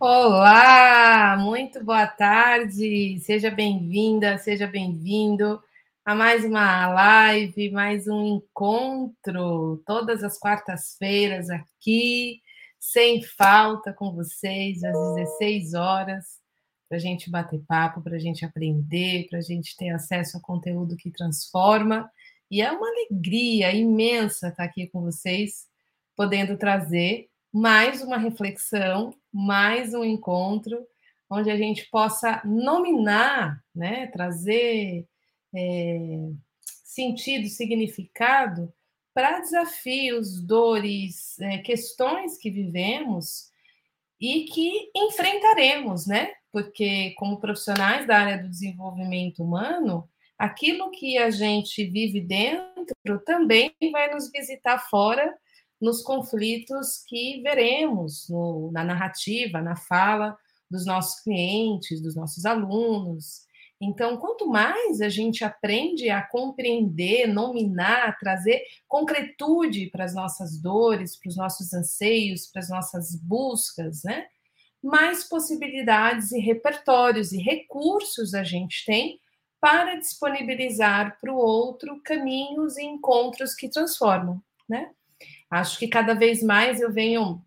Olá, 0.00 1.36
muito 1.40 1.82
boa 1.82 2.06
tarde. 2.06 3.18
Seja 3.18 3.50
bem-vinda, 3.50 4.38
seja 4.38 4.64
bem-vindo 4.64 5.60
a 6.04 6.14
mais 6.14 6.44
uma 6.44 6.86
live, 6.86 7.68
mais 7.72 8.06
um 8.06 8.36
encontro, 8.36 9.82
todas 9.84 10.22
as 10.22 10.38
quartas-feiras 10.38 11.50
aqui, 11.50 12.40
sem 12.78 13.24
falta 13.24 13.92
com 13.92 14.12
vocês, 14.14 14.84
às 14.84 14.96
16 15.16 15.74
horas, 15.74 16.38
para 16.88 16.96
a 16.96 17.00
gente 17.00 17.28
bater 17.28 17.60
papo, 17.66 18.00
para 18.00 18.14
a 18.14 18.20
gente 18.20 18.44
aprender, 18.44 19.26
para 19.28 19.40
a 19.40 19.42
gente 19.42 19.76
ter 19.76 19.90
acesso 19.90 20.36
a 20.36 20.40
conteúdo 20.40 20.96
que 20.96 21.10
transforma. 21.10 22.08
E 22.48 22.62
é 22.62 22.70
uma 22.70 22.86
alegria 22.88 23.74
imensa 23.74 24.46
estar 24.46 24.62
aqui 24.62 24.86
com 24.86 25.00
vocês, 25.00 25.66
podendo 26.14 26.56
trazer 26.56 27.28
mais 27.52 28.02
uma 28.02 28.18
reflexão, 28.18 29.14
mais 29.32 29.94
um 29.94 30.04
encontro, 30.04 30.86
onde 31.30 31.50
a 31.50 31.56
gente 31.56 31.88
possa 31.90 32.42
nominar, 32.44 33.62
né, 33.74 34.06
trazer 34.08 35.06
é, 35.54 35.98
sentido, 36.84 37.48
significado 37.48 38.72
para 39.14 39.40
desafios, 39.40 40.40
dores, 40.40 41.38
é, 41.40 41.58
questões 41.58 42.38
que 42.38 42.50
vivemos 42.50 43.50
e 44.20 44.44
que 44.44 44.90
enfrentaremos, 44.94 46.06
né? 46.06 46.32
Porque, 46.52 47.14
como 47.16 47.40
profissionais 47.40 48.06
da 48.06 48.18
área 48.18 48.38
do 48.38 48.48
desenvolvimento 48.48 49.42
humano, 49.42 50.08
aquilo 50.38 50.90
que 50.90 51.18
a 51.18 51.30
gente 51.30 51.84
vive 51.84 52.20
dentro 52.20 53.18
também 53.24 53.74
vai 53.92 54.12
nos 54.12 54.30
visitar 54.30 54.78
fora 54.88 55.36
nos 55.80 56.02
conflitos 56.02 57.04
que 57.06 57.40
veremos 57.42 58.28
no, 58.28 58.70
na 58.72 58.84
narrativa, 58.84 59.60
na 59.60 59.76
fala 59.76 60.36
dos 60.70 60.84
nossos 60.84 61.20
clientes, 61.20 62.02
dos 62.02 62.14
nossos 62.14 62.44
alunos. 62.44 63.46
Então, 63.80 64.16
quanto 64.16 64.46
mais 64.48 65.00
a 65.00 65.08
gente 65.08 65.44
aprende 65.44 66.10
a 66.10 66.20
compreender, 66.20 67.26
nominar, 67.28 68.18
trazer 68.18 68.62
concretude 68.88 69.88
para 69.90 70.04
as 70.04 70.14
nossas 70.14 70.60
dores, 70.60 71.16
para 71.16 71.28
os 71.28 71.36
nossos 71.36 71.72
anseios, 71.72 72.46
para 72.46 72.60
as 72.60 72.68
nossas 72.68 73.14
buscas, 73.14 74.02
né? 74.02 74.26
mais 74.82 75.24
possibilidades 75.24 76.32
e 76.32 76.38
repertórios 76.38 77.32
e 77.32 77.38
recursos 77.38 78.34
a 78.34 78.44
gente 78.44 78.84
tem 78.84 79.20
para 79.60 79.96
disponibilizar 79.96 81.18
para 81.20 81.32
o 81.32 81.36
outro 81.36 82.00
caminhos 82.04 82.76
e 82.76 82.84
encontros 82.84 83.54
que 83.54 83.68
transformam, 83.68 84.40
né? 84.68 84.90
Acho 85.50 85.78
que 85.78 85.88
cada 85.88 86.14
vez 86.14 86.42
mais 86.42 86.80
eu 86.80 86.92
venho 86.92 87.42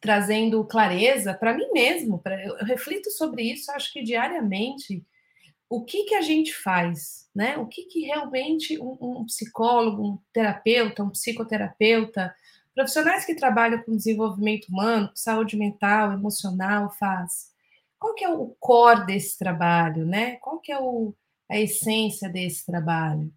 trazendo 0.00 0.64
clareza 0.64 1.34
para 1.34 1.54
mim 1.54 1.70
mesmo, 1.72 2.18
pra, 2.18 2.40
eu 2.44 2.56
reflito 2.64 3.10
sobre 3.10 3.42
isso, 3.42 3.70
acho 3.72 3.92
que 3.92 4.02
diariamente, 4.02 5.04
o 5.68 5.84
que 5.84 6.04
que 6.04 6.14
a 6.14 6.22
gente 6.22 6.54
faz, 6.54 7.28
né? 7.34 7.56
O 7.58 7.66
que 7.66 7.84
que 7.84 8.00
realmente 8.00 8.80
um, 8.80 8.96
um 9.00 9.26
psicólogo, 9.26 10.02
um 10.02 10.18
terapeuta, 10.32 11.02
um 11.02 11.10
psicoterapeuta, 11.10 12.34
profissionais 12.74 13.24
que 13.24 13.34
trabalham 13.34 13.82
com 13.82 13.96
desenvolvimento 13.96 14.68
humano, 14.68 15.08
com 15.08 15.16
saúde 15.16 15.56
mental, 15.56 16.12
emocional, 16.12 16.90
faz? 16.90 17.52
Qual 17.98 18.14
que 18.14 18.24
é 18.24 18.28
o 18.28 18.56
core 18.60 19.06
desse 19.06 19.36
trabalho, 19.36 20.06
né? 20.06 20.36
Qual 20.36 20.60
que 20.60 20.72
é 20.72 20.78
o, 20.78 21.14
a 21.50 21.58
essência 21.58 22.28
desse 22.28 22.64
trabalho? 22.64 23.32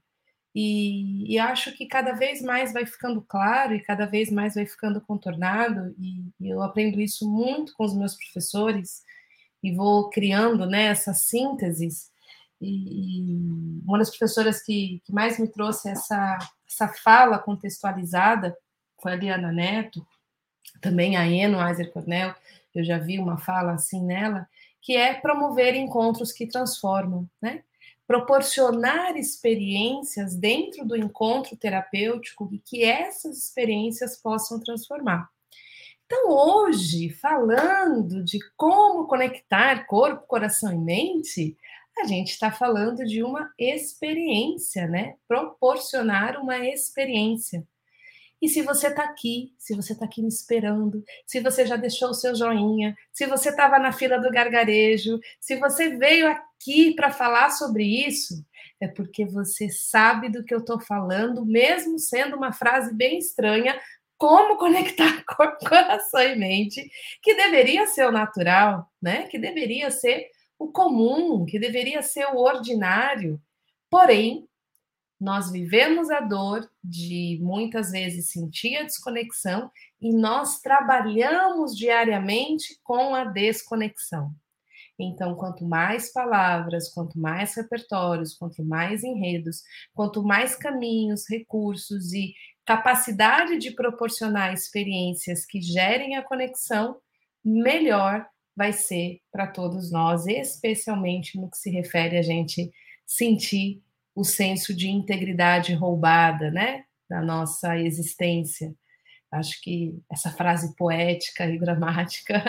E, 0.53 1.33
e, 1.33 1.39
acho 1.39 1.71
que 1.71 1.85
cada 1.85 2.11
vez 2.11 2.41
mais 2.41 2.73
vai 2.73 2.85
ficando 2.85 3.21
claro 3.21 3.73
e 3.73 3.81
cada 3.81 4.05
vez 4.05 4.29
mais 4.29 4.55
vai 4.55 4.65
ficando 4.65 4.99
contornado, 4.99 5.95
e, 5.97 6.25
e 6.41 6.49
eu 6.49 6.61
aprendo 6.61 6.99
isso 6.99 7.29
muito 7.29 7.73
com 7.73 7.85
os 7.85 7.95
meus 7.95 8.15
professores 8.15 9.01
e 9.63 9.73
vou 9.73 10.09
criando 10.09 10.65
né, 10.65 10.85
essas 10.87 11.21
sínteses. 11.21 12.11
E, 12.59 13.79
e 13.79 13.81
uma 13.85 13.97
das 13.97 14.09
professoras 14.09 14.61
que, 14.61 15.01
que, 15.05 15.13
mais 15.13 15.39
me 15.39 15.47
trouxe 15.47 15.89
essa, 15.89 16.37
essa 16.67 16.87
fala 16.89 17.39
contextualizada 17.39 18.55
foi 19.01 19.13
a 19.13 19.15
Liana 19.15 19.51
Neto, 19.51 20.05
também 20.81 21.15
a 21.15 21.25
Eno 21.27 21.59
Aiser 21.59 21.91
Cornell, 21.91 22.35
eu 22.73 22.83
já 22.83 22.97
vi 22.97 23.19
uma 23.19 23.37
fala 23.37 23.73
assim 23.73 24.03
nela, 24.03 24.47
que 24.81 24.95
é 24.95 25.13
promover 25.13 25.75
encontros 25.75 26.31
que 26.31 26.47
transformam, 26.47 27.29
né? 27.41 27.63
Proporcionar 28.11 29.15
experiências 29.15 30.35
dentro 30.35 30.85
do 30.85 30.97
encontro 30.97 31.55
terapêutico 31.55 32.49
e 32.51 32.59
que 32.59 32.83
essas 32.83 33.37
experiências 33.37 34.17
possam 34.17 34.59
transformar. 34.59 35.29
Então, 36.05 36.29
hoje, 36.29 37.09
falando 37.09 38.21
de 38.21 38.37
como 38.57 39.07
conectar 39.07 39.87
corpo, 39.87 40.27
coração 40.27 40.73
e 40.73 40.77
mente, 40.77 41.55
a 41.97 42.03
gente 42.03 42.31
está 42.31 42.51
falando 42.51 43.05
de 43.05 43.23
uma 43.23 43.49
experiência, 43.57 44.89
né? 44.89 45.15
Proporcionar 45.25 46.37
uma 46.37 46.59
experiência. 46.67 47.65
E 48.41 48.49
se 48.49 48.63
você 48.63 48.87
está 48.87 49.03
aqui, 49.03 49.53
se 49.57 49.75
você 49.75 49.93
está 49.93 50.05
aqui 50.05 50.21
me 50.21 50.27
esperando, 50.27 51.03
se 51.27 51.39
você 51.39 51.65
já 51.65 51.75
deixou 51.75 52.09
o 52.09 52.13
seu 52.13 52.35
joinha, 52.35 52.97
se 53.11 53.27
você 53.27 53.49
estava 53.49 53.77
na 53.77 53.91
fila 53.91 54.17
do 54.17 54.31
gargarejo, 54.31 55.19
se 55.39 55.57
você 55.57 55.95
veio 55.95 56.27
aqui 56.27 56.95
para 56.95 57.11
falar 57.11 57.51
sobre 57.51 57.83
isso, 57.83 58.43
é 58.79 58.87
porque 58.87 59.25
você 59.25 59.69
sabe 59.69 60.27
do 60.29 60.43
que 60.43 60.53
eu 60.53 60.59
estou 60.59 60.79
falando, 60.79 61.45
mesmo 61.45 61.99
sendo 61.99 62.35
uma 62.35 62.51
frase 62.51 62.93
bem 62.95 63.19
estranha, 63.19 63.79
como 64.17 64.57
conectar 64.57 65.23
coração 65.67 66.21
e 66.21 66.35
mente, 66.35 66.89
que 67.21 67.35
deveria 67.35 67.85
ser 67.85 68.07
o 68.07 68.11
natural, 68.11 68.87
né? 69.01 69.27
Que 69.27 69.37
deveria 69.37 69.91
ser 69.91 70.29
o 70.57 70.71
comum, 70.71 71.45
que 71.45 71.59
deveria 71.59 72.01
ser 72.01 72.25
o 72.25 72.37
ordinário. 72.37 73.39
Porém, 73.89 74.47
nós 75.21 75.51
vivemos 75.51 76.09
a 76.09 76.19
dor 76.19 76.67
de 76.83 77.37
muitas 77.43 77.91
vezes 77.91 78.31
sentir 78.31 78.75
a 78.77 78.83
desconexão 78.83 79.71
e 80.01 80.11
nós 80.11 80.59
trabalhamos 80.61 81.77
diariamente 81.77 82.79
com 82.83 83.13
a 83.13 83.23
desconexão. 83.25 84.33
Então, 84.97 85.35
quanto 85.35 85.63
mais 85.63 86.11
palavras, 86.11 86.89
quanto 86.91 87.19
mais 87.19 87.55
repertórios, 87.55 88.33
quanto 88.33 88.63
mais 88.63 89.03
enredos, 89.03 89.61
quanto 89.93 90.23
mais 90.23 90.55
caminhos, 90.55 91.29
recursos 91.29 92.13
e 92.13 92.33
capacidade 92.65 93.59
de 93.59 93.71
proporcionar 93.71 94.51
experiências 94.51 95.45
que 95.45 95.61
gerem 95.61 96.15
a 96.15 96.23
conexão, 96.23 96.97
melhor 97.45 98.25
vai 98.55 98.73
ser 98.73 99.19
para 99.31 99.45
todos 99.45 99.91
nós, 99.91 100.25
especialmente 100.25 101.39
no 101.39 101.49
que 101.49 101.57
se 101.57 101.69
refere 101.69 102.17
a 102.17 102.23
gente 102.23 102.71
sentir 103.05 103.81
o 104.15 104.23
senso 104.23 104.75
de 104.75 104.89
integridade 104.89 105.73
roubada, 105.73 106.51
né, 106.51 106.83
da 107.09 107.21
nossa 107.21 107.77
existência. 107.77 108.73
Acho 109.31 109.61
que 109.61 109.97
essa 110.11 110.29
frase 110.29 110.75
poética 110.75 111.45
e 111.45 111.57
dramática 111.57 112.43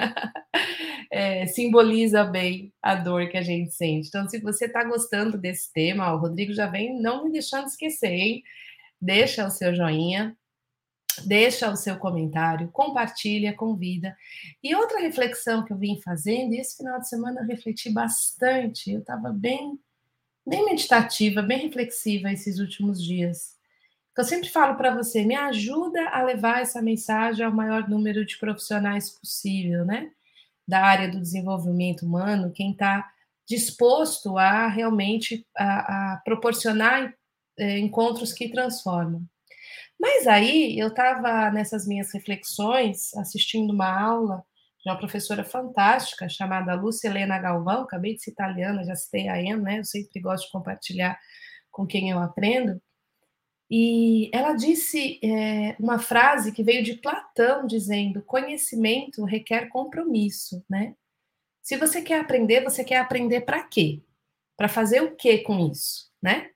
é, 1.10 1.46
simboliza 1.46 2.24
bem 2.24 2.72
a 2.82 2.96
dor 2.96 3.28
que 3.28 3.36
a 3.36 3.42
gente 3.42 3.72
sente. 3.72 4.08
Então, 4.08 4.28
se 4.28 4.40
você 4.40 4.64
está 4.66 4.82
gostando 4.82 5.38
desse 5.38 5.72
tema, 5.72 6.12
o 6.12 6.18
Rodrigo 6.18 6.52
já 6.52 6.66
vem 6.66 7.00
não 7.00 7.24
me 7.24 7.30
deixando 7.30 7.66
esquecer, 7.66 8.10
hein? 8.10 8.42
Deixa 9.00 9.46
o 9.46 9.50
seu 9.50 9.74
joinha, 9.74 10.36
deixa 11.24 11.70
o 11.70 11.76
seu 11.76 11.96
comentário, 11.98 12.68
compartilha, 12.72 13.54
convida. 13.54 14.16
E 14.62 14.74
outra 14.74 15.00
reflexão 15.00 15.64
que 15.64 15.72
eu 15.72 15.78
vim 15.78 16.00
fazendo, 16.00 16.54
e 16.54 16.58
esse 16.58 16.76
final 16.76 16.98
de 16.98 17.08
semana 17.08 17.42
eu 17.42 17.46
refleti 17.46 17.92
bastante, 17.92 18.90
eu 18.90 19.00
estava 19.00 19.30
bem 19.32 19.78
bem 20.46 20.64
meditativa, 20.64 21.42
bem 21.42 21.58
reflexiva 21.58 22.30
esses 22.32 22.58
últimos 22.58 23.02
dias. 23.02 23.56
Eu 24.16 24.24
sempre 24.24 24.48
falo 24.48 24.76
para 24.76 24.94
você, 24.94 25.24
me 25.24 25.34
ajuda 25.34 26.08
a 26.10 26.22
levar 26.22 26.60
essa 26.60 26.82
mensagem 26.82 27.44
ao 27.44 27.52
maior 27.52 27.88
número 27.88 28.26
de 28.26 28.38
profissionais 28.38 29.10
possível, 29.10 29.84
né? 29.84 30.10
Da 30.68 30.84
área 30.84 31.10
do 31.10 31.20
desenvolvimento 31.20 32.04
humano, 32.04 32.52
quem 32.52 32.72
está 32.72 33.10
disposto 33.48 34.38
a 34.38 34.68
realmente 34.68 35.46
a, 35.56 36.12
a 36.14 36.16
proporcionar 36.18 37.14
é, 37.58 37.78
encontros 37.78 38.32
que 38.32 38.50
transformam. 38.50 39.22
Mas 39.98 40.26
aí 40.26 40.78
eu 40.78 40.88
estava 40.88 41.50
nessas 41.50 41.86
minhas 41.86 42.12
reflexões, 42.12 43.14
assistindo 43.14 43.72
uma 43.72 43.88
aula 43.88 44.44
de 44.82 44.90
uma 44.90 44.98
professora 44.98 45.44
fantástica 45.44 46.28
chamada 46.28 46.74
Lúcia 46.74 47.08
Helena 47.08 47.38
Galvão, 47.38 47.82
acabei 47.82 48.14
de 48.14 48.22
citar 48.22 48.50
a 48.50 48.52
Liana, 48.52 48.84
já 48.84 48.96
citei 48.96 49.28
a 49.28 49.40
Ian, 49.40 49.58
né? 49.58 49.78
Eu 49.78 49.84
sempre 49.84 50.20
gosto 50.20 50.46
de 50.46 50.52
compartilhar 50.52 51.18
com 51.70 51.86
quem 51.86 52.10
eu 52.10 52.18
aprendo. 52.18 52.82
E 53.70 54.28
ela 54.34 54.54
disse 54.54 55.20
é, 55.24 55.76
uma 55.78 55.98
frase 55.98 56.52
que 56.52 56.64
veio 56.64 56.82
de 56.82 56.94
Platão, 56.94 57.66
dizendo: 57.66 58.22
conhecimento 58.22 59.24
requer 59.24 59.68
compromisso, 59.68 60.64
né? 60.68 60.94
Se 61.62 61.76
você 61.76 62.02
quer 62.02 62.20
aprender, 62.20 62.64
você 62.64 62.82
quer 62.82 62.98
aprender 62.98 63.42
para 63.42 63.62
quê? 63.62 64.02
Para 64.56 64.68
fazer 64.68 65.00
o 65.00 65.14
quê 65.14 65.38
com 65.38 65.70
isso, 65.70 66.10
né? 66.20 66.50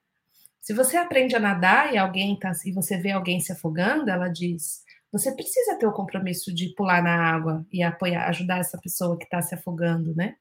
Se 0.60 0.74
você 0.74 0.96
aprende 0.96 1.36
a 1.36 1.40
nadar 1.40 1.94
e 1.94 1.96
alguém 1.96 2.36
tá, 2.36 2.50
e 2.64 2.72
você 2.72 2.98
vê 2.98 3.12
alguém 3.12 3.38
se 3.38 3.52
afogando, 3.52 4.10
ela 4.10 4.28
diz: 4.28 4.82
você 5.16 5.32
precisa 5.34 5.76
ter 5.78 5.86
o 5.86 5.92
compromisso 5.92 6.52
de 6.54 6.68
pular 6.74 7.02
na 7.02 7.14
água 7.14 7.66
e 7.72 7.82
apoiar, 7.82 8.28
ajudar 8.28 8.58
essa 8.58 8.78
pessoa 8.78 9.16
que 9.16 9.24
está 9.24 9.40
se 9.40 9.54
afogando, 9.54 10.14
né? 10.14 10.36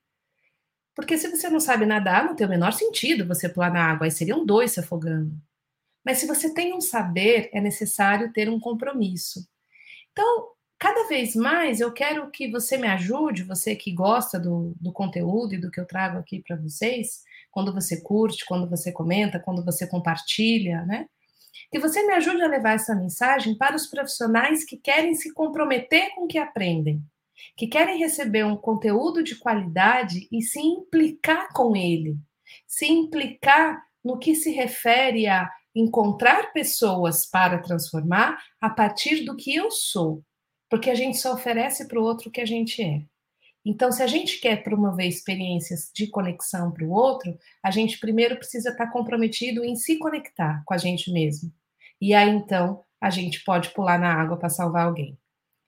Porque 0.95 1.17
se 1.17 1.29
você 1.29 1.49
não 1.49 1.59
sabe 1.59 1.85
nadar, 1.85 2.23
não 2.23 2.35
tem 2.35 2.47
o 2.47 2.49
menor 2.49 2.71
sentido 2.71 3.27
você 3.27 3.49
pular 3.49 3.71
na 3.71 3.83
água, 3.91 4.07
aí 4.07 4.11
seriam 4.11 4.45
dois 4.45 4.71
se 4.71 4.79
afogando. 4.79 5.35
Mas 6.05 6.19
se 6.19 6.27
você 6.27 6.53
tem 6.53 6.73
um 6.73 6.81
saber, 6.81 7.49
é 7.51 7.59
necessário 7.59 8.31
ter 8.31 8.49
um 8.49 8.59
compromisso. 8.59 9.45
Então, 10.11 10.49
cada 10.79 11.07
vez 11.07 11.35
mais 11.35 11.81
eu 11.81 11.91
quero 11.91 12.29
que 12.31 12.49
você 12.49 12.77
me 12.77 12.87
ajude, 12.87 13.43
você 13.43 13.75
que 13.75 13.91
gosta 13.91 14.39
do, 14.39 14.73
do 14.79 14.93
conteúdo 14.93 15.55
e 15.55 15.57
do 15.57 15.71
que 15.71 15.79
eu 15.79 15.85
trago 15.85 16.17
aqui 16.17 16.41
para 16.41 16.55
vocês, 16.55 17.23
quando 17.51 17.73
você 17.73 18.01
curte, 18.01 18.45
quando 18.45 18.69
você 18.69 18.91
comenta, 18.91 19.39
quando 19.39 19.65
você 19.65 19.87
compartilha, 19.87 20.85
né? 20.85 21.07
Que 21.71 21.79
você 21.79 22.03
me 22.03 22.13
ajude 22.13 22.41
a 22.41 22.47
levar 22.47 22.73
essa 22.73 22.95
mensagem 22.95 23.57
para 23.57 23.75
os 23.75 23.87
profissionais 23.87 24.63
que 24.63 24.77
querem 24.77 25.15
se 25.15 25.33
comprometer 25.33 26.13
com 26.15 26.25
o 26.25 26.27
que 26.27 26.37
aprendem, 26.37 27.01
que 27.55 27.67
querem 27.67 27.97
receber 27.97 28.45
um 28.45 28.55
conteúdo 28.55 29.23
de 29.23 29.35
qualidade 29.35 30.27
e 30.31 30.41
se 30.41 30.59
implicar 30.59 31.49
com 31.53 31.75
ele, 31.75 32.17
se 32.67 32.85
implicar 32.85 33.83
no 34.03 34.17
que 34.17 34.35
se 34.35 34.51
refere 34.51 35.27
a 35.27 35.49
encontrar 35.73 36.53
pessoas 36.53 37.25
para 37.25 37.61
transformar 37.61 38.41
a 38.61 38.69
partir 38.69 39.25
do 39.25 39.35
que 39.35 39.53
eu 39.53 39.69
sou, 39.69 40.23
porque 40.69 40.89
a 40.89 40.95
gente 40.95 41.17
só 41.17 41.33
oferece 41.33 41.87
para 41.87 41.99
o 41.99 42.03
outro 42.03 42.29
o 42.29 42.31
que 42.31 42.41
a 42.41 42.45
gente 42.45 42.81
é. 42.81 43.01
Então, 43.65 43.91
se 43.91 44.03
a 44.03 44.07
gente 44.07 44.39
quer 44.39 44.63
promover 44.63 45.07
experiências 45.07 45.89
de 45.93 46.07
conexão 46.07 46.71
para 46.71 46.85
o 46.85 46.91
outro, 46.91 47.35
a 47.63 47.71
gente 47.71 47.99
primeiro 47.99 48.37
precisa 48.37 48.69
estar 48.69 48.91
comprometido 48.91 49.65
em 49.65 49.75
se 49.75 49.97
conectar 49.97 50.61
com 50.65 50.73
a 50.73 50.77
gente 50.77 51.11
mesmo. 51.11 51.51
E 51.99 52.13
aí, 52.13 52.29
então, 52.29 52.83
a 53.01 53.09
gente 53.09 53.43
pode 53.43 53.69
pular 53.73 53.97
na 53.97 54.13
água 54.13 54.37
para 54.37 54.49
salvar 54.49 54.85
alguém. 54.85 55.17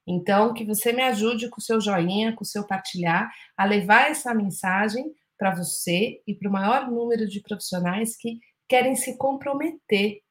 Então, 0.05 0.53
que 0.53 0.63
você 0.63 0.94
me 0.94 1.01
ajude 1.01 1.49
com 1.49 1.59
o 1.59 1.63
seu 1.63 1.81
joinha, 1.81 2.33
com 2.33 2.44
o 2.44 2.47
seu 2.47 2.65
partilhar, 2.65 3.29
a 3.57 3.65
levar 3.65 4.11
essa 4.11 4.33
mensagem 4.33 5.11
para 5.38 5.53
você 5.53 6.21
e 6.25 6.33
para 6.33 6.50
o 6.50 6.51
maior 6.51 6.89
número 6.89 7.27
de 7.27 7.41
profissionais 7.41 8.15
que 8.15 8.39
querem 8.69 8.95
se 8.95 9.17
comprometer 9.17 10.21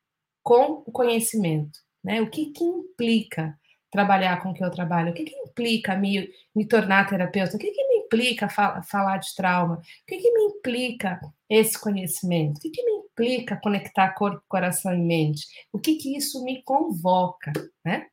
com 0.42 0.84
o 0.86 0.92
conhecimento. 0.92 1.78
Né? 2.02 2.22
O 2.22 2.30
que, 2.30 2.52
que 2.52 2.64
implica 2.64 3.58
trabalhar 3.96 4.42
com 4.42 4.50
o 4.50 4.54
que 4.54 4.62
eu 4.62 4.70
trabalho? 4.70 5.10
O 5.10 5.14
que, 5.14 5.24
que 5.24 5.34
implica 5.34 5.96
me, 5.96 6.28
me 6.54 6.66
tornar 6.66 7.08
terapeuta? 7.08 7.56
O 7.56 7.58
que, 7.58 7.70
que 7.70 7.88
me 7.88 8.04
implica 8.04 8.46
fa 8.46 8.82
falar 8.82 9.16
de 9.16 9.34
trauma? 9.34 9.76
O 9.76 10.06
que, 10.06 10.18
que 10.18 10.30
me 10.32 10.42
implica 10.44 11.18
esse 11.48 11.80
conhecimento? 11.80 12.58
O 12.58 12.60
que, 12.60 12.68
que 12.68 12.84
me 12.84 12.92
implica 12.92 13.56
conectar 13.56 14.10
corpo, 14.10 14.42
coração 14.46 14.94
e 14.94 14.98
mente? 14.98 15.46
O 15.72 15.78
que, 15.78 15.94
que 15.96 16.14
isso 16.14 16.44
me 16.44 16.62
convoca? 16.62 17.52
Né? 17.82 18.06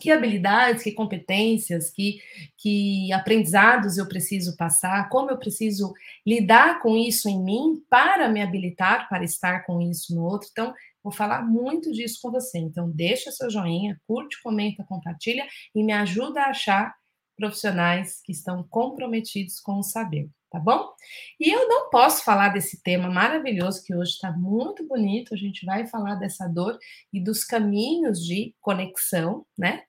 que 0.00 0.10
habilidades, 0.10 0.82
que 0.82 0.92
competências, 0.92 1.90
que, 1.90 2.20
que 2.56 3.12
aprendizados 3.12 3.98
eu 3.98 4.08
preciso 4.08 4.56
passar, 4.56 5.08
como 5.08 5.30
eu 5.30 5.38
preciso 5.38 5.92
lidar 6.26 6.80
com 6.80 6.96
isso 6.96 7.28
em 7.28 7.42
mim 7.42 7.82
para 7.88 8.28
me 8.28 8.40
habilitar 8.40 9.08
para 9.08 9.24
estar 9.24 9.66
com 9.66 9.80
isso 9.80 10.14
no 10.14 10.24
outro. 10.24 10.48
Então, 10.50 10.72
vou 11.02 11.12
falar 11.12 11.42
muito 11.42 11.90
disso 11.92 12.18
com 12.22 12.30
você. 12.30 12.58
Então, 12.58 12.90
deixa 12.90 13.30
seu 13.32 13.50
joinha, 13.50 14.00
curte, 14.06 14.40
comenta, 14.42 14.84
compartilha 14.84 15.46
e 15.74 15.82
me 15.82 15.92
ajuda 15.92 16.42
a 16.42 16.50
achar 16.50 16.94
profissionais 17.36 18.20
que 18.22 18.32
estão 18.32 18.62
comprometidos 18.62 19.60
com 19.60 19.78
o 19.78 19.82
saber, 19.82 20.28
tá 20.50 20.60
bom? 20.60 20.92
E 21.40 21.48
eu 21.50 21.66
não 21.68 21.88
posso 21.88 22.22
falar 22.22 22.50
desse 22.50 22.82
tema 22.82 23.08
maravilhoso 23.08 23.82
que 23.82 23.94
hoje 23.94 24.12
está 24.12 24.30
muito 24.30 24.86
bonito. 24.86 25.34
A 25.34 25.36
gente 25.38 25.64
vai 25.64 25.86
falar 25.86 26.16
dessa 26.16 26.46
dor 26.46 26.78
e 27.12 27.18
dos 27.18 27.42
caminhos 27.44 28.24
de 28.24 28.54
conexão, 28.60 29.46
né? 29.58 29.84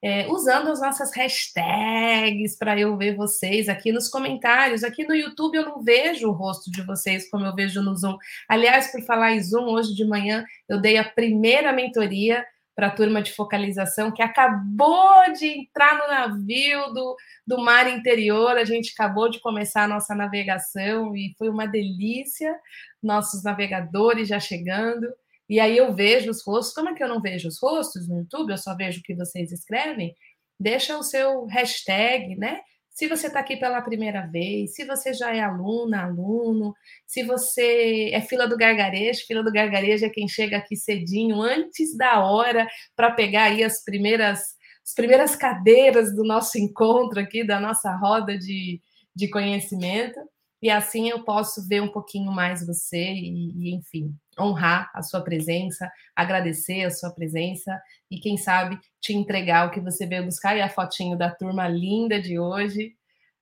É, 0.00 0.28
usando 0.28 0.70
as 0.70 0.80
nossas 0.80 1.12
hashtags 1.12 2.56
para 2.56 2.78
eu 2.78 2.96
ver 2.96 3.16
vocês 3.16 3.68
aqui 3.68 3.90
nos 3.90 4.08
comentários. 4.08 4.84
Aqui 4.84 5.04
no 5.04 5.14
YouTube 5.14 5.56
eu 5.56 5.64
não 5.64 5.82
vejo 5.82 6.28
o 6.28 6.32
rosto 6.32 6.70
de 6.70 6.82
vocês 6.82 7.28
como 7.30 7.44
eu 7.44 7.54
vejo 7.54 7.82
no 7.82 7.96
Zoom. 7.96 8.16
Aliás, 8.48 8.92
por 8.92 9.02
falar 9.02 9.32
em 9.32 9.42
Zoom, 9.42 9.64
hoje 9.64 9.94
de 9.94 10.04
manhã 10.04 10.44
eu 10.68 10.80
dei 10.80 10.98
a 10.98 11.04
primeira 11.04 11.72
mentoria 11.72 12.46
para 12.78 12.86
a 12.86 12.94
turma 12.94 13.20
de 13.20 13.32
focalização 13.32 14.12
que 14.12 14.22
acabou 14.22 15.32
de 15.36 15.46
entrar 15.46 15.98
no 15.98 16.06
navio 16.06 16.94
do, 16.94 17.16
do 17.44 17.58
mar 17.58 17.92
interior. 17.92 18.56
A 18.56 18.64
gente 18.64 18.92
acabou 18.94 19.28
de 19.28 19.40
começar 19.40 19.82
a 19.82 19.88
nossa 19.88 20.14
navegação 20.14 21.16
e 21.16 21.34
foi 21.36 21.48
uma 21.48 21.66
delícia. 21.66 22.56
Nossos 23.02 23.42
navegadores 23.42 24.28
já 24.28 24.38
chegando. 24.38 25.08
E 25.48 25.60
aí 25.60 25.76
eu 25.76 25.94
vejo 25.94 26.30
os 26.30 26.44
rostos. 26.44 26.74
Como 26.74 26.90
é 26.90 26.94
que 26.94 27.02
eu 27.02 27.08
não 27.08 27.20
vejo 27.20 27.48
os 27.48 27.58
rostos 27.60 28.08
no 28.08 28.18
YouTube? 28.18 28.50
Eu 28.50 28.58
só 28.58 28.76
vejo 28.76 29.00
o 29.00 29.02
que 29.02 29.14
vocês 29.14 29.50
escrevem. 29.52 30.14
Deixa 30.60 30.98
o 30.98 31.02
seu 31.02 31.46
hashtag, 31.46 32.36
né? 32.36 32.60
se 32.98 33.06
você 33.06 33.28
está 33.28 33.38
aqui 33.38 33.56
pela 33.56 33.80
primeira 33.80 34.26
vez, 34.26 34.74
se 34.74 34.84
você 34.84 35.14
já 35.14 35.32
é 35.32 35.38
aluna, 35.38 36.02
aluno, 36.02 36.74
se 37.06 37.22
você 37.22 38.10
é 38.12 38.20
fila 38.20 38.44
do 38.44 38.56
gargarejo, 38.56 39.24
fila 39.24 39.40
do 39.40 39.52
gargarejo 39.52 40.04
é 40.04 40.10
quem 40.10 40.26
chega 40.26 40.56
aqui 40.56 40.74
cedinho, 40.74 41.40
antes 41.40 41.96
da 41.96 42.18
hora, 42.24 42.66
para 42.96 43.12
pegar 43.12 43.44
aí 43.44 43.62
as 43.62 43.84
primeiras, 43.84 44.40
as 44.84 44.94
primeiras 44.96 45.36
cadeiras 45.36 46.12
do 46.12 46.24
nosso 46.24 46.58
encontro 46.58 47.20
aqui, 47.20 47.46
da 47.46 47.60
nossa 47.60 47.94
roda 47.94 48.36
de, 48.36 48.80
de 49.14 49.30
conhecimento, 49.30 50.18
e 50.60 50.68
assim 50.68 51.08
eu 51.08 51.22
posso 51.22 51.68
ver 51.68 51.80
um 51.80 51.92
pouquinho 51.92 52.32
mais 52.32 52.66
você 52.66 53.12
e, 53.12 53.52
e 53.54 53.74
enfim, 53.76 54.12
honrar 54.38 54.90
a 54.94 55.02
sua 55.02 55.20
presença, 55.20 55.90
agradecer 56.14 56.84
a 56.84 56.90
sua 56.90 57.10
presença 57.10 57.80
e, 58.10 58.18
quem 58.18 58.36
sabe, 58.36 58.78
te 59.00 59.12
entregar 59.12 59.66
o 59.66 59.70
que 59.70 59.80
você 59.80 60.06
veio 60.06 60.24
buscar 60.24 60.56
e 60.56 60.60
a 60.60 60.68
fotinho 60.68 61.16
da 61.16 61.30
turma 61.30 61.68
linda 61.68 62.20
de 62.20 62.38
hoje. 62.38 62.94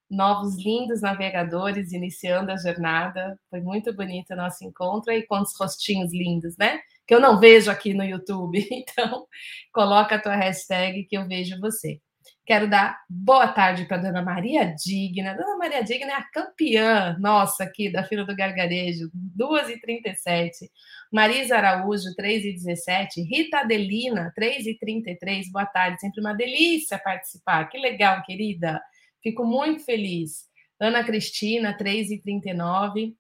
Novos 0.08 0.56
lindos 0.56 1.00
navegadores 1.00 1.92
iniciando 1.92 2.52
a 2.52 2.56
jornada. 2.56 3.38
Foi 3.50 3.60
muito 3.60 3.92
bonito 3.92 4.32
o 4.32 4.36
nosso 4.36 4.64
encontro 4.64 5.12
e 5.12 5.26
quantos 5.26 5.54
rostinhos 5.58 6.12
lindos, 6.12 6.56
né? 6.56 6.80
Que 7.06 7.14
eu 7.14 7.20
não 7.20 7.40
vejo 7.40 7.70
aqui 7.70 7.92
no 7.92 8.04
YouTube. 8.04 8.58
Então, 8.70 9.26
coloca 9.72 10.14
a 10.14 10.20
tua 10.20 10.36
hashtag 10.36 11.04
que 11.04 11.16
eu 11.16 11.26
vejo 11.26 11.60
você. 11.60 12.00
Quero 12.46 12.70
dar 12.70 13.04
boa 13.10 13.48
tarde 13.48 13.86
para 13.86 13.96
Dona 13.96 14.22
Maria 14.22 14.72
Digna. 14.72 15.34
Dona 15.34 15.56
Maria 15.56 15.82
Digna 15.82 16.12
é 16.12 16.14
a 16.14 16.30
campeã 16.30 17.16
nossa 17.18 17.64
aqui 17.64 17.90
da 17.90 18.04
fila 18.04 18.24
do 18.24 18.36
gargarejo, 18.36 19.10
2h37. 19.36 20.70
Marisa 21.12 21.56
Araújo, 21.56 22.14
3h17. 22.16 23.28
Rita 23.28 23.58
Adelina, 23.62 24.32
3h33. 24.38 25.50
Boa 25.50 25.66
tarde, 25.66 26.00
sempre 26.00 26.20
uma 26.20 26.34
delícia 26.34 27.00
participar. 27.00 27.64
Que 27.64 27.78
legal, 27.78 28.22
querida. 28.22 28.80
Fico 29.20 29.44
muito 29.44 29.84
feliz. 29.84 30.44
Ana 30.78 31.02
Cristina, 31.02 31.76
3h39. 31.76 33.16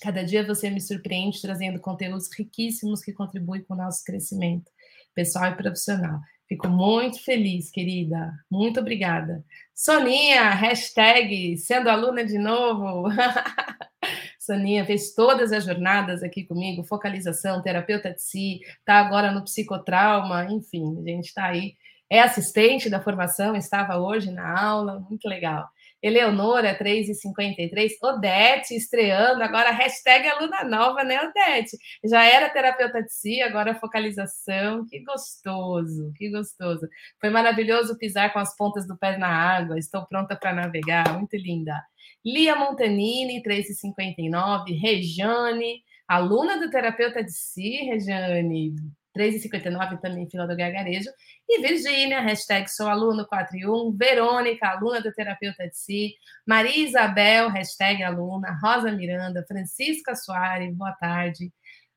Cada 0.00 0.24
dia 0.24 0.42
você 0.42 0.70
me 0.70 0.80
surpreende 0.80 1.38
trazendo 1.38 1.78
conteúdos 1.78 2.30
riquíssimos 2.34 3.02
que 3.02 3.12
contribuem 3.12 3.62
com 3.62 3.74
o 3.74 3.76
nosso 3.76 4.02
crescimento 4.02 4.72
pessoal 5.14 5.52
e 5.52 5.54
profissional. 5.54 6.18
Fico 6.52 6.68
muito 6.68 7.18
feliz, 7.24 7.70
querida. 7.70 8.30
Muito 8.50 8.78
obrigada. 8.78 9.42
Soninha, 9.74 10.50
hashtag 10.50 11.56
sendo 11.56 11.88
aluna 11.88 12.26
de 12.26 12.36
novo. 12.36 13.08
Soninha 14.38 14.84
fez 14.84 15.14
todas 15.14 15.50
as 15.50 15.64
jornadas 15.64 16.22
aqui 16.22 16.44
comigo, 16.44 16.84
focalização, 16.84 17.62
terapeuta 17.62 18.12
de 18.12 18.20
si, 18.22 18.60
está 18.80 18.96
agora 18.96 19.32
no 19.32 19.42
psicotrauma, 19.42 20.44
enfim, 20.52 20.98
a 21.00 21.08
gente 21.08 21.28
está 21.28 21.46
aí. 21.46 21.74
É 22.10 22.20
assistente 22.20 22.90
da 22.90 23.00
formação, 23.00 23.56
estava 23.56 23.96
hoje 23.96 24.30
na 24.30 24.60
aula, 24.60 25.00
muito 25.08 25.26
legal. 25.26 25.66
Eleonora, 26.02 26.76
3,53. 26.76 27.92
Odete 28.02 28.74
estreando, 28.74 29.42
agora 29.42 29.70
hashtag 29.70 30.26
aluna 30.28 30.64
nova, 30.64 31.04
né, 31.04 31.20
Odete? 31.22 31.78
Já 32.04 32.24
era 32.24 32.50
terapeuta 32.50 33.02
de 33.02 33.12
si, 33.12 33.40
agora 33.40 33.74
focalização. 33.74 34.84
Que 34.86 35.04
gostoso, 35.04 36.12
que 36.16 36.28
gostoso. 36.30 36.88
Foi 37.20 37.30
maravilhoso 37.30 37.96
pisar 37.96 38.32
com 38.32 38.40
as 38.40 38.56
pontas 38.56 38.86
do 38.86 38.98
pé 38.98 39.16
na 39.16 39.28
água. 39.28 39.78
Estou 39.78 40.04
pronta 40.06 40.34
para 40.34 40.52
navegar, 40.52 41.16
muito 41.16 41.36
linda. 41.36 41.80
Lia 42.24 42.56
Montanini, 42.56 43.42
3,59. 43.42 44.76
Rejane, 44.78 45.82
aluna 46.08 46.58
do 46.58 46.70
terapeuta 46.70 47.22
de 47.22 47.32
si, 47.32 47.76
Rejane. 47.84 48.74
3,59 49.16 50.00
também, 50.00 50.28
fila 50.28 50.46
do 50.46 50.56
gargarejo. 50.56 51.10
E 51.48 51.60
Virgínia, 51.60 52.20
hashtag 52.20 52.68
sou 52.68 52.88
aluno 52.88 53.26
41. 53.26 53.92
Verônica, 53.92 54.66
aluna 54.66 55.00
do 55.00 55.12
terapeuta 55.12 55.68
de 55.68 55.76
si. 55.76 56.14
Maria 56.46 56.84
Isabel, 56.84 57.48
hashtag 57.50 58.02
aluna. 58.02 58.58
Rosa 58.62 58.90
Miranda, 58.90 59.44
Francisca 59.46 60.14
Soares, 60.14 60.74
boa 60.74 60.92
tarde. 60.92 61.52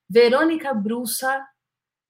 Verônica 0.09 0.73
Brussa, 0.73 1.43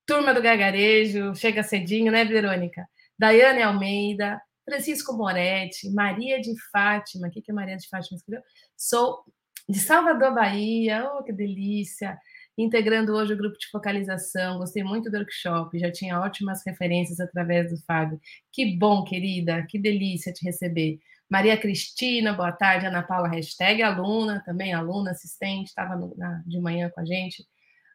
turma 0.06 0.34
do 0.34 0.42
gargarejo, 0.42 1.36
chega 1.36 1.64
cedinho, 1.64 2.12
né, 2.12 2.26
Verônica? 2.26 2.88
Daiane 3.18 3.62
Almeida, 3.62 4.42
Francisco 4.66 5.14
Moretti, 5.14 5.90
Maria 5.92 6.42
de 6.42 6.54
Fátima, 6.72 7.28
o 7.28 7.32
que, 7.32 7.42
que 7.42 7.52
é 7.52 7.54
Maria 7.54 7.78
de 7.78 7.88
Fátima 7.88 8.18
escreveu? 8.18 8.44
Sou 8.76 9.24
de 9.70 9.80
Salvador, 9.80 10.34
Bahia, 10.34 11.10
oh, 11.14 11.24
que 11.24 11.32
delícia! 11.32 12.18
Integrando 12.58 13.14
hoje 13.14 13.34
o 13.34 13.38
grupo 13.38 13.58
de 13.58 13.68
focalização. 13.70 14.58
Gostei 14.58 14.84
muito 14.84 15.10
do 15.10 15.18
workshop, 15.18 15.78
já 15.78 15.92
tinha 15.92 16.20
ótimas 16.20 16.62
referências 16.66 17.20
através 17.20 17.72
do 17.72 17.78
Fábio. 17.86 18.20
Que 18.52 18.78
bom, 18.78 19.04
querida, 19.04 19.66
que 19.70 19.78
delícia 19.78 20.32
te 20.32 20.46
receber. 20.46 21.00
Maria 21.30 21.58
Cristina, 21.58 22.34
boa 22.34 22.52
tarde. 22.52 22.86
Ana 22.86 23.02
Paula, 23.02 23.28
hashtag 23.28 23.82
aluna, 23.82 24.44
também 24.46 24.74
aluna, 24.74 25.12
assistente, 25.12 25.68
estava 25.68 26.00
de 26.46 26.60
manhã 26.60 26.90
com 26.90 27.02
a 27.02 27.06
gente. 27.06 27.46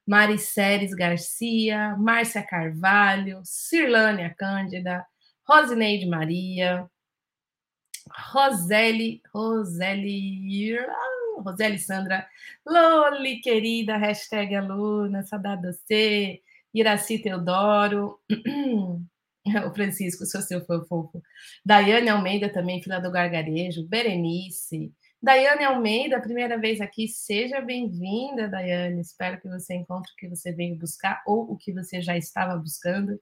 Mari 0.07 0.39
Séries 0.39 0.93
Garcia, 0.93 1.97
Márcia 1.97 2.43
Carvalho, 2.43 3.41
Cirlânia 3.45 4.35
Cândida, 4.37 5.07
Rosineide 5.49 6.07
Maria, 6.07 6.89
Roseli, 8.33 9.21
Roseli, 9.33 10.69
Roseli 11.43 11.79
Sandra, 11.79 12.27
Loli, 12.67 13.41
querida, 13.41 13.97
hashtag 13.97 14.55
aluna, 14.55 15.23
saudade 15.23 15.63
você, 15.63 16.41
Iraci 16.73 17.19
Teodoro, 17.19 18.19
o 19.67 19.75
Francisco, 19.75 20.27
sou 20.27 20.43
seu 20.43 20.65
fofo, 20.65 21.23
Daiane 21.65 22.09
Almeida 22.09 22.49
também, 22.49 22.83
filha 22.83 23.01
do 23.01 23.11
Gargarejo, 23.11 23.87
Berenice, 23.89 24.93
Daiane 25.23 25.65
Almeida, 25.65 26.21
primeira 26.21 26.59
vez 26.59 26.81
aqui, 26.81 27.09
seja 27.09 27.61
bem-vinda, 27.61 28.49
Daiane, 28.49 29.01
espero 29.01 29.41
que 29.41 29.49
você 29.49 29.75
encontre 29.75 30.13
o 30.13 30.17
que 30.17 30.29
você 30.29 30.53
veio 30.53 30.79
buscar 30.79 31.23
ou 31.27 31.53
o 31.53 31.57
que 31.57 31.73
você 31.73 32.01
já 32.01 32.17
estava 32.17 32.57
buscando, 32.57 33.21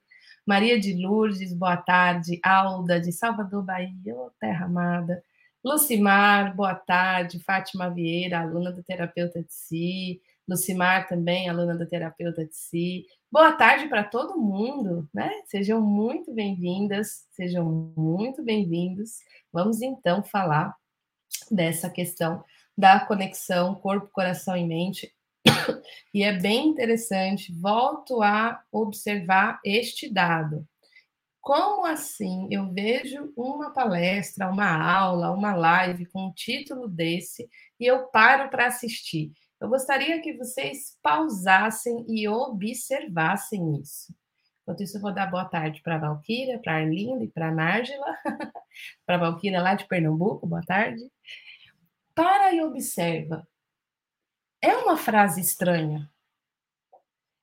Maria 0.49 0.81
de 0.81 0.95
Lourdes, 0.95 1.53
boa 1.53 1.77
tarde. 1.77 2.41
Alda, 2.43 2.99
de 2.99 3.13
Salvador, 3.13 3.63
Bahia, 3.63 4.17
oh, 4.17 4.31
terra 4.41 4.65
amada. 4.65 5.23
Lucimar, 5.69 6.57
boa 6.57 6.75
tarde. 6.75 7.41
Fátima 7.41 7.91
Vieira, 7.91 8.41
aluna 8.41 8.73
do 8.73 8.83
Terapeuta 8.83 9.43
de 9.43 9.53
Si. 9.53 10.19
Lucimar 10.49 11.07
também, 11.07 11.47
aluna 11.47 11.77
do 11.77 11.87
Terapeuta 11.87 12.43
de 12.43 12.57
Si. 12.57 13.05
Boa 13.31 13.53
tarde 13.53 13.87
para 13.87 14.03
todo 14.03 14.41
mundo, 14.41 15.07
né? 15.13 15.31
Sejam 15.45 15.83
muito 15.83 16.33
bem-vindas, 16.33 17.27
sejam 17.33 17.93
muito 17.95 18.43
bem-vindos. 18.43 19.19
Vamos 19.53 19.83
então 19.83 20.25
falar 20.25 20.75
dessa 21.51 21.91
questão 21.91 22.43
da 22.75 23.01
conexão 23.01 23.75
corpo, 23.75 24.09
coração 24.11 24.57
e 24.57 24.65
mente 24.65 25.13
e 26.15 26.23
é 26.23 26.33
bem 26.33 26.69
interessante, 26.69 27.53
volto 27.53 28.23
a 28.23 28.63
observar 28.73 29.61
este 29.63 30.09
dado. 30.09 30.67
Como 31.41 31.87
assim 31.87 32.49
eu 32.51 32.73
vejo 32.73 33.33
uma 33.37 33.73
palestra, 33.73 34.51
uma 34.51 34.71
aula, 34.71 35.31
uma 35.31 35.55
live 35.55 36.07
com 36.07 36.27
um 36.27 36.33
título 36.33 36.89
desse 36.89 37.49
e 37.81 37.87
eu 37.87 38.09
paro 38.09 38.51
para 38.51 38.67
assistir? 38.67 39.33
Eu 39.61 39.69
gostaria 39.69 40.21
que 40.21 40.37
vocês 40.37 40.97
pausassem 41.03 42.05
e 42.09 42.29
observassem 42.29 43.81
isso. 43.81 44.15
Enquanto 44.63 44.83
isso, 44.83 44.99
eu 44.99 45.01
vou 45.01 45.13
dar 45.13 45.31
boa 45.31 45.47
tarde 45.47 45.81
para 45.83 45.97
a 45.97 45.99
Valquíria, 45.99 46.61
para 46.61 46.75
a 46.75 46.77
Arlinda 46.77 47.25
e 47.25 47.29
para 47.29 47.49
a 47.49 47.55
Nájila, 47.55 48.17
para 49.07 49.17
a 49.17 49.19
Valquíria 49.19 49.63
lá 49.63 49.75
de 49.75 49.87
Pernambuco, 49.87 50.47
boa 50.47 50.63
tarde. 50.63 51.01
Para 52.15 52.53
e 52.53 52.63
observa 52.63 53.47
é 54.61 54.77
uma 54.77 54.97
frase 54.97 55.41
estranha. 55.41 56.11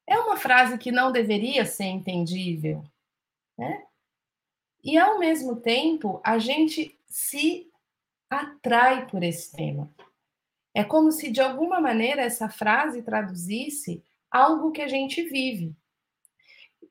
É 0.08 0.20
uma 0.20 0.38
frase 0.38 0.78
que 0.78 0.92
não 0.92 1.12
deveria 1.12 1.66
ser 1.66 1.86
entendível, 1.86 2.84
né? 3.58 3.84
E 4.84 4.98
ao 4.98 5.18
mesmo 5.18 5.56
tempo, 5.56 6.22
a 6.24 6.38
gente 6.38 7.00
se 7.08 7.70
atrai 8.30 9.08
por 9.08 9.24
esse 9.24 9.52
tema. 9.56 9.92
É 10.74 10.84
como 10.84 11.12
se 11.12 11.32
de 11.32 11.42
alguma 11.42 11.80
maneira 11.80 12.22
essa 12.22 12.50
frase 12.50 13.02
traduzisse 13.02 14.04
algo 14.30 14.72
que 14.72 14.82
a 14.82 14.88
gente 14.88 15.24
vive. 15.24 15.76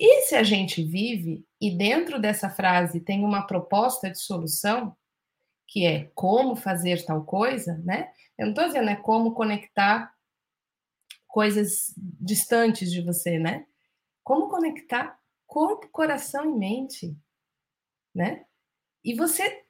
E 0.00 0.22
se 0.22 0.34
a 0.34 0.42
gente 0.42 0.82
vive 0.82 1.46
e 1.60 1.70
dentro 1.70 2.20
dessa 2.20 2.50
frase 2.50 3.00
tem 3.00 3.24
uma 3.24 3.46
proposta 3.46 4.10
de 4.10 4.18
solução, 4.18 4.96
que 5.68 5.84
é 5.86 6.10
como 6.14 6.56
fazer 6.56 7.04
tal 7.04 7.24
coisa, 7.24 7.78
né? 7.84 8.10
Eu 8.36 8.46
não 8.46 8.52
estou 8.52 8.66
dizendo 8.66 8.90
é 8.90 8.96
como 8.96 9.34
conectar 9.34 10.12
coisas 11.28 11.92
distantes 11.96 12.90
de 12.90 13.02
você, 13.02 13.38
né? 13.38 13.66
Como 14.22 14.48
conectar 14.48 15.18
corpo, 15.46 15.88
coração 15.90 16.44
e 16.44 16.58
mente, 16.58 17.16
né? 18.14 18.44
E 19.04 19.14
você 19.14 19.64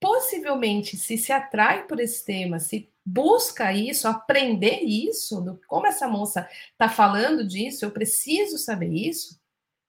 possivelmente 0.00 0.96
se 0.96 1.18
se 1.18 1.32
atrai 1.32 1.86
por 1.86 1.98
esse 1.98 2.24
tema, 2.24 2.58
se 2.60 2.92
busca 3.04 3.72
isso, 3.72 4.06
aprender 4.06 4.80
isso, 4.82 5.40
do, 5.40 5.60
como 5.66 5.86
essa 5.86 6.06
moça 6.06 6.48
está 6.72 6.88
falando 6.88 7.46
disso, 7.46 7.84
eu 7.84 7.90
preciso 7.90 8.58
saber 8.58 8.92
isso, 8.92 9.40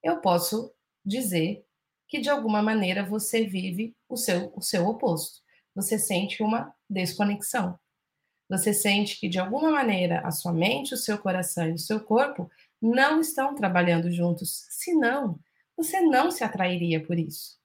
eu 0.02 0.22
posso 0.22 0.74
dizer 1.06 1.66
que 2.08 2.20
de 2.20 2.30
alguma 2.30 2.62
maneira 2.62 3.06
você 3.06 3.46
vive 3.46 3.96
o 4.08 4.18
seu, 4.18 4.52
o 4.56 4.62
seu 4.62 4.88
oposto. 4.88 5.42
Você 5.76 6.00
sente 6.00 6.42
uma 6.42 6.74
desconexão. 6.90 7.80
Você 8.50 8.74
sente 8.74 9.20
que 9.20 9.30
de 9.30 9.38
alguma 9.38 9.70
maneira 9.70 10.22
a 10.22 10.32
sua 10.32 10.52
mente, 10.52 10.94
o 10.94 10.98
seu 10.98 11.20
coração 11.20 11.70
e 11.70 11.74
o 11.74 11.78
seu 11.78 12.00
corpo 12.00 12.50
não 12.82 13.20
estão 13.20 13.56
trabalhando 13.56 14.12
juntos. 14.12 14.66
Senão, 14.70 15.40
você 15.76 16.02
não 16.02 16.32
se 16.32 16.44
atrairia 16.44 17.04
por 17.06 17.18
isso. 17.18 17.58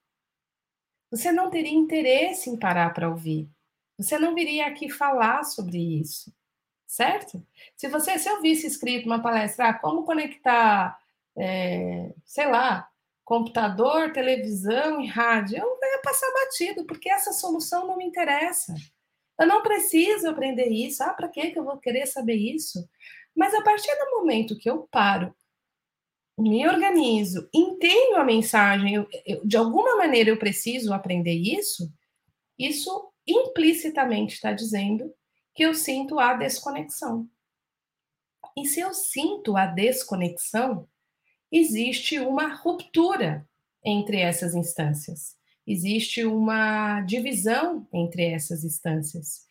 Você 1.11 1.31
não 1.31 1.51
teria 1.51 1.73
interesse 1.73 2.51
em 2.51 2.59
parar 2.59 2.93
para 2.93 3.09
ouvir. 3.09 3.49
Você 3.97 4.19
não 4.19 4.35
viria 4.35 4.67
aqui 4.67 4.91
falar 4.91 5.45
sobre 5.45 5.79
isso, 5.79 6.35
certo? 6.87 7.47
Se 7.77 7.89
você, 7.89 8.19
se 8.19 8.29
eu 8.29 8.41
visse 8.43 8.67
escrito 8.67 9.07
uma 9.07 9.23
palestra, 9.23 9.69
ah, 9.69 9.75
como 9.75 10.05
conectar, 10.05 10.99
é, 11.39 12.13
sei 12.25 12.51
lá, 12.51 12.89
computador, 13.25 14.13
televisão 14.13 15.01
e 15.01 15.07
rádio, 15.07 15.59
eu 15.59 15.79
ia 15.83 16.03
passar 16.03 16.27
batido, 16.33 16.85
porque 16.87 17.09
essa 17.09 17.33
solução 17.33 17.87
não 17.87 17.97
me 17.97 18.05
interessa. 18.05 18.75
Eu 19.39 19.47
não 19.47 19.63
preciso 19.63 20.29
aprender 20.29 20.69
isso. 20.69 21.03
Ah, 21.03 21.15
para 21.15 21.29
que 21.29 21.53
eu 21.55 21.65
vou 21.65 21.79
querer 21.79 22.07
saber 22.07 22.37
isso? 22.37 22.89
Mas 23.35 23.55
a 23.55 23.63
partir 23.63 23.95
do 23.97 24.19
momento 24.19 24.57
que 24.57 24.69
eu 24.69 24.89
paro, 24.91 25.35
me 26.39 26.67
organizo, 26.67 27.49
entendo 27.55 28.17
a 28.17 28.25
mensagem, 28.25 28.95
eu, 28.95 29.09
eu, 29.25 29.45
de 29.45 29.57
alguma 29.57 29.97
maneira 29.97 30.31
eu 30.31 30.39
preciso 30.39 30.93
aprender 30.93 31.35
isso, 31.35 31.93
isso 32.59 33.13
implicitamente 33.27 34.35
está 34.35 34.53
dizendo 34.53 35.13
que 35.55 35.65
eu 35.65 35.75
sinto 35.75 36.19
a 36.19 36.35
desconexão. 36.35 37.29
E 38.57 38.67
se 38.67 38.81
eu 38.81 38.93
sinto 38.93 39.57
a 39.57 39.67
desconexão, 39.67 40.89
existe 41.51 42.19
uma 42.19 42.55
ruptura 42.55 43.49
entre 43.85 44.19
essas 44.19 44.55
instâncias 44.55 45.37
existe 45.67 46.25
uma 46.25 47.01
divisão 47.03 47.87
entre 47.93 48.25
essas 48.27 48.65
instâncias. 48.65 49.47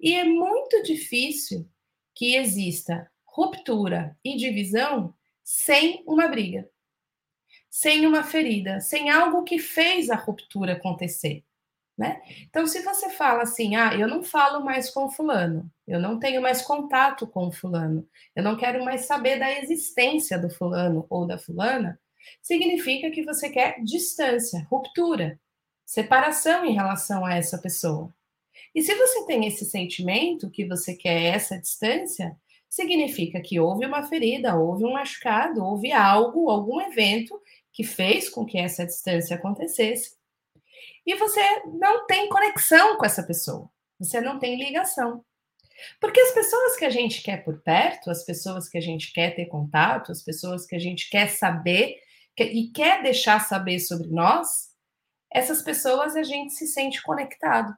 E 0.00 0.14
é 0.14 0.24
muito 0.24 0.82
difícil 0.82 1.68
que 2.14 2.34
exista 2.34 3.10
ruptura 3.38 4.16
e 4.24 4.36
divisão 4.36 5.14
sem 5.44 6.02
uma 6.04 6.26
briga, 6.26 6.68
sem 7.70 8.04
uma 8.04 8.24
ferida, 8.24 8.80
sem 8.80 9.10
algo 9.10 9.44
que 9.44 9.60
fez 9.60 10.10
a 10.10 10.16
ruptura 10.16 10.72
acontecer. 10.72 11.44
Né? 11.96 12.20
Então, 12.48 12.66
se 12.66 12.82
você 12.82 13.10
fala 13.10 13.42
assim, 13.42 13.76
ah, 13.76 13.94
eu 13.94 14.08
não 14.08 14.24
falo 14.24 14.64
mais 14.64 14.90
com 14.90 15.08
fulano, 15.08 15.70
eu 15.86 16.00
não 16.00 16.18
tenho 16.18 16.42
mais 16.42 16.62
contato 16.62 17.28
com 17.28 17.52
fulano, 17.52 18.08
eu 18.34 18.42
não 18.42 18.56
quero 18.56 18.84
mais 18.84 19.02
saber 19.02 19.38
da 19.38 19.52
existência 19.52 20.36
do 20.36 20.50
fulano 20.50 21.06
ou 21.08 21.24
da 21.24 21.38
fulana, 21.38 21.98
significa 22.42 23.08
que 23.10 23.24
você 23.24 23.50
quer 23.50 23.80
distância, 23.84 24.66
ruptura 24.68 25.38
separação 25.86 26.64
em 26.64 26.74
relação 26.74 27.24
a 27.24 27.34
essa 27.34 27.56
pessoa. 27.56 28.12
E 28.74 28.82
se 28.82 28.94
você 28.94 29.24
tem 29.26 29.46
esse 29.46 29.64
sentimento 29.64 30.50
que 30.50 30.64
você 30.64 30.94
quer 30.94 31.34
essa 31.34 31.58
distância, 31.58 32.36
significa 32.68 33.40
que 33.40 33.58
houve 33.58 33.86
uma 33.86 34.02
ferida, 34.02 34.56
houve 34.56 34.84
um 34.84 34.92
machucado, 34.92 35.64
houve 35.64 35.92
algo, 35.92 36.50
algum 36.50 36.80
evento 36.80 37.40
que 37.72 37.84
fez 37.84 38.28
com 38.28 38.44
que 38.44 38.58
essa 38.58 38.84
distância 38.84 39.36
acontecesse. 39.36 40.16
E 41.06 41.14
você 41.16 41.40
não 41.78 42.06
tem 42.06 42.28
conexão 42.28 42.96
com 42.96 43.06
essa 43.06 43.22
pessoa, 43.22 43.70
você 43.98 44.20
não 44.20 44.38
tem 44.38 44.56
ligação. 44.56 45.24
Porque 46.00 46.20
as 46.20 46.32
pessoas 46.32 46.76
que 46.76 46.84
a 46.84 46.90
gente 46.90 47.22
quer 47.22 47.44
por 47.44 47.62
perto, 47.62 48.10
as 48.10 48.24
pessoas 48.24 48.68
que 48.68 48.76
a 48.76 48.80
gente 48.80 49.12
quer 49.12 49.34
ter 49.34 49.46
contato, 49.46 50.12
as 50.12 50.22
pessoas 50.22 50.66
que 50.66 50.74
a 50.74 50.78
gente 50.78 51.08
quer 51.08 51.28
saber 51.28 51.96
e 52.38 52.70
quer 52.72 53.02
deixar 53.02 53.40
saber 53.40 53.78
sobre 53.80 54.08
nós, 54.08 54.68
essas 55.32 55.62
pessoas 55.62 56.16
a 56.16 56.22
gente 56.22 56.52
se 56.52 56.66
sente 56.66 57.02
conectado, 57.02 57.74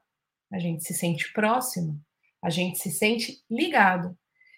a 0.51 0.59
gente 0.59 0.83
se 0.83 0.93
sente 0.93 1.31
próximo, 1.33 1.99
a 2.41 2.49
gente 2.49 2.79
se 2.79 2.91
sente 2.91 3.43
ligado. 3.49 4.17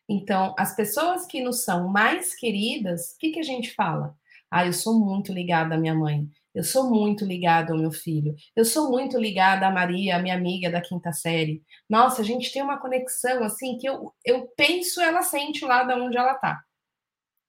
Então, 0.10 0.54
as 0.58 0.76
pessoas 0.76 1.26
que 1.26 1.42
nos 1.42 1.64
são 1.64 1.88
mais 1.88 2.36
queridas, 2.36 3.12
o 3.12 3.18
que, 3.20 3.32
que 3.32 3.40
a 3.40 3.44
gente 3.44 3.74
fala? 3.74 4.16
Ah, 4.52 4.66
eu 4.66 4.74
sou 4.74 5.00
muito 5.00 5.34
ligada 5.34 5.76
à 5.76 5.78
minha 5.78 5.96
mãe, 5.96 6.30
eu 6.54 6.64
sou 6.64 6.90
muito 6.90 7.26
ligada 7.26 7.74
ao 7.74 7.80
meu 7.80 7.92
filho, 7.92 8.36
eu 8.56 8.64
sou 8.64 8.92
muito 8.92 9.18
ligada 9.18 9.66
à 9.66 9.72
Maria, 9.72 10.20
minha 10.20 10.36
amiga 10.36 10.70
da 10.70 10.82
quinta 10.82 11.12
série. 11.12 11.64
Nossa, 11.90 12.22
a 12.22 12.26
gente 12.26 12.52
tem 12.52 12.62
uma 12.62 12.78
conexão 12.80 13.44
assim 13.44 13.78
que 13.78 13.88
eu, 13.88 14.14
eu 14.24 14.48
penso, 14.56 15.02
ela 15.02 15.24
sente 15.24 15.66
lá 15.66 15.84
de 15.84 15.94
onde 15.94 16.18
ela 16.18 16.36
tá. 16.36 16.62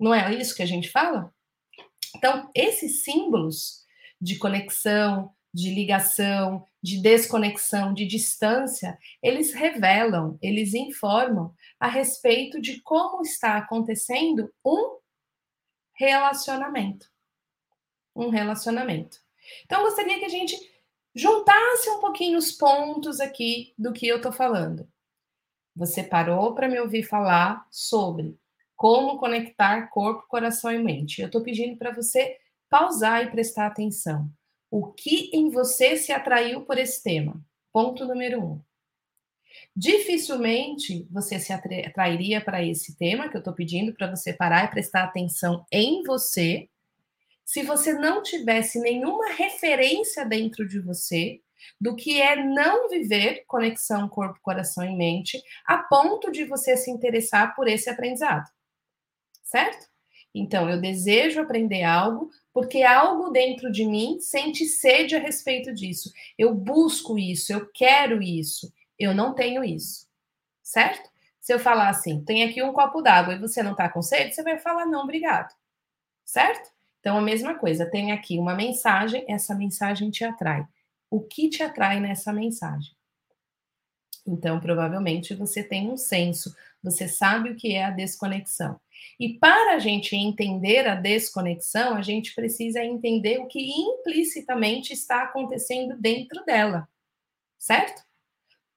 Não 0.01 0.15
é 0.15 0.33
isso 0.35 0.55
que 0.55 0.63
a 0.63 0.67
gente 0.67 0.91
fala? 0.91 1.31
Então, 2.17 2.51
esses 2.55 3.03
símbolos 3.05 3.85
de 4.21 4.39
conexão, 4.39 5.31
de 5.53 5.71
ligação, 5.73 6.65
de 6.83 7.01
desconexão, 7.01 7.95
de 7.95 8.07
distância, 8.07 8.99
eles 9.23 9.53
revelam, 9.53 10.39
eles 10.43 10.75
informam 10.75 11.55
a 11.85 11.87
respeito 11.87 12.63
de 12.63 12.81
como 12.81 13.21
está 13.21 13.59
acontecendo 13.59 14.51
um 14.65 15.01
relacionamento. 15.93 17.11
Um 18.17 18.31
relacionamento. 18.31 19.19
Então, 19.67 19.81
eu 19.81 19.85
gostaria 19.85 20.19
que 20.19 20.25
a 20.25 20.31
gente 20.31 20.57
juntasse 21.15 21.91
um 21.91 22.01
pouquinho 22.01 22.39
os 22.39 22.53
pontos 22.53 23.21
aqui 23.21 23.75
do 23.77 23.93
que 23.93 24.09
eu 24.09 24.17
estou 24.17 24.33
falando. 24.33 24.89
Você 25.77 26.03
parou 26.03 26.55
para 26.55 26.69
me 26.69 26.81
ouvir 26.81 27.03
falar 27.03 27.69
sobre 27.71 28.41
como 28.75 29.19
conectar 29.19 29.89
corpo, 29.89 30.27
coração 30.27 30.73
e 30.73 30.79
mente. 30.79 31.21
Eu 31.21 31.27
estou 31.27 31.43
pedindo 31.43 31.77
para 31.77 31.93
você 31.93 32.39
pausar 32.71 33.25
e 33.25 33.31
prestar 33.31 33.67
atenção. 33.67 34.31
O 34.71 34.91
que 34.91 35.29
em 35.35 35.51
você 35.51 35.99
se 35.99 36.13
atraiu 36.13 36.65
por 36.65 36.79
esse 36.79 37.03
tema? 37.03 37.39
Ponto 37.71 38.07
número 38.07 38.43
um. 38.43 38.63
Dificilmente 39.77 41.07
você 41.11 41.41
se 41.41 41.53
atrairia 41.53 42.41
para 42.41 42.65
esse 42.65 42.97
tema 42.97 43.29
que 43.29 43.37
eu 43.37 43.41
estou 43.41 43.53
pedindo 43.53 43.93
para 43.93 44.09
você 44.09 44.33
parar 44.33 44.65
e 44.65 44.71
prestar 44.71 45.05
atenção 45.05 45.67
em 45.73 46.03
você, 46.05 46.69
se 47.45 47.63
você 47.63 47.93
não 47.93 48.23
tivesse 48.23 48.81
nenhuma 48.81 49.31
referência 49.33 50.25
dentro 50.25 50.67
de 50.67 50.81
você 50.81 51.41
do 51.81 51.97
que 51.97 52.21
é 52.21 52.37
não 52.37 52.89
viver 52.89 53.45
conexão 53.47 54.09
corpo, 54.09 54.39
coração 54.43 54.85
e 54.85 54.95
mente, 54.95 55.43
a 55.67 55.79
ponto 55.79 56.31
de 56.31 56.45
você 56.45 56.77
se 56.77 56.91
interessar 56.91 57.55
por 57.55 57.67
esse 57.67 57.91
aprendizado. 57.91 58.49
Certo? 59.43 59.87
Então, 60.35 60.69
eu 60.69 60.81
desejo 60.81 61.41
aprender 61.41 61.85
algo 61.85 62.29
porque 62.53 62.83
algo 62.83 63.31
dentro 63.31 63.71
de 63.71 63.85
mim 63.85 64.19
sente 64.21 64.65
sede 64.65 65.15
a 65.15 65.21
respeito 65.21 65.73
disso. 65.73 66.13
Eu 66.37 66.55
busco 66.55 67.19
isso, 67.19 67.53
eu 67.53 67.69
quero 67.73 68.23
isso. 68.23 68.73
Eu 68.99 69.15
não 69.15 69.35
tenho 69.35 69.65
isso. 69.65 70.07
Certo? 70.63 71.11
Se 71.41 71.53
eu 71.53 71.59
falar 71.59 71.91
assim, 71.91 72.25
tem 72.25 72.43
aqui 72.43 72.63
um 72.63 72.73
copo 72.73 73.03
d'água 73.03 73.35
e 73.35 73.39
você 73.39 73.63
não 73.63 73.73
está 73.73 73.89
com 73.89 74.01
sede, 74.01 74.35
você 74.35 74.43
vai 74.43 74.59
falar 74.59 74.87
não, 74.87 75.03
obrigado. 75.03 75.55
Certo? 76.25 76.71
Então, 77.01 77.19
a 77.19 77.23
mesma 77.23 77.55
coisa, 77.55 77.85
tem 77.85 78.13
aqui 78.13 78.39
uma 78.39 78.55
mensagem, 78.55 79.27
essa 79.29 79.55
mensagem 79.55 80.11
te 80.11 80.25
atrai. 80.25 80.67
O 81.11 81.21
que 81.21 81.51
te 81.51 81.63
atrai 81.63 82.01
nessa 82.01 82.33
mensagem? 82.33 82.97
Então, 84.27 84.59
provavelmente 84.59 85.35
você 85.35 85.63
tem 85.63 85.91
um 85.91 85.99
senso, 85.99 86.57
você 86.83 87.07
sabe 87.07 87.51
o 87.51 87.57
que 87.57 87.75
é 87.75 87.85
a 87.85 87.91
desconexão. 87.91 88.81
E 89.21 89.39
para 89.39 89.75
a 89.75 89.79
gente 89.79 90.17
entender 90.17 90.89
a 90.89 90.95
desconexão, 90.95 91.95
a 91.95 92.03
gente 92.03 92.35
precisa 92.35 92.83
entender 92.83 93.39
o 93.39 93.47
que 93.47 93.61
implicitamente 93.61 94.95
está 94.95 95.25
acontecendo 95.25 95.97
dentro 95.99 96.43
dela, 96.45 96.89
certo? 97.59 98.03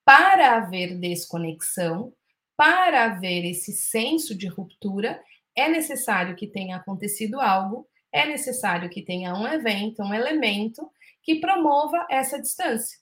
Para 0.08 0.56
haver 0.56 0.98
desconexão, 0.98 2.14
para 2.56 3.04
haver 3.04 3.44
esse 3.44 3.74
senso 3.74 4.34
de 4.34 4.48
ruptura, 4.48 5.22
é 5.54 5.68
necessário 5.68 6.34
que 6.34 6.48
tenha 6.48 6.78
acontecido 6.78 7.42
algo 7.42 7.86
é 8.12 8.26
necessário 8.26 8.90
que 8.90 9.02
tenha 9.02 9.34
um 9.34 9.48
evento, 9.48 10.02
um 10.02 10.14
elemento 10.14 10.90
que 11.22 11.40
promova 11.40 12.08
essa 12.10 12.42
distância. 12.42 12.98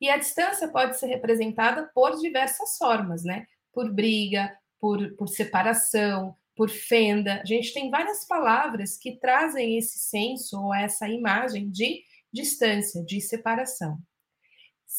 E 0.00 0.08
a 0.08 0.16
distância 0.16 0.68
pode 0.68 0.98
ser 0.98 1.06
representada 1.06 1.90
por 1.94 2.18
diversas 2.20 2.78
formas, 2.78 3.24
né? 3.24 3.46
Por 3.72 3.92
briga, 3.92 4.56
por, 4.80 5.14
por 5.16 5.28
separação, 5.28 6.34
por 6.56 6.70
fenda. 6.70 7.40
A 7.42 7.44
gente 7.44 7.74
tem 7.74 7.90
várias 7.90 8.26
palavras 8.26 8.96
que 8.96 9.18
trazem 9.18 9.76
esse 9.76 9.98
senso 9.98 10.60
ou 10.60 10.74
essa 10.74 11.08
imagem 11.08 11.70
de 11.70 12.02
distância, 12.32 13.04
de 13.04 13.20
separação. 13.20 13.98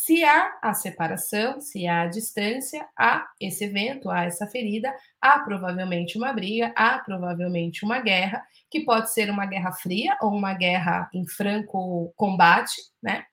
Se 0.05 0.23
há 0.23 0.59
a 0.61 0.71
separação, 0.71 1.59
se 1.59 1.87
há 1.87 2.03
a 2.03 2.05
distância, 2.05 2.87
há 2.95 3.27
esse 3.41 3.63
evento, 3.63 4.07
há 4.07 4.25
essa 4.25 4.45
ferida, 4.45 4.95
há 5.19 5.39
provavelmente 5.39 6.15
uma 6.15 6.31
briga, 6.31 6.71
há 6.75 6.99
provavelmente 6.99 7.83
uma 7.83 7.99
guerra, 7.99 8.45
que 8.69 8.81
pode 8.81 9.11
ser 9.11 9.31
uma 9.31 9.47
guerra 9.47 9.71
fria 9.71 10.15
ou 10.21 10.29
uma 10.29 10.53
guerra 10.53 11.09
em 11.11 11.27
franco 11.27 12.13
combate, 12.15 12.75
né? 13.01 13.25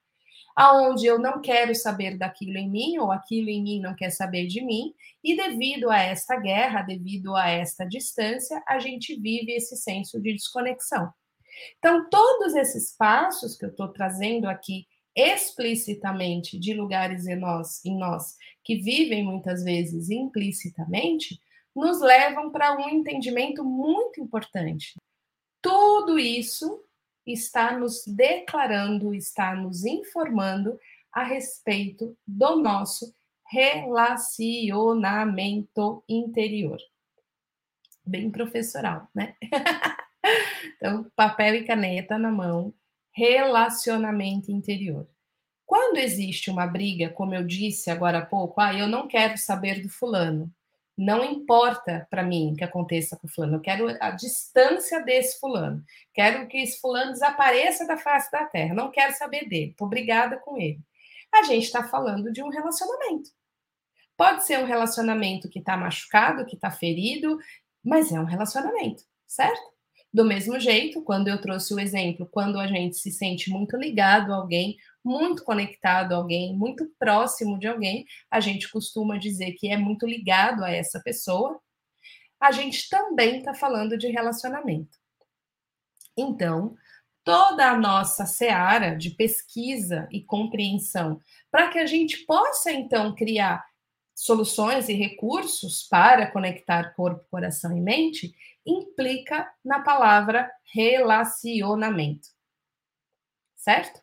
Aonde 0.57 1.05
eu 1.05 1.19
não 1.19 1.43
quero 1.43 1.75
saber 1.75 2.17
daquilo 2.17 2.57
em 2.57 2.71
mim 2.71 2.97
ou 2.97 3.13
aquilo 3.13 3.51
em 3.51 3.63
mim 3.63 3.79
não 3.79 3.95
quer 3.95 4.09
saber 4.09 4.47
de 4.47 4.65
mim, 4.65 4.95
e 5.23 5.37
devido 5.37 5.91
a 5.91 5.99
esta 5.99 6.41
guerra, 6.41 6.81
devido 6.81 7.37
a 7.37 7.51
esta 7.51 7.85
distância, 7.85 8.63
a 8.67 8.79
gente 8.79 9.15
vive 9.21 9.53
esse 9.53 9.77
senso 9.77 10.19
de 10.19 10.33
desconexão. 10.33 11.13
Então, 11.79 12.09
todos 12.09 12.55
esses 12.55 12.97
passos 12.97 13.59
que 13.59 13.67
eu 13.67 13.69
estou 13.69 13.89
trazendo 13.89 14.49
aqui 14.49 14.87
explicitamente 15.15 16.59
de 16.59 16.75
lugares 16.75 17.27
em 17.27 17.37
nós, 17.37 17.85
em 17.85 17.97
nós 17.97 18.37
que 18.65 18.77
vivem 18.77 19.25
muitas 19.25 19.63
vezes 19.63 20.11
implicitamente, 20.11 21.41
nos 21.75 22.01
levam 22.01 22.51
para 22.51 22.77
um 22.77 22.89
entendimento 22.89 23.65
muito 23.65 24.21
importante. 24.21 24.95
Tudo 25.61 26.19
isso 26.19 26.83
está 27.27 27.79
nos 27.79 28.05
declarando, 28.07 29.15
está 29.15 29.55
nos 29.55 29.85
informando 29.85 30.79
a 31.13 31.23
respeito 31.23 32.17
do 32.27 32.57
nosso 32.57 33.15
relacionamento 33.51 36.03
interior. 36.09 36.79
Bem 38.05 38.29
professoral, 38.31 39.09
né? 39.15 39.37
então, 40.77 41.09
papel 41.15 41.55
e 41.57 41.65
caneta 41.65 42.17
na 42.19 42.33
mão, 42.33 42.75
relacionamento 43.13 44.51
interior. 44.51 45.07
Quando 45.67 45.99
existe 45.99 46.51
uma 46.51 46.67
briga, 46.67 47.09
como 47.11 47.35
eu 47.35 47.47
disse 47.47 47.91
agora 47.91 48.19
há 48.19 48.27
pouco, 48.27 48.61
ah, 48.61 48.75
eu 48.75 48.87
não 48.87 49.09
quero 49.09 49.39
saber 49.39 49.83
do 49.83 49.89
fulano. 49.89 50.53
Não 50.97 51.25
importa 51.25 52.07
para 52.11 52.23
mim 52.23 52.55
que 52.57 52.65
aconteça 52.65 53.17
com 53.17 53.27
o 53.27 53.31
fulano, 53.31 53.57
eu 53.57 53.61
quero 53.61 53.89
a 54.01 54.11
distância 54.11 55.03
desse 55.03 55.41
fulano. 55.41 55.83
Quero 56.13 56.47
que 56.49 56.59
esse 56.59 56.81
fulano 56.81 57.13
desapareça 57.13 57.87
da 57.87 57.97
face 57.97 58.31
da 58.31 58.45
terra. 58.45 58.75
Não 58.75 58.91
quero 58.91 59.15
saber 59.15 59.49
dele. 59.49 59.71
Estou 59.71 59.89
brigada 59.89 60.37
com 60.37 60.59
ele. 60.59 60.81
A 61.33 61.43
gente 61.45 61.65
está 61.65 61.83
falando 61.83 62.31
de 62.31 62.43
um 62.43 62.51
relacionamento. 62.51 63.31
Pode 64.17 64.45
ser 64.45 64.59
um 64.59 64.67
relacionamento 64.67 65.49
que 65.49 65.59
está 65.59 65.77
machucado, 65.77 66.45
que 66.45 66.55
está 66.55 66.71
ferido, 66.71 67.39
mas 67.83 68.13
é 68.13 68.21
um 68.21 68.25
relacionamento, 68.25 69.05
certo? 69.27 69.72
Do 70.13 70.25
mesmo 70.25 70.61
jeito, 70.61 71.03
quando 71.03 71.29
eu 71.29 71.41
trouxe 71.41 71.73
o 71.73 71.81
exemplo, 71.81 72.29
quando 72.31 72.61
a 72.61 72.67
gente 72.67 72.97
se 72.97 73.11
sente 73.11 73.49
muito 73.49 73.77
ligado 73.79 74.33
a 74.33 74.37
alguém, 74.37 74.77
muito 75.03 75.43
conectado 75.43 76.13
a 76.13 76.17
alguém, 76.17 76.55
muito 76.55 76.87
próximo 76.99 77.59
de 77.59 77.67
alguém, 77.67 78.05
a 78.31 78.39
gente 78.39 78.71
costuma 78.71 79.17
dizer 79.17 79.53
que 79.53 79.69
é 79.71 79.77
muito 79.77 80.07
ligado 80.07 80.65
a 80.65 80.71
essa 80.71 81.01
pessoa, 81.01 81.59
a 82.39 82.53
gente 82.53 82.91
também 82.91 83.39
está 83.39 83.55
falando 83.55 83.97
de 83.97 84.09
relacionamento. 84.09 84.99
Então, 86.15 86.77
toda 87.25 87.71
a 87.71 87.79
nossa 87.79 88.27
seara 88.27 88.95
de 88.95 89.11
pesquisa 89.11 90.09
e 90.11 90.21
compreensão, 90.23 91.21
para 91.51 91.69
que 91.69 91.79
a 91.79 91.87
gente 91.87 92.27
possa 92.27 92.71
então 92.71 93.15
criar 93.15 93.65
soluções 94.15 94.89
e 94.89 94.95
recursos 94.95 95.87
para 95.89 96.31
conectar 96.31 96.95
corpo, 96.95 97.25
coração 97.31 97.77
e 97.77 97.81
mente, 97.81 98.35
implica 98.67 99.51
na 99.65 99.81
palavra 99.81 100.51
relacionamento. 100.73 102.29
Certo? 103.57 104.01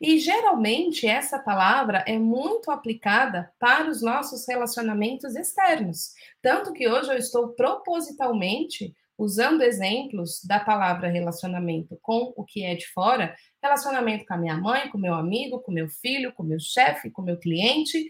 E 0.00 0.18
geralmente 0.18 1.06
essa 1.06 1.38
palavra 1.38 2.04
é 2.06 2.18
muito 2.18 2.70
aplicada 2.70 3.52
para 3.60 3.88
os 3.88 4.02
nossos 4.02 4.46
relacionamentos 4.48 5.36
externos. 5.36 6.14
Tanto 6.42 6.72
que 6.72 6.88
hoje 6.88 7.10
eu 7.10 7.16
estou 7.16 7.50
propositalmente 7.50 8.92
usando 9.16 9.62
exemplos 9.62 10.40
da 10.44 10.60
palavra 10.60 11.08
relacionamento 11.08 11.98
com 12.00 12.32
o 12.36 12.44
que 12.44 12.64
é 12.64 12.74
de 12.76 12.86
fora, 12.88 13.34
relacionamento 13.60 14.24
com 14.24 14.34
a 14.34 14.38
minha 14.38 14.56
mãe, 14.56 14.88
com 14.88 14.98
meu 14.98 15.14
amigo, 15.14 15.60
com 15.60 15.72
meu 15.72 15.88
filho, 15.88 16.32
com 16.32 16.44
meu 16.44 16.60
chefe, 16.60 17.10
com 17.10 17.22
meu 17.22 17.36
cliente, 17.36 18.08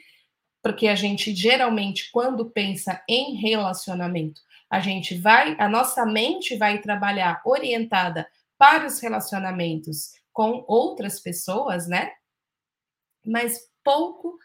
porque 0.62 0.86
a 0.86 0.94
gente 0.94 1.34
geralmente 1.34 2.10
quando 2.12 2.50
pensa 2.50 3.02
em 3.08 3.36
relacionamento, 3.36 4.40
a 4.70 4.80
gente 4.80 5.18
vai, 5.18 5.56
a 5.58 5.68
nossa 5.68 6.04
mente 6.04 6.56
vai 6.56 6.80
trabalhar 6.80 7.40
orientada 7.44 8.28
para 8.56 8.86
os 8.86 9.00
relacionamentos 9.00 10.12
com 10.32 10.64
outras 10.68 11.20
pessoas, 11.20 11.88
né? 11.88 12.12
Mas 13.24 13.60
pouco 13.82 14.38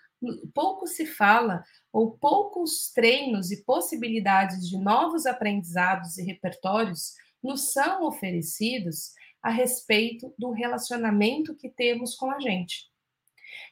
pouco 0.54 0.88
se 0.88 1.06
fala 1.06 1.64
ou 1.92 2.12
poucos 2.12 2.92
treinos 2.94 3.52
e 3.52 3.64
possibilidades 3.64 4.68
de 4.68 4.78
novos 4.78 5.26
aprendizados 5.26 6.18
e 6.18 6.24
repertórios 6.24 7.14
nos 7.42 7.74
são 7.74 8.06
oferecidos 8.06 9.14
a 9.42 9.50
respeito 9.50 10.34
do 10.38 10.52
relacionamento 10.52 11.56
que 11.56 11.70
temos 11.70 12.16
com 12.16 12.32
a 12.32 12.40
gente. 12.40 12.90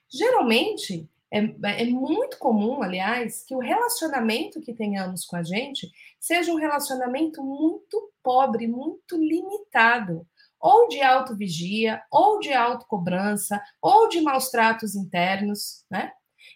Geralmente, 0.09 1.09
é, 1.33 1.81
é, 1.81 1.85
muito 1.85 2.37
comum, 2.37 2.83
aliás, 2.83 3.45
que 3.45 3.55
o 3.55 3.59
relacionamento 3.59 4.59
que 4.59 4.73
tenhamos 4.73 5.25
com 5.25 5.37
a 5.37 5.43
gente 5.43 5.89
seja 6.19 6.51
um 6.51 6.57
relacionamento 6.57 7.41
muito 7.41 8.11
pobre, 8.21 8.67
muito 8.67 9.15
limitado, 9.15 10.27
ou 10.59 10.89
de 10.89 11.01
autovigia, 11.01 12.01
ou 12.11 12.39
de 12.39 12.53
autocobrança, 12.53 13.61
ou 13.81 14.09
de 14.09 14.21
maus 14.21 14.49
tratos 14.49 14.93
internos, 14.93 15.85
né? 15.89 16.11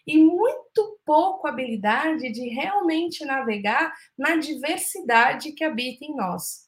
E 0.06 0.18
muito 0.18 1.00
pouco 1.04 1.48
habilidade 1.48 2.30
de 2.30 2.48
realmente 2.48 3.24
navegar 3.24 3.92
na 4.16 4.36
diversidade 4.36 5.52
que 5.52 5.64
habita 5.64 6.04
em 6.04 6.14
nós. 6.14 6.66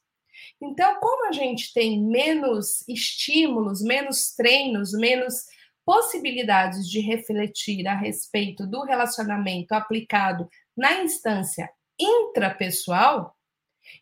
Então, 0.61 0.99
como 0.99 1.29
a 1.29 1.33
gente 1.33 1.73
tem 1.73 2.03
menos 2.03 2.87
estímulos, 2.89 3.83
menos 3.83 4.35
treinos, 4.35 4.93
menos 4.93 5.45
possibilidades 5.89 6.87
de 6.87 7.01
refletir 7.01 7.89
a 7.89 7.95
respeito 7.95 8.67
do 8.67 8.83
relacionamento 8.83 9.73
aplicado 9.73 10.47
na 10.77 11.03
instância 11.03 11.67
intrapessoal, 11.99 13.35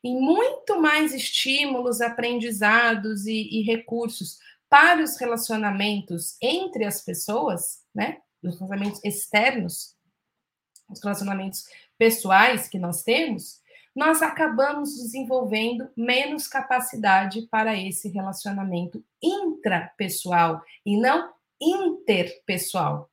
e 0.02 0.12
muito 0.12 0.80
mais 0.80 1.14
estímulos, 1.14 2.00
aprendizados 2.00 3.26
e, 3.26 3.60
e 3.60 3.62
recursos 3.62 4.36
para 4.68 5.00
os 5.00 5.16
relacionamentos 5.16 6.36
entre 6.42 6.84
as 6.84 7.04
pessoas, 7.04 7.84
né? 7.94 8.18
Os 8.42 8.58
relacionamentos 8.58 9.04
externos, 9.04 9.94
os 10.90 11.00
relacionamentos 11.00 11.66
pessoais 11.96 12.66
que 12.68 12.80
nós 12.80 13.04
temos, 13.04 13.60
nós 13.94 14.22
acabamos 14.22 14.96
desenvolvendo 14.96 15.88
menos 15.96 16.48
capacidade 16.48 17.42
para 17.42 17.76
esse 17.76 18.08
relacionamento 18.08 19.04
intrapessoal 19.22 20.60
e 20.84 20.96
não 20.96 21.35
interpessoal. 21.60 23.10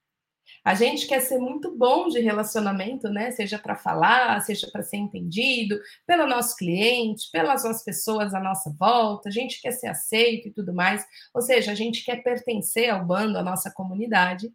A 0.64 0.76
gente 0.76 1.08
quer 1.08 1.20
ser 1.20 1.40
muito 1.40 1.76
bom 1.76 2.08
de 2.08 2.20
relacionamento, 2.20 3.10
né? 3.10 3.32
Seja 3.32 3.60
para 3.60 3.76
falar, 3.76 4.40
seja 4.42 4.70
para 4.72 4.82
ser 4.82 4.98
entendido, 4.98 5.80
pelo 6.08 6.26
nosso 6.26 6.56
cliente, 6.56 7.30
pelas 7.32 7.64
outras 7.64 7.84
pessoas 7.84 8.34
à 8.34 8.40
nossa 8.40 8.74
volta, 8.80 9.30
a 9.30 9.32
gente 9.32 9.62
quer 9.62 9.72
ser 9.72 9.88
aceito 9.88 10.48
e 10.48 10.52
tudo 10.52 10.74
mais. 10.74 11.06
Ou 11.34 11.42
seja, 11.42 11.72
a 11.72 11.76
gente 11.76 12.04
quer 12.04 12.24
pertencer 12.24 12.90
ao 12.90 13.06
bando, 13.06 13.38
à 13.38 13.44
nossa 13.44 13.72
comunidade, 13.72 14.54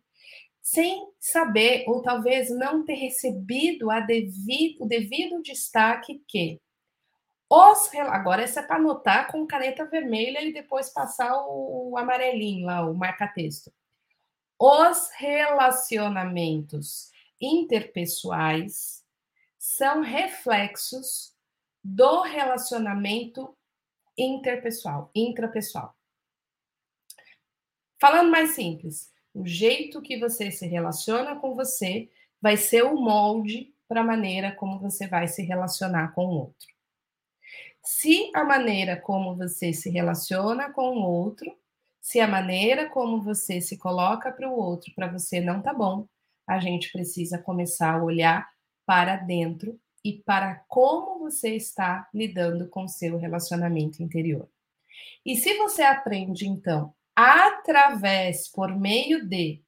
sem 0.63 1.07
saber, 1.19 1.85
ou 1.87 2.03
talvez 2.03 2.51
não 2.51 2.85
ter 2.85 2.95
recebido 2.95 3.89
devido, 4.07 4.85
o 4.85 4.87
devido 4.87 5.43
destaque 5.43 6.23
que 6.27 6.61
os, 7.51 7.91
agora 7.95 8.43
essa 8.43 8.61
é 8.61 8.63
para 8.63 8.77
anotar 8.77 9.33
com 9.33 9.47
caneta 9.47 9.87
vermelha 9.87 10.43
e 10.43 10.53
depois 10.53 10.91
passar 10.91 11.35
o, 11.47 11.93
o 11.93 11.99
amarelinho 11.99 12.67
lá, 12.67 12.85
o 12.89 12.95
marca-texto. 12.95 13.73
Os 14.59 15.11
relacionamentos 15.17 17.11
interpessoais 17.41 19.05
são 19.59 20.03
reflexos 20.03 21.35
do 21.83 22.23
relacionamento 22.23 23.57
interpessoal, 24.17 25.11
intrapessoal. 25.15 25.97
Falando 28.01 28.31
mais 28.31 28.51
simples, 28.51 29.13
o 29.33 29.47
jeito 29.47 30.03
que 30.03 30.19
você 30.19 30.51
se 30.51 30.67
relaciona 30.67 31.37
com 31.37 31.55
você 31.55 32.11
vai 32.41 32.57
ser 32.57 32.83
o 32.85 32.97
molde 32.97 33.75
para 33.87 34.01
a 34.03 34.05
maneira 34.05 34.53
como 34.53 34.79
você 34.79 35.07
vai 35.07 35.27
se 35.29 35.43
relacionar 35.43 36.15
com 36.15 36.27
o 36.27 36.41
outro. 36.41 36.78
Se 37.91 38.31
a 38.35 38.45
maneira 38.45 39.01
como 39.01 39.35
você 39.35 39.73
se 39.73 39.89
relaciona 39.89 40.71
com 40.71 40.99
o 40.99 41.03
outro 41.03 41.57
se 42.03 42.21
a 42.21 42.29
maneira 42.29 42.91
como 42.91 43.23
você 43.23 43.63
se 43.63 43.79
coloca 43.79 44.31
para 44.31 44.47
o 44.47 44.53
outro, 44.53 44.93
para 44.95 45.11
você 45.11 45.41
não 45.41 45.63
tá 45.63 45.73
bom, 45.73 46.07
a 46.47 46.59
gente 46.59 46.93
precisa 46.93 47.39
começar 47.39 47.95
a 47.95 48.03
olhar 48.03 48.47
para 48.85 49.17
dentro 49.17 49.81
e 50.05 50.23
para 50.23 50.65
como 50.69 51.19
você 51.19 51.57
está 51.57 52.07
lidando 52.13 52.69
com 52.69 52.87
seu 52.87 53.17
relacionamento 53.17 54.03
interior. 54.03 54.49
E 55.25 55.35
se 55.37 55.57
você 55.57 55.83
aprende, 55.83 56.47
então, 56.47 56.95
através, 57.17 58.49
por 58.49 58.75
meio 58.75 59.27
de 59.27 59.63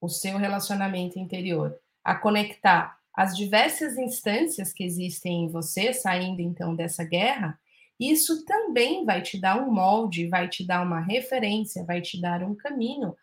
o 0.00 0.08
seu 0.08 0.38
relacionamento 0.38 1.18
interior, 1.18 1.76
a 2.04 2.14
conectar 2.14 2.97
as 3.18 3.36
diversas 3.36 3.98
instâncias 3.98 4.72
que 4.72 4.84
existem 4.84 5.42
em 5.42 5.48
você, 5.48 5.92
saindo 5.92 6.40
então 6.40 6.76
dessa 6.76 7.02
guerra, 7.02 7.58
isso 7.98 8.44
também 8.44 9.04
vai 9.04 9.20
te 9.20 9.40
dar 9.40 9.60
um 9.60 9.72
molde, 9.72 10.28
vai 10.28 10.48
te 10.48 10.64
dar 10.64 10.86
uma 10.86 11.00
referência, 11.00 11.84
vai 11.84 12.00
te 12.00 12.20
dar 12.20 12.44
um 12.44 12.54
caminho 12.54 13.16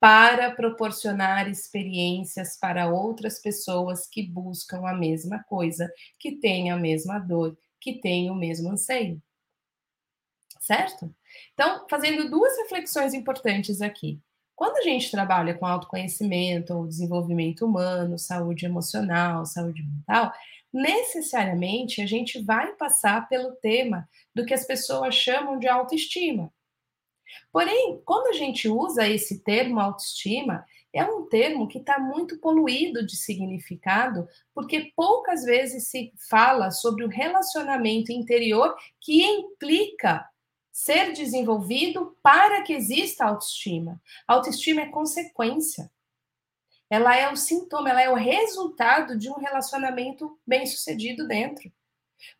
para 0.00 0.50
proporcionar 0.50 1.48
experiências 1.48 2.58
para 2.58 2.90
outras 2.90 3.40
pessoas 3.40 4.08
que 4.08 4.20
buscam 4.20 4.84
a 4.84 4.92
mesma 4.92 5.40
coisa, 5.44 5.88
que 6.18 6.40
têm 6.40 6.72
a 6.72 6.76
mesma 6.76 7.20
dor, 7.20 7.56
que 7.80 8.00
têm 8.00 8.32
o 8.32 8.34
mesmo 8.34 8.72
anseio. 8.72 9.22
Certo? 10.58 11.14
Então, 11.52 11.86
fazendo 11.88 12.28
duas 12.28 12.56
reflexões 12.62 13.14
importantes 13.14 13.80
aqui. 13.80 14.20
Quando 14.56 14.78
a 14.78 14.82
gente 14.82 15.10
trabalha 15.10 15.54
com 15.54 15.66
autoconhecimento, 15.66 16.74
ou 16.74 16.86
desenvolvimento 16.86 17.66
humano, 17.66 18.18
saúde 18.18 18.64
emocional, 18.64 19.44
saúde 19.44 19.82
mental, 19.82 20.32
necessariamente 20.72 22.00
a 22.00 22.06
gente 22.06 22.42
vai 22.42 22.72
passar 22.74 23.28
pelo 23.28 23.52
tema 23.56 24.08
do 24.34 24.46
que 24.46 24.54
as 24.54 24.66
pessoas 24.66 25.14
chamam 25.14 25.58
de 25.58 25.68
autoestima. 25.68 26.50
Porém, 27.52 28.00
quando 28.04 28.28
a 28.28 28.32
gente 28.32 28.66
usa 28.66 29.06
esse 29.06 29.42
termo 29.42 29.78
autoestima, 29.78 30.64
é 30.92 31.04
um 31.04 31.26
termo 31.28 31.68
que 31.68 31.78
está 31.78 31.98
muito 31.98 32.38
poluído 32.38 33.04
de 33.04 33.16
significado, 33.16 34.26
porque 34.54 34.92
poucas 34.96 35.44
vezes 35.44 35.88
se 35.88 36.12
fala 36.30 36.70
sobre 36.70 37.04
o 37.04 37.08
relacionamento 37.08 38.10
interior 38.10 38.74
que 39.00 39.22
implica 39.22 40.26
ser 40.76 41.12
desenvolvido 41.12 42.16
para 42.22 42.62
que 42.62 42.72
exista 42.72 43.24
autoestima. 43.24 44.00
autoestima 44.28 44.82
é 44.82 44.86
consequência 44.86 45.90
ela 46.88 47.16
é 47.16 47.30
o 47.30 47.36
sintoma, 47.36 47.90
ela 47.90 48.02
é 48.02 48.08
o 48.08 48.14
resultado 48.14 49.18
de 49.18 49.28
um 49.28 49.34
relacionamento 49.34 50.38
bem 50.46 50.66
sucedido 50.66 51.26
dentro. 51.26 51.70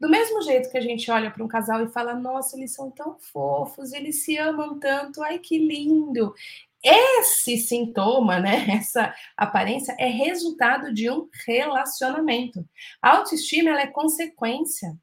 Do 0.01 0.09
mesmo 0.09 0.41
jeito 0.43 0.71
que 0.71 0.79
a 0.79 0.81
gente 0.81 1.11
olha 1.11 1.31
para 1.31 1.45
um 1.45 1.49
casal 1.49 1.85
e 1.85 1.89
fala, 1.89 2.15
nossa, 2.15 2.57
eles 2.57 2.73
são 2.73 2.91
tão 2.91 3.19
fofos, 3.19 3.93
eles 3.93 4.25
se 4.25 4.37
amam 4.37 4.79
tanto, 4.79 5.23
ai 5.23 5.39
que 5.39 5.59
lindo. 5.59 6.33
Esse 6.83 7.59
sintoma, 7.59 8.39
né, 8.39 8.67
essa 8.71 9.15
aparência 9.37 9.95
é 9.99 10.07
resultado 10.07 10.95
de 10.95 11.11
um 11.11 11.29
relacionamento. 11.47 12.65
A 13.03 13.17
autoestima 13.17 13.71
ela 13.71 13.83
é 13.83 13.87
consequência. 13.89 14.97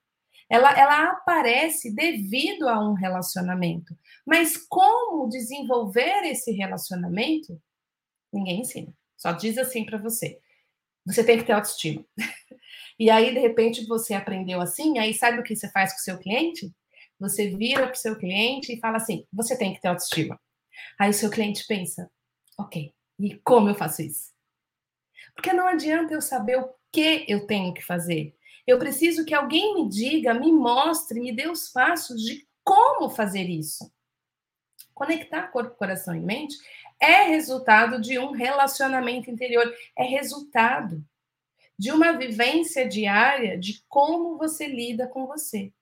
Ela, 0.49 0.77
ela 0.77 1.10
aparece 1.10 1.93
devido 1.93 2.67
a 2.67 2.79
um 2.79 2.93
relacionamento. 2.93 3.97
Mas 4.25 4.58
como 4.58 5.29
desenvolver 5.29 6.23
esse 6.25 6.51
relacionamento? 6.51 7.60
Ninguém 8.32 8.62
ensina. 8.62 8.93
Só 9.17 9.32
diz 9.32 9.58
assim 9.58 9.86
para 9.86 9.97
você. 9.97 10.39
Você 11.06 11.23
tem 11.23 11.38
que 11.38 11.43
ter 11.43 11.53
autoestima. 11.53 12.06
e 12.99 13.10
aí, 13.10 13.34
de 13.34 13.39
repente, 13.39 13.86
você 13.86 14.13
aprendeu 14.13 14.62
assim, 14.62 14.97
aí 14.99 15.13
sabe 15.13 15.39
o 15.39 15.43
que 15.43 15.56
você 15.56 15.69
faz 15.71 15.91
com 15.91 15.99
o 15.99 16.03
seu 16.03 16.17
cliente? 16.17 16.73
Você 17.19 17.49
vira 17.49 17.84
para 17.84 17.93
o 17.93 17.97
seu 17.97 18.17
cliente 18.17 18.73
e 18.73 18.79
fala 18.79 18.97
assim: 18.97 19.25
você 19.32 19.58
tem 19.58 19.73
que 19.73 19.82
ter 19.82 19.88
autoestima. 19.88 20.39
Aí 20.99 21.10
o 21.10 21.13
seu 21.13 21.29
cliente 21.29 21.65
pensa: 21.67 22.10
ok, 22.58 22.93
e 23.19 23.36
como 23.39 23.69
eu 23.69 23.75
faço 23.75 24.01
isso? 24.01 24.34
Porque 25.34 25.53
não 25.53 25.67
adianta 25.67 26.13
eu 26.13 26.21
saber 26.21 26.58
o 26.60 26.69
que 26.91 27.25
eu 27.27 27.47
tenho 27.47 27.73
que 27.73 27.82
fazer. 27.82 28.36
Eu 28.65 28.80
preciso 28.80 29.26
que 29.26 29.34
alguém 29.34 29.76
me 29.76 29.89
diga, 29.89 30.34
me 30.34 30.52
mostre, 30.52 31.19
me 31.19 31.32
dê 31.34 31.49
os 31.49 31.69
passos 31.69 32.21
de 32.21 32.47
como 32.63 33.10
fazer 33.10 33.49
isso. 33.49 33.91
Conectar 34.93 35.52
corpo, 35.52 35.76
coração 35.76 36.15
e 36.15 36.19
mente 36.19 36.56
é 36.99 37.23
resultado 37.23 37.99
de 37.99 38.17
um 38.17 38.32
relacionamento 38.32 39.30
interior, 39.30 39.73
é 39.97 40.04
resultado 40.04 41.04
de 41.78 41.91
uma 41.91 42.13
vivência 42.13 42.88
diária 42.88 43.58
de 43.58 43.84
como 43.89 44.38
você 44.38 44.67
lida 44.67 45.08
com 45.08 45.26
você. 45.26 45.73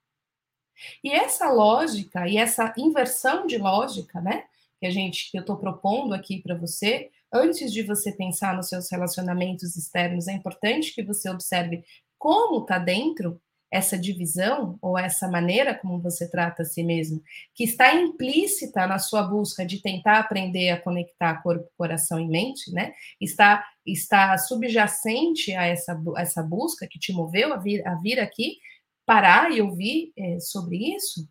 E 1.03 1.11
essa 1.11 1.51
lógica 1.51 2.27
e 2.27 2.37
essa 2.37 2.73
inversão 2.77 3.45
de 3.45 3.57
lógica, 3.57 4.19
né, 4.19 4.45
que 4.79 4.87
a 4.87 4.89
gente 4.89 5.29
que 5.29 5.37
eu 5.37 5.41
estou 5.41 5.57
propondo 5.57 6.13
aqui 6.13 6.41
para 6.41 6.55
você, 6.55 7.11
antes 7.31 7.71
de 7.71 7.83
você 7.83 8.11
pensar 8.11 8.55
nos 8.55 8.67
seus 8.67 8.89
relacionamentos 8.89 9.75
externos, 9.75 10.27
é 10.27 10.33
importante 10.33 10.93
que 10.93 11.03
você 11.03 11.29
observe 11.29 11.83
como 12.21 12.61
está 12.61 12.77
dentro 12.77 13.41
essa 13.71 13.97
divisão 13.97 14.77
ou 14.79 14.95
essa 14.95 15.27
maneira 15.27 15.73
como 15.73 15.99
você 15.99 16.29
trata 16.29 16.61
a 16.61 16.65
si 16.65 16.83
mesmo, 16.83 17.19
que 17.55 17.63
está 17.63 17.95
implícita 17.95 18.85
na 18.85 18.99
sua 18.99 19.23
busca 19.23 19.65
de 19.65 19.81
tentar 19.81 20.19
aprender 20.19 20.69
a 20.69 20.79
conectar 20.79 21.41
corpo, 21.41 21.67
coração 21.75 22.19
e 22.19 22.27
mente, 22.27 22.71
né? 22.71 22.93
Está 23.19 23.65
está 23.83 24.37
subjacente 24.37 25.51
a 25.55 25.65
essa, 25.65 25.99
essa 26.17 26.43
busca 26.43 26.87
que 26.87 26.99
te 26.99 27.11
moveu 27.11 27.51
a 27.53 27.57
vir, 27.57 27.87
a 27.87 27.95
vir 27.95 28.19
aqui 28.19 28.57
parar 29.03 29.51
e 29.51 29.59
ouvir 29.59 30.13
é, 30.15 30.39
sobre 30.39 30.77
isso. 30.95 31.27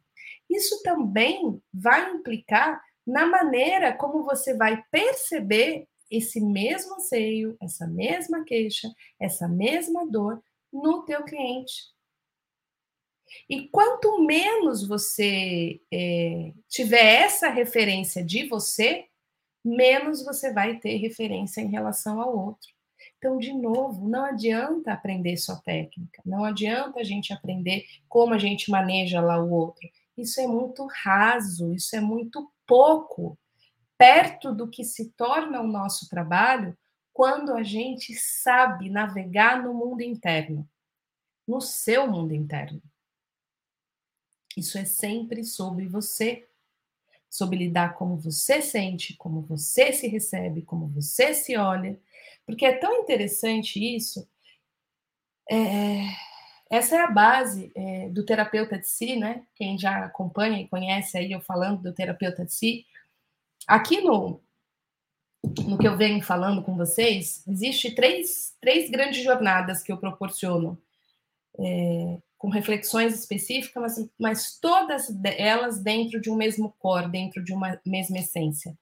Isso 0.50 0.82
também 0.82 1.62
vai 1.72 2.10
implicar 2.10 2.80
na 3.06 3.26
maneira 3.26 3.92
como 3.92 4.24
você 4.24 4.56
vai 4.56 4.82
perceber 4.90 5.86
esse 6.10 6.40
mesmo 6.40 6.96
anseio, 6.96 7.56
essa 7.62 7.86
mesma 7.86 8.42
queixa, 8.42 8.92
essa 9.20 9.46
mesma 9.46 10.04
dor 10.10 10.42
no 10.72 11.04
teu 11.04 11.24
cliente. 11.24 11.90
E 13.48 13.68
quanto 13.68 14.22
menos 14.22 14.86
você 14.86 15.80
é, 15.92 16.52
tiver 16.68 17.22
essa 17.22 17.48
referência 17.48 18.24
de 18.24 18.48
você, 18.48 19.06
menos 19.64 20.24
você 20.24 20.52
vai 20.52 20.78
ter 20.78 20.96
referência 20.96 21.60
em 21.60 21.70
relação 21.70 22.20
ao 22.20 22.36
outro. 22.36 22.68
Então, 23.18 23.38
de 23.38 23.52
novo, 23.52 24.08
não 24.08 24.24
adianta 24.24 24.92
aprender 24.92 25.36
só 25.36 25.56
técnica, 25.56 26.22
não 26.24 26.44
adianta 26.44 27.00
a 27.00 27.04
gente 27.04 27.32
aprender 27.32 27.84
como 28.08 28.34
a 28.34 28.38
gente 28.38 28.70
maneja 28.70 29.20
lá 29.20 29.38
o 29.42 29.50
outro. 29.50 29.86
Isso 30.16 30.40
é 30.40 30.46
muito 30.46 30.86
raso, 31.02 31.72
isso 31.74 31.94
é 31.94 32.00
muito 32.00 32.50
pouco, 32.66 33.38
perto 33.98 34.54
do 34.54 34.68
que 34.68 34.84
se 34.84 35.10
torna 35.12 35.60
o 35.60 35.66
nosso 35.66 36.08
trabalho 36.08 36.76
quando 37.12 37.52
a 37.52 37.62
gente 37.62 38.14
sabe 38.14 38.88
navegar 38.88 39.62
no 39.62 39.74
mundo 39.74 40.02
interno, 40.02 40.68
no 41.46 41.60
seu 41.60 42.06
mundo 42.06 42.34
interno. 42.34 42.82
Isso 44.56 44.78
é 44.78 44.84
sempre 44.84 45.44
sobre 45.44 45.86
você, 45.86 46.48
sobre 47.28 47.58
lidar 47.58 47.94
como 47.94 48.16
você 48.16 48.60
sente, 48.60 49.16
como 49.16 49.42
você 49.42 49.92
se 49.92 50.08
recebe, 50.08 50.62
como 50.62 50.88
você 50.88 51.32
se 51.34 51.56
olha, 51.56 51.98
porque 52.44 52.66
é 52.66 52.76
tão 52.76 53.02
interessante 53.02 53.78
isso. 53.78 54.28
É, 55.48 56.04
essa 56.70 56.96
é 56.96 57.00
a 57.00 57.10
base 57.10 57.72
é, 57.74 58.08
do 58.08 58.24
terapeuta 58.24 58.78
de 58.78 58.86
si, 58.86 59.16
né? 59.16 59.44
Quem 59.54 59.78
já 59.78 60.04
acompanha 60.04 60.60
e 60.60 60.68
conhece 60.68 61.18
aí 61.18 61.32
eu 61.32 61.40
falando 61.40 61.82
do 61.82 61.92
terapeuta 61.92 62.44
de 62.44 62.52
si. 62.52 62.86
Aqui 63.66 64.00
no, 64.00 64.40
no 65.66 65.78
que 65.78 65.88
eu 65.88 65.96
venho 65.96 66.22
falando 66.22 66.62
com 66.62 66.76
vocês, 66.76 67.42
existe 67.46 67.94
três, 67.94 68.54
três 68.60 68.90
grandes 68.90 69.22
jornadas 69.22 69.82
que 69.82 69.92
eu 69.92 69.98
proporciono. 69.98 70.78
É, 71.58 72.18
com 72.40 72.48
reflexões 72.48 73.12
específicas, 73.14 73.82
mas, 73.82 74.10
mas 74.18 74.58
todas 74.58 75.14
elas 75.22 75.78
dentro 75.78 76.18
de 76.18 76.30
um 76.30 76.34
mesmo 76.34 76.74
core, 76.78 77.10
dentro 77.10 77.44
de 77.44 77.52
uma 77.52 77.78
mesma 77.84 78.18
essência. 78.18 78.74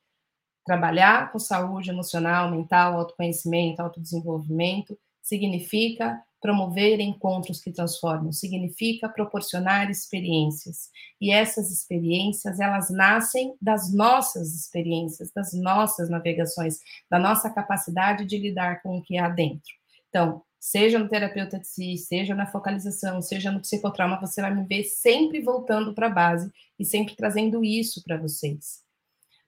Trabalhar 0.65 1.33
com 1.33 1.41
saúde 1.41 1.91
emocional, 1.91 2.53
mental, 2.53 2.97
autoconhecimento, 2.97 3.83
autodesenvolvimento 3.83 4.97
significa 5.21 6.23
promover 6.41 7.01
encontros 7.01 7.61
que 7.61 7.73
transformam, 7.73 8.33
significa 8.33 9.09
proporcionar 9.09 9.91
experiências. 9.91 10.91
E 11.21 11.33
essas 11.33 11.71
experiências, 11.71 12.61
elas 12.61 12.91
nascem 12.91 13.55
das 13.61 13.93
nossas 13.93 14.55
experiências, 14.55 15.33
das 15.33 15.53
nossas 15.53 16.09
navegações, 16.09 16.79
da 17.11 17.19
nossa 17.19 17.51
capacidade 17.51 18.25
de 18.25 18.39
lidar 18.39 18.83
com 18.83 18.99
o 18.99 19.03
que 19.03 19.19
há 19.19 19.29
dentro. 19.29 19.73
Então, 20.09 20.43
seja 20.61 20.99
no 20.99 21.09
terapeuta 21.09 21.59
de 21.59 21.67
si, 21.67 21.97
seja 21.97 22.35
na 22.35 22.47
focalização, 22.47 23.21
seja 23.21 23.51
no 23.51 23.61
psicotrauma, 23.61 24.21
você 24.21 24.41
vai 24.41 24.55
me 24.55 24.65
ver 24.65 24.85
sempre 24.85 25.41
voltando 25.41 25.95
para 25.95 26.07
a 26.07 26.11
base 26.11 26.51
e 26.79 26.85
sempre 26.85 27.17
trazendo 27.17 27.65
isso 27.65 28.03
para 28.05 28.17
vocês. 28.17 28.88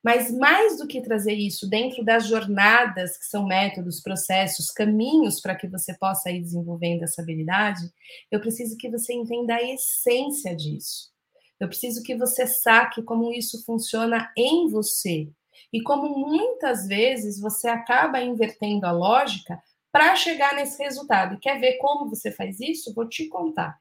Mas 0.03 0.31
mais 0.31 0.79
do 0.79 0.87
que 0.87 1.03
trazer 1.03 1.35
isso 1.35 1.69
dentro 1.69 2.03
das 2.03 2.27
jornadas, 2.27 3.19
que 3.19 3.27
são 3.27 3.47
métodos, 3.47 4.01
processos, 4.01 4.71
caminhos 4.71 5.41
para 5.41 5.55
que 5.55 5.69
você 5.69 5.93
possa 5.95 6.31
ir 6.31 6.41
desenvolvendo 6.41 7.03
essa 7.03 7.21
habilidade, 7.21 7.83
eu 8.31 8.41
preciso 8.41 8.77
que 8.79 8.91
você 8.91 9.13
entenda 9.13 9.55
a 9.55 9.63
essência 9.63 10.57
disso. 10.57 11.11
Eu 11.59 11.69
preciso 11.69 12.03
que 12.03 12.17
você 12.17 12.47
saque 12.47 13.03
como 13.03 13.33
isso 13.33 13.63
funciona 13.67 14.33
em 14.37 14.69
você. 14.69 15.29
E 15.71 15.83
como 15.83 16.09
muitas 16.19 16.87
vezes 16.87 17.39
você 17.39 17.69
acaba 17.69 18.21
invertendo 18.23 18.87
a 18.87 18.93
lógica 18.93 19.63
para 19.93 20.17
chegar 20.17 20.55
nesse 20.55 20.83
resultado. 20.83 21.35
E 21.35 21.39
quer 21.39 21.61
ver 21.61 21.77
como 21.77 22.09
você 22.09 22.33
faz 22.33 22.59
isso? 22.61 22.95
Vou 22.95 23.07
te 23.07 23.29
contar. 23.29 23.79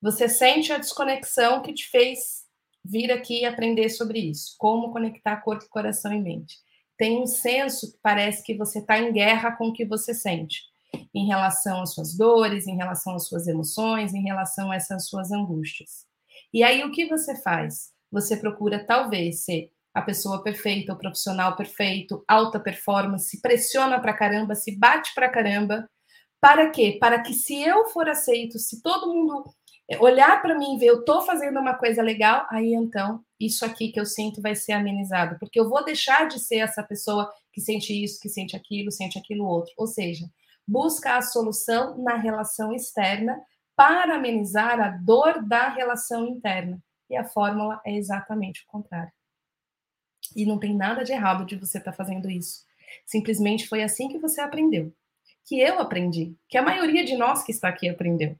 Você 0.00 0.28
sente 0.28 0.72
a 0.72 0.78
desconexão 0.78 1.62
que 1.62 1.72
te 1.72 1.88
fez 1.88 2.41
vir 2.84 3.12
aqui 3.12 3.40
e 3.40 3.44
aprender 3.44 3.88
sobre 3.88 4.18
isso. 4.18 4.54
Como 4.58 4.92
conectar 4.92 5.36
corpo, 5.38 5.68
coração 5.68 6.12
e 6.12 6.20
mente. 6.20 6.56
Tem 6.96 7.20
um 7.20 7.26
senso 7.26 7.92
que 7.92 7.98
parece 8.02 8.42
que 8.44 8.56
você 8.56 8.78
está 8.78 8.98
em 8.98 9.12
guerra 9.12 9.52
com 9.56 9.68
o 9.68 9.72
que 9.72 9.84
você 9.84 10.14
sente, 10.14 10.62
em 11.14 11.26
relação 11.26 11.82
às 11.82 11.94
suas 11.94 12.16
dores, 12.16 12.66
em 12.66 12.76
relação 12.76 13.14
às 13.14 13.26
suas 13.26 13.46
emoções, 13.46 14.14
em 14.14 14.22
relação 14.22 14.70
a 14.70 14.76
essas 14.76 15.08
suas 15.08 15.32
angústias. 15.32 16.06
E 16.52 16.62
aí 16.62 16.84
o 16.84 16.92
que 16.92 17.06
você 17.06 17.40
faz? 17.42 17.92
Você 18.10 18.36
procura 18.36 18.84
talvez 18.84 19.44
ser 19.44 19.70
a 19.94 20.02
pessoa 20.02 20.42
perfeita, 20.42 20.92
o 20.92 20.98
profissional 20.98 21.56
perfeito, 21.56 22.24
alta 22.26 22.58
performance, 22.58 23.40
pressiona 23.40 24.00
pra 24.00 24.14
caramba, 24.14 24.54
se 24.54 24.78
bate 24.78 25.14
pra 25.14 25.28
caramba. 25.28 25.88
Para 26.40 26.70
quê? 26.70 26.98
Para 27.00 27.22
que 27.22 27.34
se 27.34 27.62
eu 27.62 27.86
for 27.86 28.08
aceito, 28.08 28.58
se 28.58 28.82
todo 28.82 29.12
mundo 29.12 29.44
olhar 30.00 30.40
para 30.40 30.56
mim 30.58 30.76
e 30.76 30.78
ver 30.78 30.86
eu 30.86 31.04
tô 31.04 31.22
fazendo 31.22 31.58
uma 31.58 31.74
coisa 31.74 32.02
legal, 32.02 32.46
aí 32.50 32.72
então 32.74 33.24
isso 33.38 33.64
aqui 33.64 33.90
que 33.90 33.98
eu 33.98 34.06
sinto 34.06 34.40
vai 34.40 34.54
ser 34.54 34.72
amenizado, 34.72 35.36
porque 35.38 35.58
eu 35.58 35.68
vou 35.68 35.84
deixar 35.84 36.28
de 36.28 36.38
ser 36.38 36.58
essa 36.58 36.82
pessoa 36.82 37.32
que 37.52 37.60
sente 37.60 37.92
isso, 37.92 38.20
que 38.20 38.28
sente 38.28 38.56
aquilo, 38.56 38.90
sente 38.90 39.18
aquilo 39.18 39.44
outro. 39.44 39.72
Ou 39.76 39.86
seja, 39.86 40.26
busca 40.66 41.16
a 41.16 41.22
solução 41.22 41.98
na 42.02 42.16
relação 42.16 42.72
externa 42.72 43.40
para 43.76 44.14
amenizar 44.14 44.80
a 44.80 44.88
dor 44.88 45.42
da 45.44 45.68
relação 45.68 46.26
interna. 46.26 46.82
E 47.10 47.16
a 47.16 47.24
fórmula 47.24 47.80
é 47.84 47.94
exatamente 47.94 48.62
o 48.62 48.66
contrário. 48.66 49.12
E 50.34 50.46
não 50.46 50.58
tem 50.58 50.74
nada 50.74 51.04
de 51.04 51.12
errado 51.12 51.44
de 51.44 51.56
você 51.56 51.78
estar 51.78 51.90
tá 51.90 51.96
fazendo 51.96 52.30
isso. 52.30 52.64
Simplesmente 53.04 53.68
foi 53.68 53.82
assim 53.82 54.08
que 54.08 54.18
você 54.18 54.40
aprendeu. 54.40 54.94
Que 55.44 55.60
eu 55.60 55.78
aprendi. 55.78 56.34
Que 56.48 56.56
a 56.56 56.62
maioria 56.62 57.04
de 57.04 57.16
nós 57.16 57.42
que 57.42 57.52
está 57.52 57.68
aqui 57.68 57.88
aprendeu. 57.88 58.38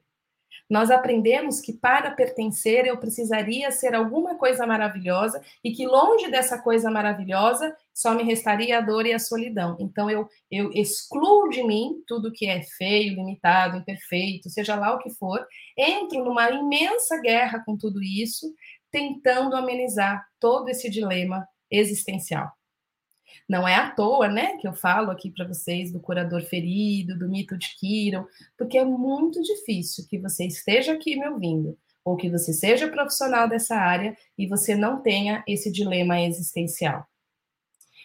Nós 0.69 0.91
aprendemos 0.91 1.61
que 1.61 1.73
para 1.73 2.11
pertencer 2.11 2.87
eu 2.87 2.97
precisaria 2.97 3.71
ser 3.71 3.95
alguma 3.95 4.37
coisa 4.37 4.67
maravilhosa 4.67 5.43
e 5.63 5.73
que 5.73 5.87
longe 5.87 6.31
dessa 6.31 6.59
coisa 6.59 6.91
maravilhosa 6.91 7.77
só 7.93 8.15
me 8.15 8.23
restaria 8.23 8.79
a 8.79 8.81
dor 8.81 9.07
e 9.07 9.13
a 9.13 9.19
solidão. 9.19 9.77
Então 9.79 10.11
eu, 10.11 10.29
eu 10.51 10.71
excluo 10.73 11.49
de 11.51 11.63
mim 11.63 12.03
tudo 12.07 12.33
que 12.33 12.47
é 12.47 12.63
feio, 12.63 13.15
limitado, 13.15 13.77
imperfeito, 13.77 14.49
seja 14.49 14.75
lá 14.75 14.95
o 14.95 14.99
que 14.99 15.11
for, 15.11 15.47
entro 15.77 16.25
numa 16.25 16.51
imensa 16.51 17.21
guerra 17.21 17.63
com 17.65 17.77
tudo 17.77 18.03
isso, 18.03 18.53
tentando 18.91 19.57
amenizar 19.57 20.25
todo 20.41 20.69
esse 20.69 20.89
dilema 20.89 21.47
existencial. 21.71 22.51
Não 23.49 23.67
é 23.67 23.75
à 23.75 23.91
toa, 23.91 24.29
né, 24.29 24.57
que 24.59 24.67
eu 24.67 24.73
falo 24.73 25.11
aqui 25.11 25.31
para 25.31 25.47
vocês 25.47 25.93
do 25.93 26.01
curador 26.01 26.43
ferido, 26.43 27.19
do 27.19 27.29
mito 27.29 27.57
de 27.57 27.75
Kiron, 27.77 28.27
porque 28.57 28.79
é 28.79 28.85
muito 28.85 29.43
difícil 29.43 30.07
que 30.09 30.19
você 30.19 30.47
esteja 30.47 30.93
aqui 30.93 31.17
me 31.17 31.29
ouvindo, 31.29 31.79
ou 32.05 32.17
que 32.17 32.31
você 32.31 32.53
seja 32.53 32.89
profissional 32.89 33.49
dessa 33.49 33.77
área 33.77 34.17
e 34.37 34.47
você 34.47 34.75
não 34.75 35.01
tenha 35.01 35.43
esse 35.47 35.71
dilema 35.71 36.21
existencial. 36.21 37.07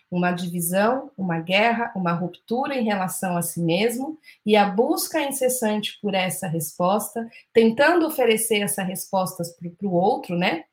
Uma 0.10 0.32
divisão, 0.32 1.12
uma 1.18 1.40
guerra, 1.40 1.92
uma 1.94 2.14
ruptura 2.14 2.76
em 2.76 2.86
relação 2.86 3.36
a 3.36 3.42
si 3.42 3.60
mesmo 3.60 4.18
e 4.46 4.56
a 4.56 4.66
busca 4.66 5.22
incessante 5.22 6.00
por 6.02 6.14
essa 6.14 6.48
resposta, 6.48 7.30
tentando 7.52 8.08
oferecer 8.08 8.62
essa 8.62 8.84
resposta 8.84 9.44
para 9.60 9.88
o 9.88 9.94
outro, 9.94 10.38
né? 10.38 10.64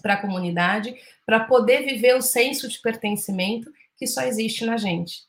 para 0.00 0.14
a 0.14 0.20
comunidade, 0.20 0.94
para 1.26 1.40
poder 1.40 1.84
viver 1.84 2.14
o 2.16 2.22
senso 2.22 2.68
de 2.68 2.80
pertencimento 2.80 3.70
que 3.98 4.06
só 4.06 4.22
existe 4.22 4.64
na 4.64 4.76
gente. 4.76 5.22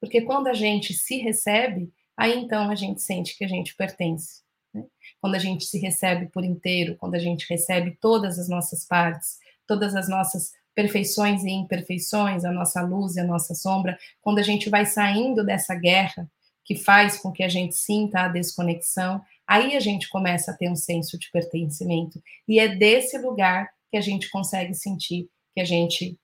Porque 0.00 0.22
quando 0.22 0.48
a 0.48 0.54
gente 0.54 0.92
se 0.92 1.18
recebe, 1.18 1.90
aí 2.16 2.36
então 2.36 2.70
a 2.70 2.74
gente 2.74 3.00
sente 3.00 3.36
que 3.36 3.44
a 3.44 3.48
gente 3.48 3.74
pertence. 3.76 4.42
Né? 4.74 4.84
Quando 5.20 5.36
a 5.36 5.38
gente 5.38 5.64
se 5.64 5.78
recebe 5.78 6.26
por 6.26 6.44
inteiro, 6.44 6.96
quando 6.96 7.14
a 7.14 7.18
gente 7.18 7.46
recebe 7.48 7.96
todas 8.00 8.38
as 8.38 8.48
nossas 8.48 8.86
partes, 8.86 9.38
todas 9.66 9.94
as 9.94 10.08
nossas 10.08 10.52
perfeições 10.74 11.42
e 11.42 11.50
imperfeições, 11.50 12.44
a 12.44 12.52
nossa 12.52 12.80
luz 12.80 13.16
e 13.16 13.20
a 13.20 13.24
nossa 13.24 13.54
sombra, 13.54 13.98
quando 14.20 14.38
a 14.38 14.42
gente 14.42 14.70
vai 14.70 14.86
saindo 14.86 15.44
dessa 15.44 15.74
guerra 15.74 16.30
que 16.64 16.76
faz 16.76 17.18
com 17.18 17.32
que 17.32 17.42
a 17.42 17.48
gente 17.48 17.74
sinta 17.74 18.20
a 18.20 18.28
desconexão, 18.28 19.20
aí 19.46 19.74
a 19.74 19.80
gente 19.80 20.08
começa 20.08 20.50
a 20.50 20.56
ter 20.56 20.70
um 20.70 20.76
senso 20.76 21.18
de 21.18 21.30
pertencimento. 21.30 22.22
E 22.46 22.60
é 22.60 22.68
desse 22.68 23.16
lugar 23.18 23.68
que 23.90 23.96
a 23.96 24.00
gente 24.00 24.30
consegue 24.30 24.74
sentir 24.74 25.28
que 25.54 25.60
a 25.60 25.64
gente 25.64 26.18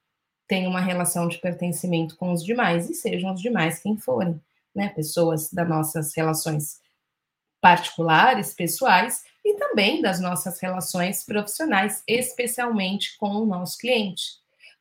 tem 0.47 0.67
uma 0.67 0.79
relação 0.79 1.27
de 1.27 1.37
pertencimento 1.39 2.15
com 2.17 2.31
os 2.31 2.43
demais, 2.43 2.89
e 2.89 2.93
sejam 2.93 3.33
os 3.33 3.41
demais 3.41 3.79
quem 3.79 3.97
forem, 3.97 4.39
né? 4.75 4.89
Pessoas 4.89 5.51
das 5.51 5.67
nossas 5.67 6.15
relações 6.15 6.79
particulares, 7.61 8.53
pessoais, 8.53 9.23
e 9.43 9.55
também 9.55 10.01
das 10.01 10.19
nossas 10.19 10.59
relações 10.59 11.23
profissionais, 11.23 12.03
especialmente 12.07 13.17
com 13.17 13.29
o 13.29 13.45
nosso 13.45 13.77
cliente. 13.77 14.23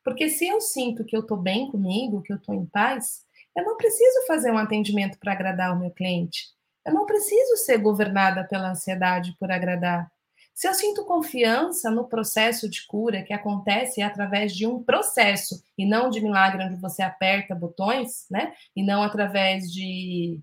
Porque 0.02 0.28
se 0.28 0.46
eu 0.46 0.60
sinto 0.60 1.04
que 1.04 1.16
eu 1.16 1.20
estou 1.20 1.36
bem 1.36 1.70
comigo, 1.70 2.22
que 2.22 2.32
eu 2.32 2.36
estou 2.36 2.54
em 2.54 2.66
paz, 2.66 3.24
eu 3.56 3.64
não 3.64 3.76
preciso 3.76 4.26
fazer 4.26 4.50
um 4.50 4.58
atendimento 4.58 5.18
para 5.18 5.32
agradar 5.32 5.72
o 5.72 5.80
meu 5.80 5.90
cliente. 5.90 6.48
Eu 6.84 6.92
não 6.92 7.06
preciso 7.06 7.56
ser 7.58 7.78
governada 7.78 8.44
pela 8.44 8.70
ansiedade 8.70 9.34
por 9.38 9.50
agradar. 9.50 10.10
Se 10.54 10.68
eu 10.68 10.74
sinto 10.74 11.04
confiança 11.04 11.90
no 11.90 12.06
processo 12.06 12.68
de 12.70 12.86
cura 12.86 13.24
que 13.24 13.32
acontece 13.32 14.00
através 14.00 14.54
de 14.54 14.66
um 14.66 14.82
processo 14.82 15.60
e 15.76 15.84
não 15.84 16.08
de 16.08 16.20
milagre 16.20 16.64
onde 16.64 16.80
você 16.80 17.02
aperta 17.02 17.56
botões, 17.56 18.24
né? 18.30 18.54
E 18.74 18.82
não 18.82 19.02
através 19.02 19.70
de 19.72 20.38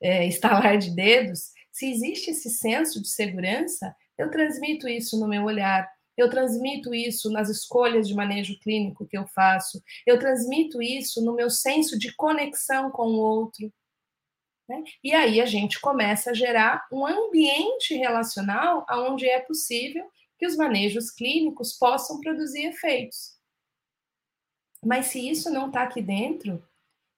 é, 0.00 0.24
estalar 0.28 0.78
de 0.78 0.94
dedos, 0.94 1.50
se 1.70 1.90
existe 1.90 2.30
esse 2.30 2.48
senso 2.48 3.02
de 3.02 3.08
segurança, 3.08 3.94
eu 4.16 4.30
transmito 4.30 4.88
isso 4.88 5.20
no 5.20 5.28
meu 5.28 5.44
olhar, 5.44 5.88
eu 6.16 6.28
transmito 6.28 6.94
isso 6.94 7.30
nas 7.30 7.48
escolhas 7.48 8.08
de 8.08 8.14
manejo 8.14 8.58
clínico 8.60 9.06
que 9.06 9.16
eu 9.16 9.26
faço, 9.26 9.82
eu 10.06 10.18
transmito 10.18 10.82
isso 10.82 11.22
no 11.24 11.34
meu 11.34 11.50
senso 11.50 11.98
de 11.98 12.14
conexão 12.16 12.90
com 12.90 13.06
o 13.08 13.18
outro. 13.18 13.72
Né? 14.70 14.84
E 15.02 15.12
aí 15.12 15.40
a 15.40 15.46
gente 15.46 15.80
começa 15.80 16.30
a 16.30 16.34
gerar 16.34 16.86
um 16.92 17.04
ambiente 17.04 17.92
relacional 17.94 18.86
onde 18.88 19.28
é 19.28 19.40
possível 19.40 20.08
que 20.38 20.46
os 20.46 20.56
manejos 20.56 21.10
clínicos 21.10 21.72
possam 21.72 22.20
produzir 22.20 22.66
efeitos. 22.66 23.36
Mas 24.80 25.06
se 25.06 25.28
isso 25.28 25.50
não 25.50 25.66
está 25.66 25.82
aqui 25.82 26.00
dentro, 26.00 26.64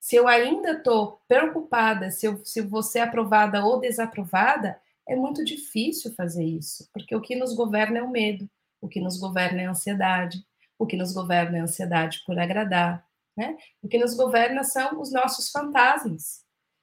se 0.01 0.17
eu 0.17 0.27
ainda 0.27 0.73
estou 0.73 1.21
preocupada 1.29 2.11
se, 2.11 2.25
eu, 2.25 2.43
se 2.43 2.62
vou 2.62 2.83
ser 2.83 3.01
aprovada 3.01 3.62
ou 3.62 3.79
desaprovada, 3.79 4.81
é 5.07 5.15
muito 5.15 5.45
difícil 5.45 6.15
fazer 6.15 6.45
isso, 6.45 6.88
porque 6.91 7.15
o 7.15 7.21
que 7.21 7.37
nos 7.37 7.55
governa 7.55 7.99
é 7.99 8.03
o 8.03 8.11
medo, 8.11 8.49
o 8.81 8.88
que 8.88 8.99
nos 8.99 9.19
governa 9.19 9.61
é 9.61 9.67
a 9.67 9.73
ansiedade, 9.73 10.43
o 10.79 10.87
que 10.87 10.97
nos 10.97 11.12
governa 11.12 11.59
é 11.59 11.61
a 11.61 11.65
ansiedade 11.65 12.23
por 12.25 12.38
agradar, 12.38 13.07
né? 13.37 13.59
O 13.83 13.88
que 13.88 13.99
nos 13.99 14.15
governa 14.15 14.65
são 14.65 14.99
os 14.99 15.12
nossos 15.12 15.51
fantasmas, 15.51 16.42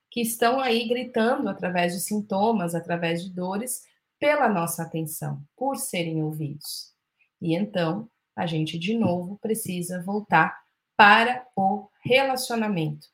que 0.09 0.21
estão 0.21 0.59
aí 0.59 0.87
gritando 0.87 1.49
através 1.49 1.93
de 1.93 1.99
sintomas, 1.99 2.73
através 2.73 3.23
de 3.23 3.29
dores, 3.29 3.83
pela 4.19 4.49
nossa 4.49 4.83
atenção, 4.83 5.41
por 5.55 5.77
serem 5.77 6.23
ouvidos. 6.23 6.93
E 7.41 7.55
então, 7.55 8.09
a 8.35 8.45
gente 8.45 8.77
de 8.77 8.97
novo 8.97 9.37
precisa 9.41 10.01
voltar 10.01 10.59
para 10.97 11.45
o 11.55 11.87
relacionamento. 12.03 13.07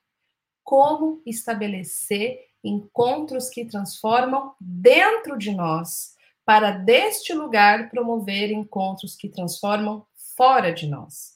Como 0.63 1.21
estabelecer 1.25 2.39
encontros 2.63 3.49
que 3.49 3.65
transformam 3.65 4.55
dentro 4.59 5.37
de 5.37 5.51
nós, 5.51 6.15
para 6.43 6.71
deste 6.71 7.33
lugar 7.33 7.89
promover 7.89 8.51
encontros 8.51 9.15
que 9.15 9.29
transformam 9.29 10.05
fora 10.35 10.71
de 10.71 10.87
nós. 10.87 11.34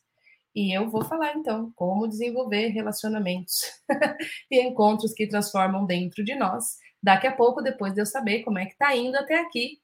E 0.59 0.73
eu 0.75 0.89
vou 0.89 1.05
falar 1.05 1.37
então 1.37 1.71
como 1.73 2.05
desenvolver 2.05 2.67
relacionamentos 2.67 3.61
e 4.51 4.59
encontros 4.59 5.13
que 5.13 5.25
transformam 5.25 5.85
dentro 5.85 6.21
de 6.21 6.35
nós. 6.35 6.79
Daqui 7.01 7.27
a 7.27 7.33
pouco, 7.33 7.61
depois 7.61 7.93
de 7.93 8.01
eu 8.01 8.05
saber 8.05 8.43
como 8.43 8.59
é 8.59 8.65
que 8.65 8.73
está 8.73 8.93
indo 8.93 9.15
até 9.15 9.39
aqui. 9.39 9.81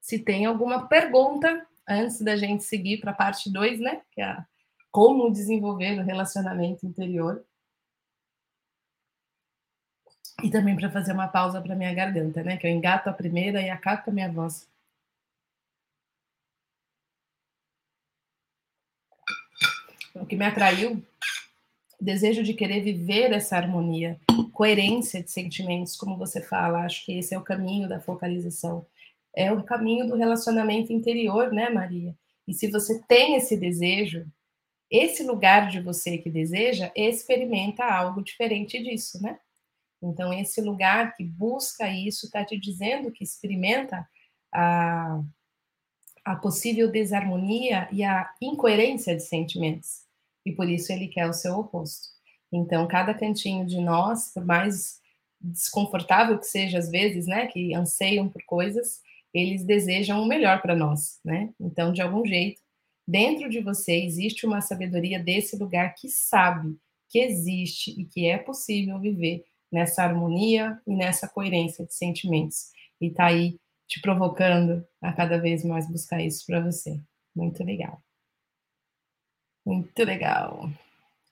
Se 0.00 0.18
tem 0.18 0.46
alguma 0.46 0.88
pergunta 0.88 1.66
antes 1.86 2.18
da 2.22 2.34
gente 2.34 2.64
seguir 2.64 2.98
para 2.98 3.10
a 3.10 3.14
parte 3.14 3.52
2, 3.52 3.78
né? 3.78 4.00
Que 4.10 4.22
é 4.22 4.38
como 4.90 5.30
desenvolver 5.30 5.98
o 5.98 6.02
relacionamento 6.02 6.86
interior. 6.86 7.44
E 10.42 10.50
também 10.50 10.76
para 10.76 10.90
fazer 10.90 11.12
uma 11.12 11.28
pausa 11.28 11.60
para 11.60 11.76
minha 11.76 11.92
garganta, 11.92 12.42
né? 12.42 12.56
Que 12.56 12.66
eu 12.66 12.70
engato 12.70 13.10
a 13.10 13.12
primeira 13.12 13.60
e 13.60 13.68
acabo 13.68 14.02
com 14.02 14.10
a 14.12 14.14
minha 14.14 14.32
voz. 14.32 14.66
O 20.14 20.26
que 20.26 20.36
me 20.36 20.44
atraiu, 20.44 21.02
desejo 22.00 22.42
de 22.42 22.54
querer 22.54 22.80
viver 22.80 23.32
essa 23.32 23.56
harmonia, 23.56 24.20
coerência 24.52 25.22
de 25.22 25.30
sentimentos, 25.30 25.96
como 25.96 26.16
você 26.16 26.40
fala, 26.40 26.84
acho 26.84 27.04
que 27.04 27.18
esse 27.18 27.34
é 27.34 27.38
o 27.38 27.44
caminho 27.44 27.88
da 27.88 28.00
focalização. 28.00 28.86
É 29.34 29.52
o 29.52 29.62
caminho 29.62 30.06
do 30.06 30.16
relacionamento 30.16 30.92
interior, 30.92 31.52
né, 31.52 31.68
Maria? 31.70 32.14
E 32.46 32.54
se 32.54 32.70
você 32.70 33.00
tem 33.06 33.36
esse 33.36 33.56
desejo, 33.56 34.26
esse 34.90 35.22
lugar 35.22 35.68
de 35.68 35.80
você 35.80 36.18
que 36.18 36.30
deseja, 36.30 36.90
experimenta 36.96 37.84
algo 37.84 38.22
diferente 38.22 38.82
disso, 38.82 39.22
né? 39.22 39.38
Então, 40.00 40.32
esse 40.32 40.60
lugar 40.60 41.14
que 41.14 41.24
busca 41.24 41.88
isso 41.88 42.26
está 42.26 42.44
te 42.44 42.58
dizendo 42.58 43.10
que 43.10 43.24
experimenta 43.24 44.08
a, 44.52 45.20
a 46.28 46.36
possível 46.36 46.90
desarmonia 46.90 47.88
e 47.90 48.04
a 48.04 48.30
incoerência 48.42 49.16
de 49.16 49.22
sentimentos 49.22 50.06
e 50.44 50.52
por 50.52 50.68
isso 50.68 50.92
ele 50.92 51.08
quer 51.08 51.26
o 51.26 51.32
seu 51.32 51.58
oposto. 51.58 52.08
Então, 52.52 52.86
cada 52.86 53.14
cantinho 53.14 53.66
de 53.66 53.80
nós, 53.80 54.32
por 54.32 54.44
mais 54.44 55.00
desconfortável 55.40 56.38
que 56.38 56.46
seja 56.46 56.78
às 56.78 56.90
vezes, 56.90 57.26
né, 57.26 57.46
que 57.46 57.74
anseiam 57.74 58.28
por 58.28 58.42
coisas, 58.44 59.00
eles 59.32 59.64
desejam 59.64 60.22
o 60.22 60.26
melhor 60.26 60.60
para 60.60 60.76
nós, 60.76 61.18
né? 61.24 61.50
Então, 61.58 61.92
de 61.92 62.02
algum 62.02 62.24
jeito, 62.26 62.60
dentro 63.06 63.48
de 63.48 63.60
você 63.60 63.92
existe 63.92 64.44
uma 64.44 64.60
sabedoria 64.60 65.18
desse 65.18 65.56
lugar 65.56 65.94
que 65.94 66.08
sabe 66.08 66.76
que 67.08 67.18
existe 67.18 67.98
e 67.98 68.04
que 68.04 68.26
é 68.26 68.36
possível 68.36 68.98
viver 68.98 69.44
nessa 69.72 70.02
harmonia 70.02 70.78
e 70.86 70.94
nessa 70.94 71.26
coerência 71.26 71.86
de 71.86 71.94
sentimentos. 71.94 72.70
E 73.00 73.10
tá 73.10 73.26
aí 73.26 73.58
te 73.88 74.00
provocando 74.00 74.86
a 75.00 75.12
cada 75.12 75.38
vez 75.38 75.64
mais 75.64 75.90
buscar 75.90 76.22
isso 76.22 76.44
para 76.46 76.60
você. 76.60 77.00
Muito 77.34 77.64
legal. 77.64 78.02
Muito 79.64 80.04
legal. 80.04 80.70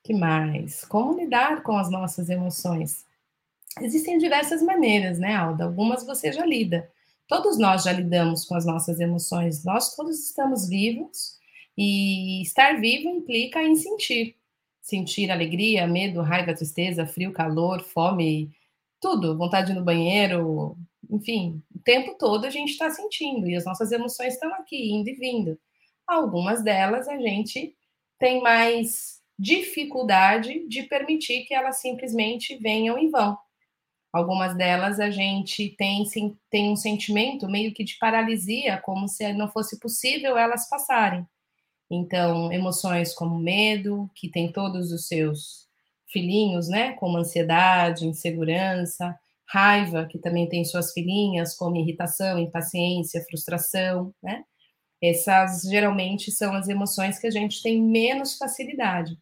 Que 0.03 0.15
mais? 0.15 0.85
Como 0.85 1.19
lidar 1.19 1.63
com 1.63 1.77
as 1.77 1.91
nossas 1.91 2.31
emoções? 2.31 3.05
Existem 3.81 4.19
diversas 4.19 4.63
maneiras, 4.63 5.19
né, 5.19 5.35
Alda? 5.35 5.65
Algumas 5.65 6.05
você 6.07 6.33
já 6.33 6.47
lida. 6.47 6.91
Todos 7.29 7.59
nós 7.59 7.85
já 7.85 7.93
lidamos 7.93 8.45
com 8.45 8.55
as 8.55 8.65
nossas 8.65 9.01
emoções. 9.01 9.65
Nós 9.65 9.95
todos 9.95 10.19
estamos 10.19 10.69
vivos 10.69 11.39
e 11.77 12.41
estar 12.41 12.81
vivo 12.81 13.09
implica 13.11 13.63
em 13.63 13.75
sentir. 13.75 14.37
Sentir 14.81 15.31
alegria, 15.31 15.87
medo, 15.87 16.23
raiva, 16.23 16.55
tristeza, 16.55 17.05
frio, 17.05 17.33
calor, 17.33 17.83
fome, 17.83 18.51
tudo, 19.01 19.37
vontade 19.37 19.75
no 19.75 19.85
banheiro, 19.85 20.77
enfim, 21.11 21.63
o 21.75 21.79
tempo 21.81 22.17
todo 22.19 22.45
a 22.45 22.51
gente 22.51 22.71
está 22.71 22.91
sentindo 22.91 23.49
e 23.49 23.57
as 23.57 23.65
nossas 23.65 23.93
emoções 23.93 24.35
estão 24.35 24.53
aqui, 24.55 24.93
indo 24.93 25.09
e 25.09 25.15
vindo. 25.15 25.59
Algumas 26.07 26.63
delas 26.63 27.09
a 27.09 27.19
gente 27.19 27.75
tem 28.19 28.43
mais 28.43 29.21
dificuldade 29.39 30.67
de 30.69 30.85
permitir 30.85 31.45
que 31.45 31.55
elas 31.55 31.81
simplesmente 31.81 32.57
venham 32.57 32.99
e 32.99 33.09
vão. 33.09 33.37
Algumas 34.13 34.57
delas 34.57 34.99
a 34.99 35.11
gente 35.11 35.75
tem, 35.77 36.03
tem 36.49 36.71
um 36.71 36.77
sentimento 36.77 37.47
meio 37.49 37.75
que 37.75 37.85
de 37.85 37.99
paralisia, 37.99 38.79
como 38.79 39.07
se 39.09 39.31
não 39.35 39.49
fosse 39.49 39.79
possível 39.79 40.39
elas 40.39 40.69
passarem. 40.71 41.27
Então, 41.91 42.51
emoções 42.51 43.15
como 43.15 43.39
medo, 43.39 44.11
que 44.15 44.29
tem 44.29 44.51
todos 44.51 44.91
os 44.91 45.07
seus 45.07 45.69
filhinhos, 46.07 46.69
né? 46.69 46.93
Como 46.95 47.19
ansiedade, 47.19 48.07
insegurança, 48.07 49.19
raiva, 49.49 50.07
que 50.11 50.19
também 50.19 50.49
tem 50.49 50.65
suas 50.65 50.93
filhinhas, 50.93 51.55
como 51.55 51.77
irritação, 51.77 52.39
impaciência, 52.39 53.25
frustração, 53.29 54.13
né? 54.23 54.43
Essas 55.03 55.63
geralmente 55.63 56.31
são 56.31 56.55
as 56.55 56.69
emoções 56.69 57.19
que 57.19 57.27
a 57.27 57.31
gente 57.31 57.63
tem 57.63 57.83
menos 57.83 58.37
facilidade. 58.37 59.17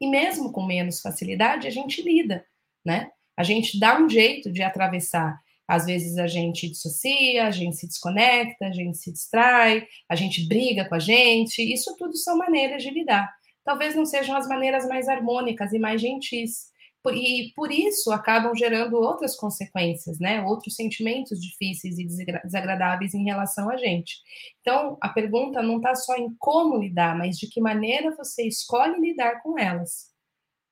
E 0.00 0.06
mesmo 0.06 0.52
com 0.52 0.64
menos 0.64 1.00
facilidade, 1.00 1.66
a 1.66 1.70
gente 1.70 2.02
lida, 2.02 2.44
né? 2.84 3.10
A 3.36 3.42
gente 3.42 3.78
dá 3.78 3.98
um 4.00 4.08
jeito 4.08 4.52
de 4.52 4.62
atravessar. 4.62 5.38
Às 5.66 5.84
vezes 5.84 6.18
a 6.18 6.26
gente 6.26 6.68
dissocia, 6.68 7.46
a 7.46 7.50
gente 7.50 7.76
se 7.76 7.86
desconecta, 7.86 8.66
a 8.66 8.72
gente 8.72 8.96
se 8.96 9.12
distrai, 9.12 9.86
a 10.08 10.14
gente 10.16 10.46
briga 10.48 10.88
com 10.88 10.94
a 10.94 10.98
gente. 10.98 11.60
Isso 11.60 11.94
tudo 11.96 12.16
são 12.16 12.38
maneiras 12.38 12.82
de 12.82 12.90
lidar. 12.90 13.30
Talvez 13.64 13.94
não 13.94 14.06
sejam 14.06 14.34
as 14.34 14.48
maneiras 14.48 14.88
mais 14.88 15.08
harmônicas 15.08 15.72
e 15.72 15.78
mais 15.78 16.00
gentis, 16.00 16.70
e 17.10 17.52
por 17.54 17.70
isso 17.70 18.10
acabam 18.12 18.54
gerando 18.54 18.96
outras 18.96 19.36
consequências, 19.36 20.18
né? 20.18 20.42
Outros 20.42 20.74
sentimentos 20.74 21.40
difíceis 21.40 21.98
e 21.98 22.06
desagradáveis 22.06 23.14
em 23.14 23.24
relação 23.24 23.70
a 23.70 23.76
gente. 23.76 24.16
Então, 24.60 24.96
a 25.00 25.08
pergunta 25.08 25.62
não 25.62 25.76
está 25.76 25.94
só 25.94 26.16
em 26.16 26.34
como 26.38 26.78
lidar, 26.78 27.16
mas 27.16 27.36
de 27.36 27.48
que 27.48 27.60
maneira 27.60 28.14
você 28.16 28.46
escolhe 28.46 29.00
lidar 29.00 29.42
com 29.42 29.58
elas, 29.58 30.12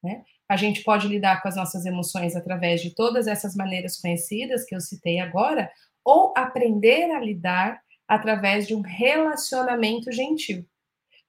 né? 0.02 0.22
A 0.48 0.56
gente 0.56 0.84
pode 0.84 1.08
lidar 1.08 1.42
com 1.42 1.48
as 1.48 1.56
nossas 1.56 1.84
emoções 1.84 2.36
através 2.36 2.80
de 2.80 2.94
todas 2.94 3.26
essas 3.26 3.56
maneiras 3.56 4.00
conhecidas 4.00 4.64
que 4.64 4.74
eu 4.74 4.80
citei 4.80 5.18
agora, 5.18 5.70
ou 6.04 6.32
aprender 6.36 7.10
a 7.10 7.20
lidar 7.20 7.80
através 8.06 8.66
de 8.66 8.74
um 8.74 8.80
relacionamento 8.80 10.12
gentil. 10.12 10.64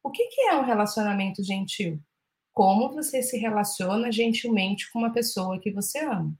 O 0.03 0.11
que, 0.11 0.27
que 0.27 0.41
é 0.41 0.55
um 0.55 0.63
relacionamento 0.63 1.43
gentil? 1.43 1.99
Como 2.57 2.91
você 2.91 3.21
se 3.21 3.37
relaciona 3.37 4.11
gentilmente 4.11 4.91
com 4.91 4.97
uma 4.97 5.13
pessoa 5.13 5.59
que 5.59 5.69
você 5.69 5.99
ama. 5.99 6.35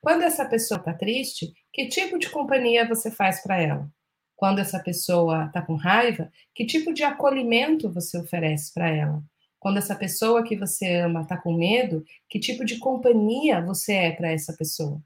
Quando 0.00 0.24
essa 0.24 0.44
pessoa 0.44 0.80
está 0.80 0.92
triste, 0.92 1.54
que 1.72 1.86
tipo 1.86 2.18
de 2.18 2.28
companhia 2.28 2.88
você 2.88 3.08
faz 3.08 3.40
para 3.40 3.62
ela? 3.62 3.88
Quando 4.34 4.58
essa 4.58 4.80
pessoa 4.80 5.44
está 5.44 5.62
com 5.62 5.76
raiva, 5.76 6.28
que 6.52 6.66
tipo 6.66 6.92
de 6.92 7.04
acolhimento 7.04 7.88
você 7.88 8.18
oferece 8.18 8.74
para 8.74 8.90
ela? 8.90 9.22
Quando 9.60 9.76
essa 9.76 9.94
pessoa 9.94 10.42
que 10.42 10.56
você 10.56 10.96
ama 10.96 11.22
está 11.22 11.36
com 11.36 11.52
medo, 11.52 12.04
que 12.28 12.40
tipo 12.40 12.64
de 12.64 12.80
companhia 12.80 13.64
você 13.64 13.92
é 13.92 14.10
para 14.10 14.32
essa 14.32 14.52
pessoa? 14.52 15.00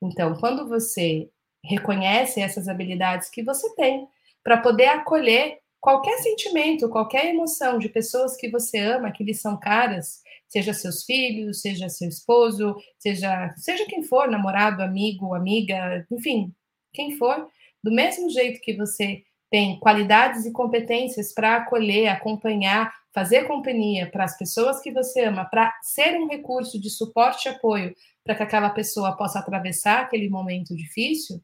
Então, 0.00 0.36
quando 0.36 0.66
você 0.66 1.28
reconhece 1.62 2.40
essas 2.40 2.66
habilidades 2.66 3.28
que 3.28 3.42
você 3.42 3.74
tem 3.74 4.08
para 4.42 4.56
poder 4.56 4.86
acolher 4.86 5.58
qualquer 5.80 6.18
sentimento, 6.18 6.88
qualquer 6.88 7.26
emoção 7.26 7.78
de 7.78 7.88
pessoas 7.88 8.36
que 8.36 8.50
você 8.50 8.78
ama, 8.78 9.12
que 9.12 9.24
lhe 9.24 9.34
são 9.34 9.58
caras, 9.58 10.22
seja 10.48 10.72
seus 10.72 11.04
filhos, 11.04 11.60
seja 11.60 11.88
seu 11.88 12.08
esposo, 12.08 12.76
seja 12.98 13.54
seja 13.56 13.84
quem 13.86 14.02
for, 14.02 14.28
namorado, 14.28 14.82
amigo, 14.82 15.34
amiga, 15.34 16.06
enfim, 16.10 16.52
quem 16.92 17.16
for, 17.16 17.48
do 17.82 17.92
mesmo 17.92 18.28
jeito 18.30 18.60
que 18.60 18.74
você 18.74 19.22
tem 19.50 19.78
qualidades 19.80 20.44
e 20.44 20.52
competências 20.52 21.32
para 21.32 21.56
acolher, 21.56 22.08
acompanhar, 22.08 22.92
fazer 23.14 23.46
companhia 23.46 24.10
para 24.10 24.24
as 24.24 24.36
pessoas 24.36 24.80
que 24.80 24.92
você 24.92 25.24
ama, 25.24 25.44
para 25.46 25.72
ser 25.82 26.18
um 26.20 26.28
recurso 26.28 26.78
de 26.78 26.90
suporte 26.90 27.46
e 27.46 27.48
apoio 27.48 27.94
para 28.24 28.34
que 28.34 28.42
aquela 28.42 28.70
pessoa 28.70 29.16
possa 29.16 29.38
atravessar 29.38 30.02
aquele 30.02 30.28
momento 30.28 30.76
difícil, 30.76 31.42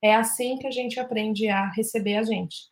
é 0.00 0.14
assim 0.14 0.56
que 0.56 0.66
a 0.66 0.70
gente 0.70 0.98
aprende 0.98 1.46
a 1.48 1.70
receber 1.70 2.16
a 2.16 2.22
gente. 2.22 2.71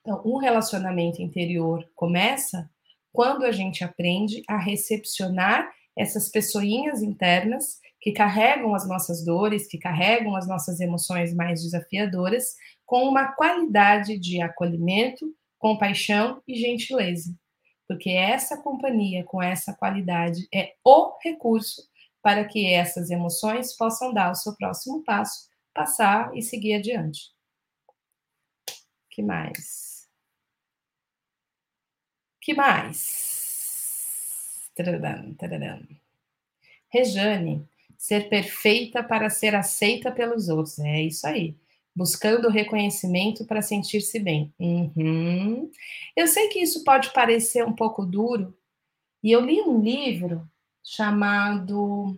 Então, 0.00 0.22
um 0.24 0.36
relacionamento 0.36 1.22
interior 1.22 1.88
começa 1.94 2.68
quando 3.12 3.44
a 3.44 3.52
gente 3.52 3.82
aprende 3.82 4.42
a 4.48 4.58
recepcionar 4.58 5.70
essas 5.96 6.28
pessoinhas 6.28 7.02
internas 7.02 7.78
que 8.00 8.12
carregam 8.12 8.74
as 8.74 8.86
nossas 8.88 9.24
dores, 9.24 9.66
que 9.66 9.78
carregam 9.78 10.36
as 10.36 10.46
nossas 10.46 10.78
emoções 10.78 11.34
mais 11.34 11.62
desafiadoras, 11.62 12.54
com 12.86 13.02
uma 13.08 13.32
qualidade 13.32 14.18
de 14.18 14.40
acolhimento, 14.40 15.26
compaixão 15.58 16.40
e 16.46 16.54
gentileza. 16.54 17.34
Porque 17.88 18.10
essa 18.10 18.62
companhia 18.62 19.24
com 19.24 19.42
essa 19.42 19.74
qualidade 19.74 20.46
é 20.54 20.74
o 20.84 21.18
recurso 21.22 21.82
para 22.22 22.44
que 22.44 22.72
essas 22.72 23.10
emoções 23.10 23.76
possam 23.76 24.12
dar 24.12 24.30
o 24.30 24.34
seu 24.34 24.54
próximo 24.56 25.02
passo, 25.02 25.48
passar 25.74 26.30
e 26.36 26.42
seguir 26.42 26.74
adiante. 26.74 27.37
Que 29.18 29.22
mais? 29.24 30.08
que 32.40 32.54
mais? 32.54 33.10
Tararam, 34.76 35.34
tararam. 35.34 35.88
Rejane, 36.88 37.68
ser 37.96 38.28
perfeita 38.28 39.02
para 39.02 39.28
ser 39.28 39.56
aceita 39.56 40.12
pelos 40.12 40.48
outros. 40.48 40.78
É 40.78 41.02
isso 41.02 41.26
aí. 41.26 41.56
Buscando 41.96 42.48
reconhecimento 42.48 43.44
para 43.44 43.60
sentir-se 43.60 44.20
bem. 44.20 44.54
Uhum. 44.56 45.68
Eu 46.16 46.28
sei 46.28 46.46
que 46.46 46.60
isso 46.60 46.84
pode 46.84 47.12
parecer 47.12 47.64
um 47.64 47.74
pouco 47.74 48.06
duro, 48.06 48.56
e 49.20 49.32
eu 49.32 49.40
li 49.40 49.60
um 49.60 49.80
livro 49.82 50.48
chamado. 50.84 52.16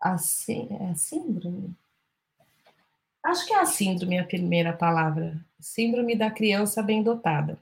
A, 0.00 0.16
sí... 0.16 0.66
é 0.80 0.94
síndrome? 0.94 1.76
Acho 3.24 3.46
que 3.46 3.54
é 3.54 3.60
a 3.60 3.64
síndrome 3.64 4.18
a 4.18 4.24
primeira 4.24 4.72
palavra. 4.74 5.42
Síndrome 5.58 6.14
da 6.14 6.30
criança 6.30 6.82
bem 6.82 7.02
dotada. 7.02 7.58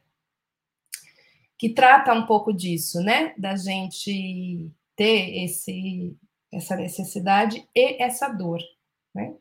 Que 1.56 1.68
trata 1.68 2.12
um 2.12 2.26
pouco 2.26 2.52
disso, 2.52 3.00
né? 3.00 3.32
Da 3.38 3.54
gente 3.54 4.72
ter 4.96 5.44
esse, 5.44 6.18
essa 6.52 6.74
necessidade 6.74 7.64
e 7.72 8.02
essa 8.02 8.28
dor, 8.28 8.60
né? 9.14 9.36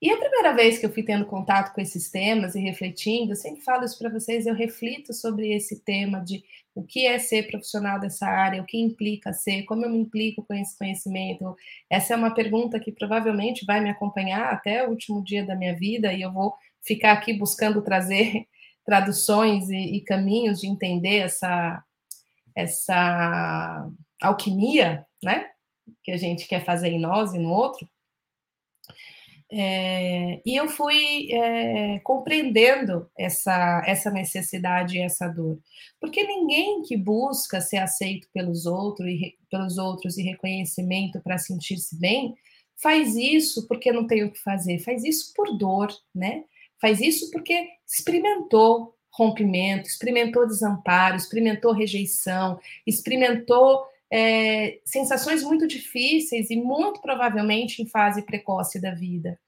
E 0.00 0.10
a 0.10 0.16
primeira 0.16 0.54
vez 0.54 0.78
que 0.78 0.86
eu 0.86 0.92
fui 0.92 1.02
tendo 1.02 1.26
contato 1.26 1.74
com 1.74 1.80
esses 1.80 2.10
temas 2.10 2.54
e 2.54 2.60
refletindo, 2.60 3.32
eu 3.32 3.36
sempre 3.36 3.60
falo 3.60 3.84
isso 3.84 3.98
para 3.98 4.08
vocês, 4.08 4.46
eu 4.46 4.54
reflito 4.54 5.12
sobre 5.12 5.52
esse 5.52 5.80
tema 5.80 6.20
de 6.20 6.42
o 6.74 6.82
que 6.82 7.06
é 7.06 7.18
ser 7.18 7.50
profissional 7.50 8.00
dessa 8.00 8.26
área, 8.26 8.62
o 8.62 8.64
que 8.64 8.78
implica 8.78 9.34
ser, 9.34 9.64
como 9.64 9.84
eu 9.84 9.90
me 9.90 9.98
implico 9.98 10.42
com 10.42 10.54
esse 10.54 10.78
conhecimento. 10.78 11.54
Essa 11.90 12.14
é 12.14 12.16
uma 12.16 12.32
pergunta 12.32 12.80
que 12.80 12.92
provavelmente 12.92 13.66
vai 13.66 13.80
me 13.80 13.90
acompanhar 13.90 14.52
até 14.52 14.86
o 14.86 14.90
último 14.90 15.22
dia 15.22 15.44
da 15.44 15.54
minha 15.54 15.76
vida 15.76 16.12
e 16.14 16.22
eu 16.22 16.32
vou 16.32 16.54
ficar 16.80 17.12
aqui 17.12 17.34
buscando 17.34 17.82
trazer 17.82 18.46
traduções 18.86 19.68
e, 19.68 19.96
e 19.96 20.00
caminhos 20.00 20.60
de 20.60 20.66
entender 20.66 21.18
essa 21.18 21.84
essa 22.54 23.88
alquimia, 24.20 25.06
né? 25.22 25.50
Que 26.02 26.12
a 26.12 26.16
gente 26.16 26.48
quer 26.48 26.64
fazer 26.64 26.88
em 26.88 26.98
nós 26.98 27.32
e 27.34 27.38
no 27.38 27.50
outro. 27.50 27.88
É, 29.52 30.40
e 30.46 30.54
eu 30.54 30.68
fui 30.68 31.28
é, 31.32 31.98
compreendendo 32.00 33.10
essa, 33.18 33.82
essa 33.86 34.10
necessidade 34.10 34.96
e 34.96 35.00
essa 35.00 35.26
dor. 35.28 35.58
Porque 36.00 36.22
ninguém 36.22 36.82
que 36.82 36.96
busca 36.96 37.60
ser 37.60 37.78
aceito 37.78 38.28
pelos, 38.32 38.64
outro 38.66 39.08
e, 39.08 39.36
pelos 39.50 39.76
outros 39.76 40.16
e 40.18 40.22
reconhecimento 40.22 41.20
para 41.20 41.38
sentir-se 41.38 41.98
bem 41.98 42.34
faz 42.82 43.14
isso 43.14 43.66
porque 43.68 43.92
não 43.92 44.06
tem 44.06 44.24
o 44.24 44.32
que 44.32 44.40
fazer, 44.40 44.78
faz 44.78 45.04
isso 45.04 45.34
por 45.34 45.56
dor, 45.56 45.88
né? 46.14 46.44
Faz 46.80 47.00
isso 47.00 47.30
porque 47.30 47.68
experimentou 47.86 48.94
rompimento, 49.12 49.88
experimentou 49.88 50.46
desamparo, 50.46 51.16
experimentou 51.16 51.72
rejeição, 51.72 52.58
experimentou 52.86 53.84
é, 54.12 54.80
sensações 54.84 55.42
muito 55.42 55.66
difíceis 55.66 56.50
e 56.50 56.56
muito 56.56 57.00
provavelmente 57.00 57.80
em 57.80 57.86
fase 57.86 58.22
precoce 58.22 58.80
da 58.80 58.92
vida. 58.92 59.38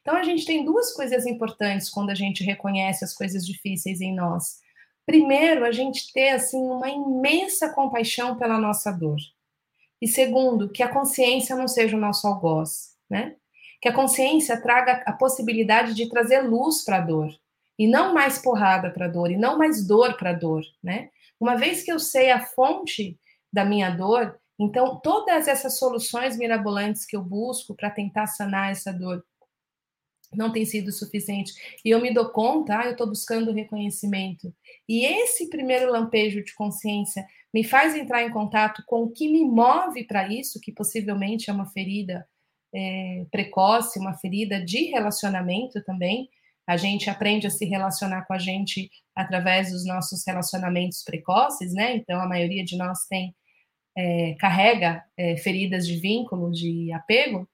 Então 0.00 0.16
a 0.16 0.22
gente 0.22 0.44
tem 0.44 0.64
duas 0.64 0.92
coisas 0.92 1.26
importantes 1.26 1.88
quando 1.88 2.10
a 2.10 2.14
gente 2.14 2.44
reconhece 2.44 3.04
as 3.04 3.14
coisas 3.14 3.46
difíceis 3.46 4.00
em 4.00 4.14
nós. 4.14 4.60
Primeiro, 5.04 5.64
a 5.64 5.72
gente 5.72 6.12
ter 6.12 6.30
assim 6.30 6.58
uma 6.58 6.88
imensa 6.88 7.68
compaixão 7.70 8.36
pela 8.36 8.58
nossa 8.58 8.92
dor. 8.92 9.18
E 10.00 10.06
segundo, 10.08 10.68
que 10.68 10.82
a 10.82 10.88
consciência 10.88 11.54
não 11.56 11.68
seja 11.68 11.96
o 11.96 12.00
nosso 12.00 12.26
algoz, 12.26 12.96
né? 13.08 13.36
Que 13.80 13.88
a 13.88 13.92
consciência 13.92 14.60
traga 14.60 15.02
a 15.06 15.12
possibilidade 15.12 15.94
de 15.94 16.08
trazer 16.08 16.40
luz 16.40 16.84
para 16.84 16.98
a 16.98 17.00
dor 17.00 17.32
e 17.78 17.86
não 17.86 18.14
mais 18.14 18.38
porrada 18.38 18.90
para 18.90 19.06
a 19.06 19.08
dor 19.08 19.30
e 19.30 19.36
não 19.36 19.58
mais 19.58 19.86
dor 19.86 20.16
para 20.16 20.30
a 20.30 20.34
dor, 20.34 20.62
né? 20.82 21.10
Uma 21.38 21.56
vez 21.56 21.82
que 21.82 21.92
eu 21.92 21.98
sei 21.98 22.30
a 22.30 22.40
fonte 22.40 23.18
da 23.52 23.64
minha 23.64 23.90
dor, 23.90 24.38
então 24.58 25.00
todas 25.00 25.48
essas 25.48 25.78
soluções 25.78 26.36
mirabolantes 26.36 27.04
que 27.04 27.16
eu 27.16 27.22
busco 27.22 27.74
para 27.74 27.90
tentar 27.90 28.26
sanar 28.26 28.70
essa 28.70 28.92
dor 28.92 29.24
não 30.34 30.50
tem 30.50 30.64
sido 30.64 30.90
suficiente. 30.90 31.52
E 31.84 31.90
eu 31.90 32.00
me 32.00 32.12
dou 32.12 32.30
conta, 32.30 32.78
ah, 32.78 32.86
eu 32.86 32.92
estou 32.92 33.06
buscando 33.06 33.52
reconhecimento. 33.52 34.54
E 34.88 35.04
esse 35.04 35.48
primeiro 35.50 35.90
lampejo 35.90 36.42
de 36.42 36.54
consciência 36.54 37.26
me 37.52 37.62
faz 37.62 37.94
entrar 37.94 38.22
em 38.22 38.30
contato 38.30 38.82
com 38.86 39.02
o 39.02 39.10
que 39.10 39.28
me 39.28 39.44
move 39.44 40.04
para 40.04 40.26
isso, 40.28 40.60
que 40.60 40.72
possivelmente 40.72 41.50
é 41.50 41.52
uma 41.52 41.66
ferida 41.66 42.26
é, 42.74 43.26
precoce, 43.30 43.98
uma 43.98 44.14
ferida 44.14 44.64
de 44.64 44.84
relacionamento 44.84 45.82
também. 45.84 46.30
A 46.66 46.76
gente 46.76 47.10
aprende 47.10 47.46
a 47.46 47.50
se 47.50 47.66
relacionar 47.66 48.22
com 48.22 48.32
a 48.32 48.38
gente 48.38 48.90
através 49.14 49.70
dos 49.70 49.84
nossos 49.84 50.24
relacionamentos 50.26 51.02
precoces, 51.02 51.74
né? 51.74 51.96
Então 51.96 52.20
a 52.20 52.28
maioria 52.28 52.64
de 52.64 52.76
nós 52.76 53.06
tem 53.06 53.34
é, 53.96 54.34
carrega 54.38 55.04
é, 55.16 55.36
feridas 55.36 55.86
de 55.86 55.96
vínculo, 55.96 56.50
de 56.50 56.92
apego, 56.92 57.48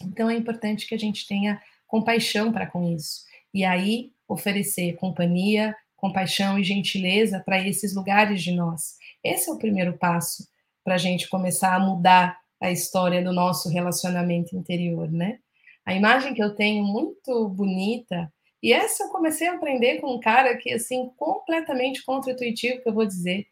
então 0.00 0.28
é 0.28 0.34
importante 0.34 0.86
que 0.86 0.94
a 0.94 0.98
gente 0.98 1.26
tenha 1.26 1.60
compaixão 1.86 2.52
para 2.52 2.66
com 2.66 2.92
isso. 2.92 3.22
E 3.52 3.64
aí 3.64 4.12
oferecer 4.26 4.96
companhia, 4.96 5.76
compaixão 5.96 6.58
e 6.58 6.64
gentileza 6.64 7.40
para 7.44 7.66
esses 7.66 7.94
lugares 7.94 8.42
de 8.42 8.52
nós. 8.52 8.96
Esse 9.22 9.50
é 9.50 9.52
o 9.52 9.58
primeiro 9.58 9.96
passo 9.98 10.48
para 10.82 10.94
a 10.94 10.98
gente 10.98 11.28
começar 11.28 11.74
a 11.74 11.80
mudar 11.80 12.38
a 12.60 12.70
história 12.70 13.22
do 13.22 13.32
nosso 13.32 13.68
relacionamento 13.68 14.56
interior, 14.56 15.10
né? 15.10 15.38
A 15.84 15.94
imagem 15.94 16.32
que 16.32 16.42
eu 16.42 16.54
tenho 16.54 16.84
muito 16.84 17.48
bonita, 17.48 18.32
e 18.62 18.72
essa 18.72 19.04
eu 19.04 19.08
comecei 19.08 19.48
a 19.48 19.54
aprender 19.54 20.00
com 20.00 20.14
um 20.14 20.20
cara 20.20 20.56
que, 20.56 20.72
assim, 20.72 21.10
completamente 21.16 22.04
contra-intuitivo, 22.04 22.80
que 22.80 22.88
eu 22.88 22.94
vou 22.94 23.04
dizer, 23.04 23.46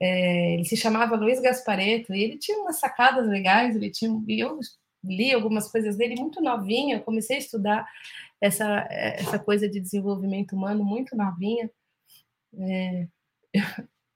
é, 0.00 0.54
ele 0.54 0.64
se 0.64 0.76
chamava 0.76 1.16
Luiz 1.16 1.40
Gaspareto 1.40 2.14
e 2.14 2.22
ele 2.22 2.38
tinha 2.38 2.58
umas 2.58 2.78
sacadas 2.78 3.26
legais, 3.26 3.74
ele 3.74 3.90
tinha, 3.90 4.10
eu 4.28 4.60
li 5.02 5.32
algumas 5.32 5.70
coisas 5.70 5.96
dele 5.96 6.14
muito 6.16 6.40
novinha, 6.40 7.00
comecei 7.00 7.36
a 7.36 7.40
estudar 7.40 7.88
essa, 8.40 8.86
essa 8.90 9.38
coisa 9.38 9.68
de 9.68 9.80
desenvolvimento 9.80 10.54
humano 10.54 10.84
muito 10.84 11.16
novinha. 11.16 11.70
É, 12.58 13.06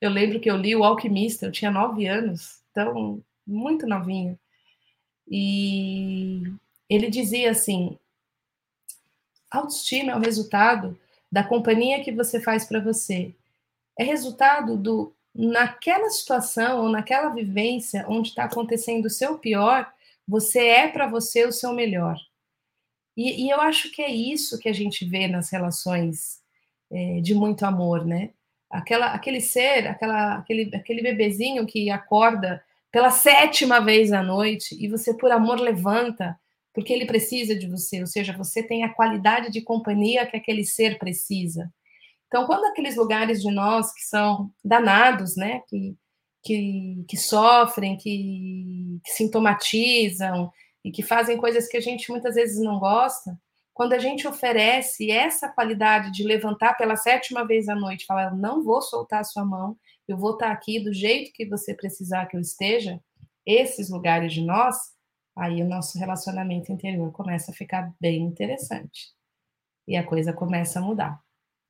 eu 0.00 0.10
lembro 0.10 0.40
que 0.40 0.50
eu 0.50 0.56
li 0.56 0.74
O 0.76 0.84
Alquimista, 0.84 1.46
eu 1.46 1.52
tinha 1.52 1.70
nove 1.70 2.06
anos, 2.06 2.62
então, 2.70 3.22
muito 3.46 3.86
novinha. 3.86 4.38
E 5.28 6.42
ele 6.88 7.08
dizia 7.08 7.50
assim: 7.50 7.98
autoestima 9.50 10.12
é 10.12 10.16
o 10.16 10.20
resultado 10.20 10.98
da 11.30 11.42
companhia 11.42 12.02
que 12.02 12.12
você 12.12 12.40
faz 12.40 12.64
para 12.64 12.80
você. 12.80 13.34
É 13.98 14.04
resultado 14.04 14.76
do 14.76 15.14
naquela 15.34 16.10
situação 16.10 16.82
ou 16.82 16.88
naquela 16.88 17.30
vivência 17.30 18.04
onde 18.08 18.28
está 18.28 18.44
acontecendo 18.44 19.06
o 19.06 19.10
seu 19.10 19.38
pior, 19.38 19.90
você 20.26 20.66
é 20.66 20.88
para 20.88 21.06
você 21.06 21.44
o 21.44 21.52
seu 21.52 21.72
melhor. 21.72 22.16
E, 23.16 23.46
e, 23.46 23.50
eu 23.50 23.60
acho 23.60 23.90
que 23.92 24.00
é 24.02 24.10
isso 24.10 24.58
que 24.58 24.68
a 24.68 24.72
gente 24.72 25.04
vê 25.04 25.28
nas 25.28 25.50
relações 25.50 26.40
é, 26.90 27.20
de 27.20 27.34
muito 27.34 27.64
amor, 27.64 28.06
né? 28.06 28.30
Aquela, 28.70 29.12
aquele 29.12 29.40
ser, 29.40 29.86
aquela, 29.86 30.36
aquele, 30.36 30.74
aquele 30.74 31.02
bebezinho 31.02 31.66
que 31.66 31.90
acorda 31.90 32.62
pela 32.90 33.10
sétima 33.10 33.80
vez 33.80 34.12
à 34.12 34.22
noite 34.22 34.76
e 34.78 34.88
você, 34.88 35.14
por 35.14 35.30
amor, 35.30 35.60
levanta 35.60 36.38
porque 36.74 36.92
ele 36.92 37.04
precisa 37.04 37.54
de 37.54 37.66
você, 37.66 38.00
ou 38.00 38.06
seja, 38.06 38.32
você 38.32 38.62
tem 38.62 38.82
a 38.82 38.92
qualidade 38.92 39.50
de 39.50 39.60
companhia 39.60 40.26
que 40.26 40.36
aquele 40.36 40.64
ser 40.64 40.98
precisa. 40.98 41.70
Então, 42.32 42.46
quando 42.46 42.64
aqueles 42.64 42.96
lugares 42.96 43.42
de 43.42 43.50
nós 43.50 43.92
que 43.92 44.00
são 44.00 44.50
danados, 44.64 45.36
né, 45.36 45.60
que, 45.68 45.94
que, 46.42 47.04
que 47.06 47.16
sofrem, 47.18 47.94
que, 47.94 48.98
que 49.04 49.10
sintomatizam 49.12 50.50
e 50.82 50.90
que 50.90 51.02
fazem 51.02 51.36
coisas 51.36 51.68
que 51.68 51.76
a 51.76 51.80
gente 51.80 52.10
muitas 52.10 52.34
vezes 52.34 52.58
não 52.58 52.78
gosta, 52.78 53.38
quando 53.74 53.92
a 53.92 53.98
gente 53.98 54.26
oferece 54.26 55.10
essa 55.10 55.46
qualidade 55.46 56.10
de 56.10 56.24
levantar 56.24 56.74
pela 56.78 56.96
sétima 56.96 57.46
vez 57.46 57.68
à 57.68 57.74
noite, 57.74 58.06
falar, 58.06 58.34
não 58.34 58.64
vou 58.64 58.80
soltar 58.80 59.20
a 59.20 59.24
sua 59.24 59.44
mão, 59.44 59.76
eu 60.08 60.16
vou 60.16 60.32
estar 60.32 60.50
aqui 60.52 60.82
do 60.82 60.90
jeito 60.90 61.34
que 61.34 61.46
você 61.46 61.74
precisar 61.74 62.24
que 62.24 62.36
eu 62.38 62.40
esteja, 62.40 62.98
esses 63.44 63.90
lugares 63.90 64.32
de 64.32 64.40
nós, 64.40 64.74
aí 65.36 65.62
o 65.62 65.68
nosso 65.68 65.98
relacionamento 65.98 66.72
interior 66.72 67.12
começa 67.12 67.50
a 67.50 67.54
ficar 67.54 67.92
bem 68.00 68.22
interessante. 68.22 69.12
E 69.86 69.98
a 69.98 70.06
coisa 70.06 70.32
começa 70.32 70.78
a 70.78 70.82
mudar, 70.82 71.20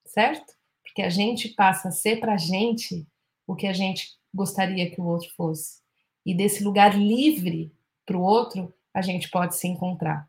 certo? 0.07 0.55
Porque 0.83 1.03
a 1.03 1.11
gente 1.11 1.49
passa 1.51 1.89
a 1.89 1.93
ser 1.93 2.21
para 2.21 2.35
a 2.35 2.39
gente 2.39 3.07
o 3.47 3.55
que 3.55 3.67
a 3.67 3.73
gente 3.73 4.17
gostaria 4.33 4.91
que 4.91 5.01
o 5.01 5.05
outro 5.05 5.29
fosse. 5.35 5.81
E 6.25 6.35
desse 6.35 6.63
lugar 6.63 6.97
livre 6.97 7.73
para 8.07 8.17
o 8.17 8.23
outro, 8.23 8.73
a 8.95 9.03
gente 9.03 9.31
pode 9.31 9.57
se 9.57 9.67
encontrar. 9.67 10.29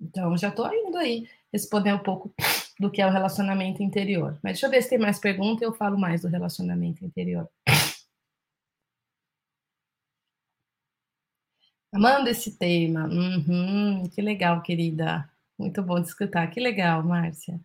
Então, 0.00 0.36
já 0.36 0.48
estou 0.48 0.72
indo 0.72 0.96
aí 0.96 1.28
responder 1.52 1.92
um 1.92 1.98
pouco 1.98 2.32
do 2.78 2.90
que 2.90 3.00
é 3.00 3.06
o 3.06 3.10
relacionamento 3.10 3.82
interior. 3.82 4.38
Mas 4.42 4.54
deixa 4.54 4.66
eu 4.66 4.70
ver 4.70 4.82
se 4.82 4.90
tem 4.90 4.98
mais 4.98 5.18
pergunta 5.18 5.64
e 5.64 5.66
eu 5.66 5.72
falo 5.72 5.98
mais 5.98 6.22
do 6.22 6.28
relacionamento 6.28 7.04
interior. 7.04 7.48
Amando 11.92 12.28
esse 12.28 12.58
tema. 12.58 13.06
Uhum, 13.06 14.08
que 14.10 14.20
legal, 14.20 14.60
querida. 14.62 15.28
Muito 15.58 15.82
bom 15.82 15.98
de 16.00 16.08
escutar. 16.08 16.46
Que 16.50 16.60
legal, 16.60 17.02
Márcia. 17.02 17.58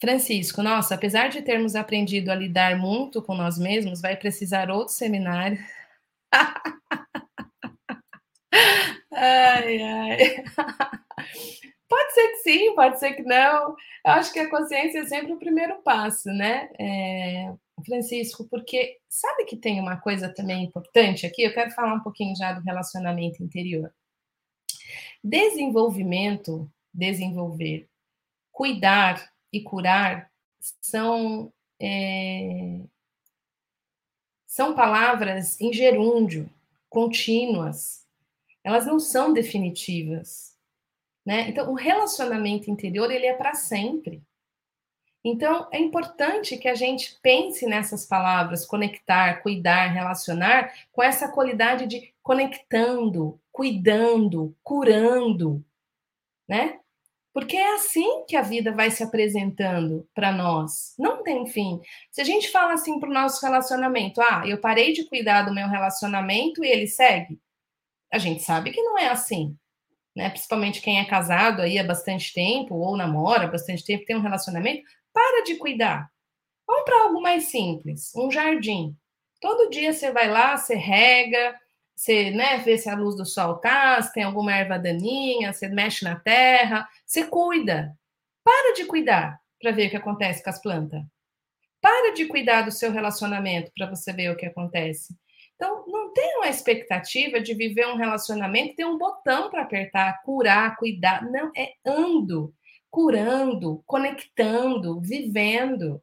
Francisco, 0.00 0.62
nossa, 0.62 0.94
apesar 0.94 1.28
de 1.28 1.42
termos 1.42 1.76
aprendido 1.76 2.30
a 2.30 2.34
lidar 2.34 2.78
muito 2.78 3.22
com 3.22 3.34
nós 3.34 3.58
mesmos, 3.58 4.00
vai 4.00 4.16
precisar 4.16 4.70
outro 4.70 4.94
seminário. 4.94 5.58
ai, 9.12 9.82
ai. 9.82 10.44
Pode 11.86 12.14
ser 12.14 12.28
que 12.28 12.36
sim, 12.36 12.74
pode 12.74 12.98
ser 12.98 13.12
que 13.14 13.22
não. 13.22 13.76
Eu 14.06 14.12
acho 14.12 14.32
que 14.32 14.38
a 14.38 14.48
consciência 14.48 15.00
é 15.00 15.06
sempre 15.06 15.32
o 15.32 15.38
primeiro 15.38 15.82
passo, 15.82 16.30
né, 16.30 16.70
é, 16.78 17.52
Francisco? 17.84 18.46
Porque 18.48 18.98
sabe 19.08 19.44
que 19.44 19.56
tem 19.56 19.80
uma 19.80 19.96
coisa 19.96 20.32
também 20.32 20.64
importante 20.64 21.26
aqui? 21.26 21.42
Eu 21.42 21.52
quero 21.52 21.72
falar 21.72 21.94
um 21.94 22.00
pouquinho 22.00 22.36
já 22.36 22.52
do 22.52 22.62
relacionamento 22.62 23.42
interior. 23.42 23.92
Desenvolvimento, 25.22 26.70
desenvolver, 26.94 27.88
cuidar 28.52 29.30
e 29.52 29.60
curar 29.62 30.30
são 30.80 31.52
é, 31.80 32.80
são 34.46 34.74
palavras 34.74 35.60
em 35.60 35.72
gerúndio, 35.72 36.50
contínuas. 36.88 38.06
Elas 38.62 38.86
não 38.86 39.00
são 39.00 39.32
definitivas 39.32 40.50
né? 41.24 41.48
Então, 41.48 41.70
o 41.70 41.74
relacionamento 41.74 42.70
interior 42.70 43.10
ele 43.10 43.26
é 43.26 43.34
para 43.34 43.54
sempre. 43.54 44.22
Então, 45.22 45.68
é 45.70 45.78
importante 45.78 46.56
que 46.56 46.66
a 46.66 46.74
gente 46.74 47.18
pense 47.22 47.66
nessas 47.66 48.06
palavras, 48.06 48.64
conectar, 48.64 49.42
cuidar, 49.42 49.88
relacionar, 49.88 50.72
com 50.90 51.02
essa 51.02 51.30
qualidade 51.30 51.86
de 51.86 52.14
conectando, 52.22 53.38
cuidando, 53.52 54.56
curando, 54.62 55.62
né? 56.48 56.80
Porque 57.32 57.56
é 57.56 57.74
assim 57.74 58.24
que 58.26 58.36
a 58.36 58.42
vida 58.42 58.72
vai 58.72 58.90
se 58.90 59.02
apresentando 59.02 60.08
para 60.14 60.32
nós. 60.32 60.94
Não 60.98 61.22
tem 61.22 61.46
fim. 61.46 61.80
Se 62.10 62.20
a 62.20 62.24
gente 62.24 62.50
fala 62.50 62.72
assim 62.72 62.98
para 62.98 63.08
o 63.08 63.12
nosso 63.12 63.44
relacionamento, 63.44 64.20
ah, 64.20 64.42
eu 64.46 64.60
parei 64.60 64.92
de 64.92 65.04
cuidar 65.04 65.42
do 65.42 65.54
meu 65.54 65.68
relacionamento 65.68 66.64
e 66.64 66.68
ele 66.68 66.88
segue, 66.88 67.40
a 68.12 68.18
gente 68.18 68.42
sabe 68.42 68.72
que 68.72 68.82
não 68.82 68.98
é 68.98 69.08
assim 69.08 69.56
né? 70.14 70.28
Principalmente 70.30 70.80
quem 70.80 70.98
é 70.98 71.04
casado 71.04 71.62
aí 71.62 71.78
há 71.78 71.84
bastante 71.84 72.32
tempo 72.32 72.74
ou 72.74 72.96
namora 72.96 73.44
há 73.44 73.50
bastante 73.50 73.84
tempo, 73.84 74.04
tem 74.04 74.16
um 74.16 74.20
relacionamento, 74.20 74.82
para 75.12 75.44
de 75.44 75.56
cuidar. 75.56 76.10
Vamos 76.66 76.84
para 76.84 77.02
algo 77.04 77.20
mais 77.20 77.44
simples, 77.44 78.12
um 78.14 78.30
jardim. 78.30 78.96
Todo 79.40 79.70
dia 79.70 79.92
você 79.92 80.12
vai 80.12 80.28
lá, 80.28 80.56
você 80.56 80.74
rega, 80.74 81.58
você 82.00 82.30
né, 82.30 82.56
vê 82.56 82.78
se 82.78 82.88
a 82.88 82.96
luz 82.96 83.14
do 83.14 83.26
sol 83.26 83.58
tá, 83.58 84.00
se 84.00 84.10
tem 84.14 84.22
alguma 84.22 84.56
erva 84.56 84.78
daninha, 84.78 85.52
você 85.52 85.68
mexe 85.68 86.02
na 86.02 86.18
terra, 86.18 86.88
você 87.04 87.24
cuida. 87.24 87.94
Para 88.42 88.72
de 88.72 88.86
cuidar 88.86 89.38
para 89.60 89.70
ver 89.70 89.88
o 89.88 89.90
que 89.90 89.96
acontece 89.98 90.42
com 90.42 90.48
as 90.48 90.62
plantas. 90.62 91.02
Para 91.78 92.14
de 92.14 92.24
cuidar 92.24 92.62
do 92.62 92.70
seu 92.70 92.90
relacionamento 92.90 93.70
para 93.76 93.86
você 93.86 94.14
ver 94.14 94.30
o 94.30 94.36
que 94.36 94.46
acontece. 94.46 95.14
Então, 95.56 95.84
não 95.88 96.10
tem 96.14 96.38
uma 96.38 96.48
expectativa 96.48 97.38
de 97.38 97.52
viver 97.52 97.86
um 97.86 97.96
relacionamento, 97.96 98.76
ter 98.76 98.86
um 98.86 98.96
botão 98.96 99.50
para 99.50 99.60
apertar, 99.60 100.22
curar, 100.22 100.78
cuidar. 100.78 101.22
Não, 101.30 101.52
é 101.54 101.74
ando, 101.84 102.54
curando, 102.88 103.82
conectando, 103.84 105.02
vivendo. 105.02 106.02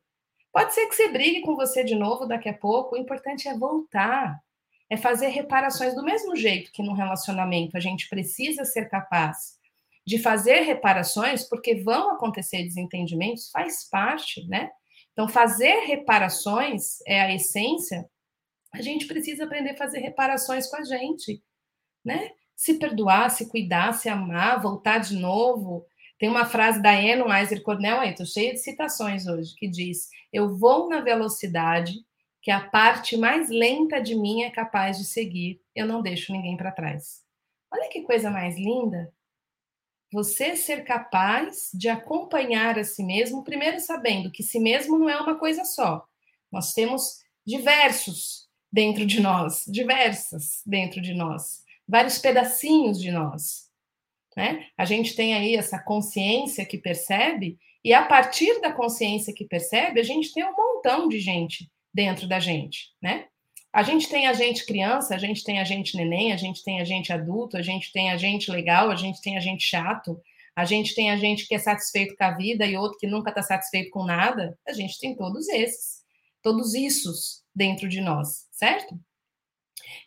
Pode 0.53 0.75
ser 0.75 0.85
que 0.85 0.93
você 0.93 1.07
brigue 1.07 1.41
com 1.41 1.55
você 1.55 1.83
de 1.83 1.95
novo 1.95 2.27
daqui 2.27 2.49
a 2.49 2.53
pouco, 2.53 2.95
o 2.95 2.99
importante 2.99 3.47
é 3.47 3.57
voltar, 3.57 4.39
é 4.89 4.97
fazer 4.97 5.27
reparações 5.27 5.93
do 5.95 6.03
mesmo 6.03 6.35
jeito 6.35 6.71
que 6.71 6.83
no 6.83 6.93
relacionamento 6.93 7.75
a 7.75 7.79
gente 7.79 8.07
precisa 8.09 8.63
ser 8.63 8.89
capaz 8.89 9.57
de 10.05 10.17
fazer 10.17 10.61
reparações, 10.61 11.43
porque 11.43 11.75
vão 11.75 12.11
acontecer 12.11 12.63
desentendimentos, 12.63 13.51
faz 13.51 13.89
parte, 13.89 14.47
né? 14.47 14.69
Então, 15.11 15.27
fazer 15.27 15.85
reparações 15.85 16.99
é 17.05 17.19
a 17.19 17.33
essência 17.33 18.07
a 18.73 18.81
gente 18.81 19.07
precisa 19.07 19.45
aprender 19.45 19.71
a 19.71 19.77
fazer 19.77 19.99
reparações 19.99 20.67
com 20.69 20.77
a 20.77 20.83
gente, 20.83 21.41
né? 22.03 22.31
Se 22.55 22.75
perdoar, 22.75 23.29
se 23.29 23.49
cuidar, 23.49 23.93
se 23.93 24.09
amar, 24.09 24.61
voltar 24.61 24.99
de 24.99 25.15
novo. 25.15 25.85
Tem 26.19 26.29
uma 26.29 26.45
frase 26.45 26.81
da 26.81 26.91
Anne 26.91 27.23
Weiser 27.23 27.61
Cornell, 27.63 27.99
aí, 27.99 28.13
tô 28.13 28.25
cheia 28.25 28.53
de 28.53 28.59
citações 28.59 29.27
hoje, 29.27 29.55
que 29.55 29.67
diz: 29.67 30.09
Eu 30.33 30.57
vou 30.57 30.89
na 30.89 31.01
velocidade 31.01 31.93
que 32.47 32.51
a 32.51 32.61
parte 32.61 33.17
mais 33.17 33.49
lenta 33.49 33.99
de 33.99 34.15
mim 34.15 34.43
é 34.43 34.49
capaz 34.49 34.97
de 34.97 35.03
seguir, 35.03 35.61
eu 35.75 35.85
não 35.85 36.01
deixo 36.01 36.31
ninguém 36.31 36.55
para 36.55 36.71
trás. 36.71 37.21
Olha 37.69 37.89
que 37.89 38.03
coisa 38.03 38.31
mais 38.31 38.55
linda. 38.55 39.13
Você 40.13 40.55
ser 40.55 40.85
capaz 40.85 41.69
de 41.73 41.89
acompanhar 41.89 42.79
a 42.79 42.85
si 42.85 43.03
mesmo, 43.03 43.43
primeiro 43.43 43.81
sabendo 43.81 44.31
que 44.31 44.43
si 44.43 44.61
mesmo 44.61 44.97
não 44.97 45.09
é 45.09 45.19
uma 45.19 45.37
coisa 45.37 45.65
só. 45.65 46.07
Nós 46.49 46.73
temos 46.73 47.17
diversos 47.45 48.47
dentro 48.71 49.05
de 49.05 49.19
nós, 49.19 49.65
diversas 49.67 50.61
dentro 50.65 51.01
de 51.01 51.13
nós, 51.13 51.65
vários 51.85 52.17
pedacinhos 52.17 53.01
de 53.01 53.11
nós. 53.11 53.69
Né? 54.37 54.67
A 54.77 54.85
gente 54.85 55.17
tem 55.17 55.33
aí 55.33 55.57
essa 55.57 55.79
consciência 55.79 56.65
que 56.65 56.77
percebe, 56.77 57.59
e 57.83 57.93
a 57.93 58.05
partir 58.05 58.61
da 58.61 58.71
consciência 58.71 59.33
que 59.33 59.43
percebe, 59.43 59.99
a 59.99 60.03
gente 60.03 60.33
tem 60.33 60.45
um 60.45 60.55
montão 60.55 61.09
de 61.09 61.19
gente 61.19 61.69
dentro 61.97 62.27
da 62.27 62.39
gente, 62.39 62.91
né? 63.01 63.25
A 63.73 63.81
gente 63.81 64.07
tem 64.07 64.27
a 64.27 64.33
gente 64.33 64.67
criança, 64.67 65.15
a 65.15 65.17
gente 65.17 65.43
tem 65.43 65.59
a 65.59 65.63
gente 65.63 65.97
neném, 65.97 66.31
a 66.31 66.37
gente 66.37 66.63
tem 66.63 66.79
a 66.79 66.83
gente 66.83 67.11
adulto, 67.11 67.57
a 67.57 67.61
gente 67.63 67.91
tem 67.91 68.11
a 68.11 68.17
gente 68.17 68.51
legal, 68.51 68.91
a 68.91 68.95
gente 68.95 69.19
tem 69.19 69.35
a 69.35 69.39
gente 69.39 69.63
chato, 69.63 70.21
a 70.55 70.63
gente 70.63 70.93
tem 70.93 71.09
a 71.09 71.17
gente 71.17 71.47
que 71.47 71.55
é 71.55 71.59
satisfeito 71.59 72.15
com 72.15 72.23
a 72.23 72.35
vida 72.35 72.67
e 72.67 72.77
outro 72.77 72.99
que 72.99 73.07
nunca 73.07 73.31
está 73.31 73.41
satisfeito 73.41 73.89
com 73.89 74.05
nada. 74.05 74.55
A 74.67 74.73
gente 74.73 74.99
tem 74.99 75.15
todos 75.15 75.49
esses, 75.49 76.03
todos 76.43 76.75
issos 76.75 77.43
dentro 77.53 77.89
de 77.89 77.99
nós, 77.99 78.47
certo? 78.51 78.95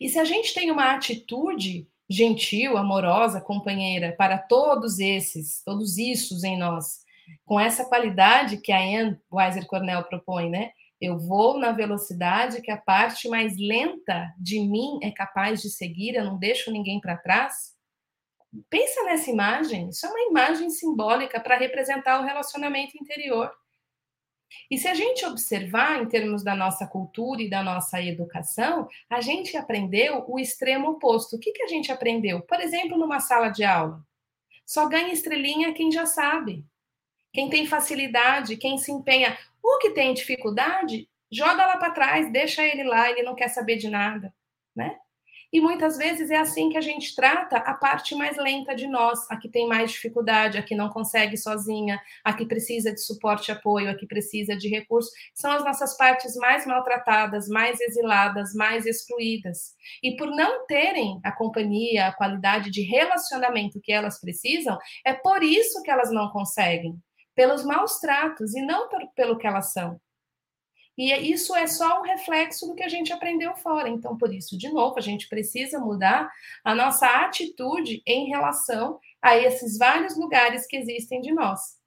E 0.01 0.09
se 0.09 0.19
a 0.21 0.25
gente 0.25 0.55
tem 0.55 0.71
uma 0.71 0.95
atitude 0.95 1.89
gentil, 2.09 2.77
amorosa, 2.77 3.41
companheira 3.41 4.15
para 4.17 4.39
todos 4.39 5.01
esses, 5.01 5.61
todos 5.65 5.99
isso 5.99 6.35
em 6.47 6.57
nós, 6.57 7.01
com 7.45 7.59
essa 7.59 7.85
qualidade 7.85 8.59
que 8.59 8.71
a 8.71 8.79
Anne 8.81 9.19
Weiser 9.31 9.67
Cornell 9.67 10.05
propõe, 10.05 10.49
né? 10.49 10.71
Eu 11.01 11.19
vou 11.19 11.59
na 11.59 11.73
velocidade 11.73 12.61
que 12.61 12.71
a 12.71 12.77
parte 12.77 13.29
mais 13.29 13.57
lenta 13.57 14.35
de 14.39 14.61
mim 14.61 14.99
é 15.03 15.11
capaz 15.11 15.63
de 15.63 15.71
seguir, 15.71 16.15
eu 16.15 16.25
não 16.25 16.39
deixo 16.39 16.71
ninguém 16.71 17.01
para 17.01 17.17
trás. 17.17 17.75
Pensa 18.69 19.03
nessa 19.05 19.31
imagem, 19.31 19.89
isso 19.89 20.05
é 20.05 20.11
uma 20.11 20.29
imagem 20.31 20.69
simbólica 20.69 21.41
para 21.41 21.57
representar 21.57 22.21
o 22.21 22.25
relacionamento 22.25 22.99
interior. 23.01 23.51
E 24.71 24.77
se 24.77 24.89
a 24.89 24.95
gente 24.95 25.25
observar 25.25 26.03
em 26.03 26.09
termos 26.09 26.43
da 26.43 26.55
nossa 26.55 26.87
cultura 26.87 27.43
e 27.43 27.49
da 27.49 27.63
nossa 27.63 28.03
educação, 28.03 28.89
a 29.09 29.21
gente 29.21 29.57
aprendeu 29.57 30.25
o 30.29 30.39
extremo 30.39 30.91
oposto. 30.91 31.37
O 31.37 31.39
que, 31.39 31.53
que 31.53 31.63
a 31.63 31.69
gente 31.69 31.93
aprendeu? 31.93 32.43
Por 32.43 32.61
exemplo, 32.61 32.99
numa 32.99 33.21
sala 33.21 33.49
de 33.49 33.65
aula. 33.65 34.03
Só 34.67 34.89
ganha 34.89 35.13
estrelinha 35.13 35.73
quem 35.73 35.91
já 35.91 36.07
sabe. 36.07 36.65
Quem 37.33 37.49
tem 37.49 37.67
facilidade, 37.67 38.57
quem 38.57 38.77
se 38.77 38.91
empenha. 38.91 39.39
O 39.63 39.79
que 39.79 39.91
tem 39.91 40.15
dificuldade, 40.15 41.09
joga 41.31 41.67
lá 41.67 41.77
para 41.77 41.93
trás, 41.93 42.31
deixa 42.33 42.63
ele 42.65 42.85
lá, 42.85 43.11
ele 43.11 43.23
não 43.23 43.35
quer 43.35 43.49
saber 43.49 43.77
de 43.77 43.89
nada, 43.89 44.33
né? 44.75 44.97
E 45.53 45.61
muitas 45.61 45.97
vezes 45.99 46.31
é 46.31 46.37
assim 46.37 46.71
que 46.71 46.79
a 46.79 46.81
gente 46.81 47.15
trata 47.15 47.57
a 47.57 47.75
parte 47.75 48.15
mais 48.15 48.37
lenta 48.37 48.73
de 48.73 48.87
nós, 48.87 49.19
a 49.29 49.37
que 49.37 49.49
tem 49.49 49.67
mais 49.67 49.91
dificuldade, 49.91 50.57
a 50.57 50.63
que 50.63 50.77
não 50.77 50.89
consegue 50.89 51.37
sozinha, 51.37 52.01
a 52.23 52.33
que 52.33 52.47
precisa 52.47 52.93
de 52.93 53.01
suporte 53.01 53.49
e 53.49 53.53
apoio, 53.53 53.91
a 53.91 53.97
que 53.97 54.07
precisa 54.07 54.57
de 54.57 54.69
recursos. 54.69 55.11
São 55.35 55.51
as 55.51 55.65
nossas 55.65 55.97
partes 55.97 56.37
mais 56.37 56.65
maltratadas, 56.67 57.49
mais 57.49 57.81
exiladas, 57.81 58.55
mais 58.55 58.87
excluídas. 58.87 59.75
E 60.03 60.17
por 60.17 60.29
não 60.31 60.67
terem 60.67 61.21
a 61.25 61.33
companhia, 61.33 62.07
a 62.07 62.13
qualidade 62.13 62.71
de 62.71 62.83
relacionamento 62.83 63.81
que 63.83 63.91
elas 63.93 64.21
precisam, 64.21 64.79
é 65.05 65.13
por 65.15 65.43
isso 65.43 65.83
que 65.83 65.91
elas 65.91 66.13
não 66.13 66.31
conseguem 66.31 66.97
pelos 67.41 67.65
maus 67.65 67.99
tratos 67.99 68.55
e 68.55 68.61
não 68.61 68.87
pelo 69.17 69.39
que 69.39 69.47
elas 69.47 69.73
são. 69.73 69.99
E 70.99 71.11
isso 71.33 71.57
é 71.57 71.67
só 71.67 71.99
um 71.99 72.03
reflexo 72.03 72.67
do 72.67 72.75
que 72.75 72.83
a 72.83 72.89
gente 72.89 73.15
aprendeu 73.15 73.57
fora. 73.57 73.89
Então, 73.89 74.15
por 74.19 74.31
isso, 74.31 74.59
de 74.59 74.69
novo, 74.69 74.99
a 74.99 75.01
gente 75.01 75.27
precisa 75.27 75.79
mudar 75.79 76.31
a 76.63 76.75
nossa 76.75 77.07
atitude 77.25 78.03
em 78.07 78.29
relação 78.29 79.01
a 79.23 79.39
esses 79.39 79.79
vários 79.79 80.19
lugares 80.19 80.67
que 80.67 80.77
existem 80.77 81.23
de 81.23 81.33
nós. 81.33 81.79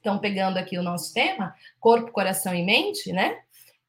Então, 0.00 0.18
pegando 0.18 0.58
aqui 0.58 0.76
o 0.76 0.82
nosso 0.82 1.14
tema, 1.14 1.54
corpo, 1.80 2.12
coração 2.12 2.54
e 2.54 2.62
mente, 2.62 3.10
né? 3.10 3.40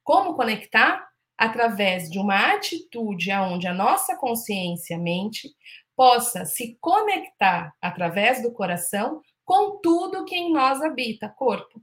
Como 0.02 0.34
conectar 0.34 1.06
através 1.38 2.10
de 2.10 2.20
uma 2.20 2.54
atitude 2.54 3.32
aonde 3.32 3.68
a 3.68 3.74
nossa 3.74 4.16
consciência, 4.16 4.98
mente, 4.98 5.54
possa 5.94 6.46
se 6.46 6.78
conectar 6.80 7.76
através 7.82 8.42
do 8.42 8.54
coração 8.54 9.22
com 9.46 9.78
tudo 9.78 10.26
que 10.26 10.36
em 10.36 10.52
nós 10.52 10.82
habita, 10.82 11.30
corpo 11.30 11.82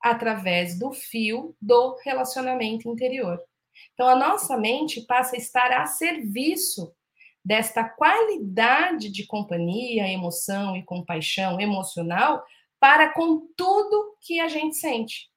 através 0.00 0.78
do 0.78 0.92
fio 0.92 1.54
do 1.60 1.96
relacionamento 2.02 2.88
interior. 2.88 3.38
Então, 3.92 4.08
a 4.08 4.16
nossa 4.16 4.56
mente 4.56 5.02
passa 5.02 5.36
a 5.36 5.38
estar 5.38 5.70
a 5.72 5.84
serviço 5.84 6.92
desta 7.44 7.84
qualidade 7.84 9.10
de 9.10 9.26
companhia, 9.26 10.08
emoção 10.08 10.76
e 10.76 10.82
compaixão 10.82 11.60
emocional 11.60 12.42
para 12.78 13.12
com 13.12 13.46
tudo 13.54 14.16
que 14.20 14.40
a 14.40 14.48
gente 14.48 14.76
sente, 14.76 15.30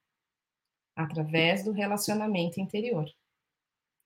através 0.95 1.63
do 1.63 1.71
relacionamento 1.71 2.59
interior. 2.59 3.05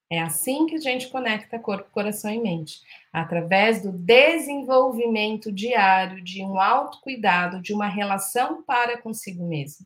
É 0.09 0.21
assim 0.21 0.65
que 0.65 0.75
a 0.75 0.79
gente 0.79 1.09
conecta 1.09 1.59
corpo, 1.59 1.89
coração 1.91 2.31
e 2.31 2.39
mente, 2.39 2.81
através 3.11 3.83
do 3.83 3.91
desenvolvimento 3.91 5.51
diário 5.51 6.23
de 6.23 6.41
um 6.43 6.59
autocuidado, 6.59 7.61
de 7.61 7.73
uma 7.73 7.87
relação 7.87 8.63
para 8.63 9.01
consigo 9.01 9.45
mesmo 9.45 9.85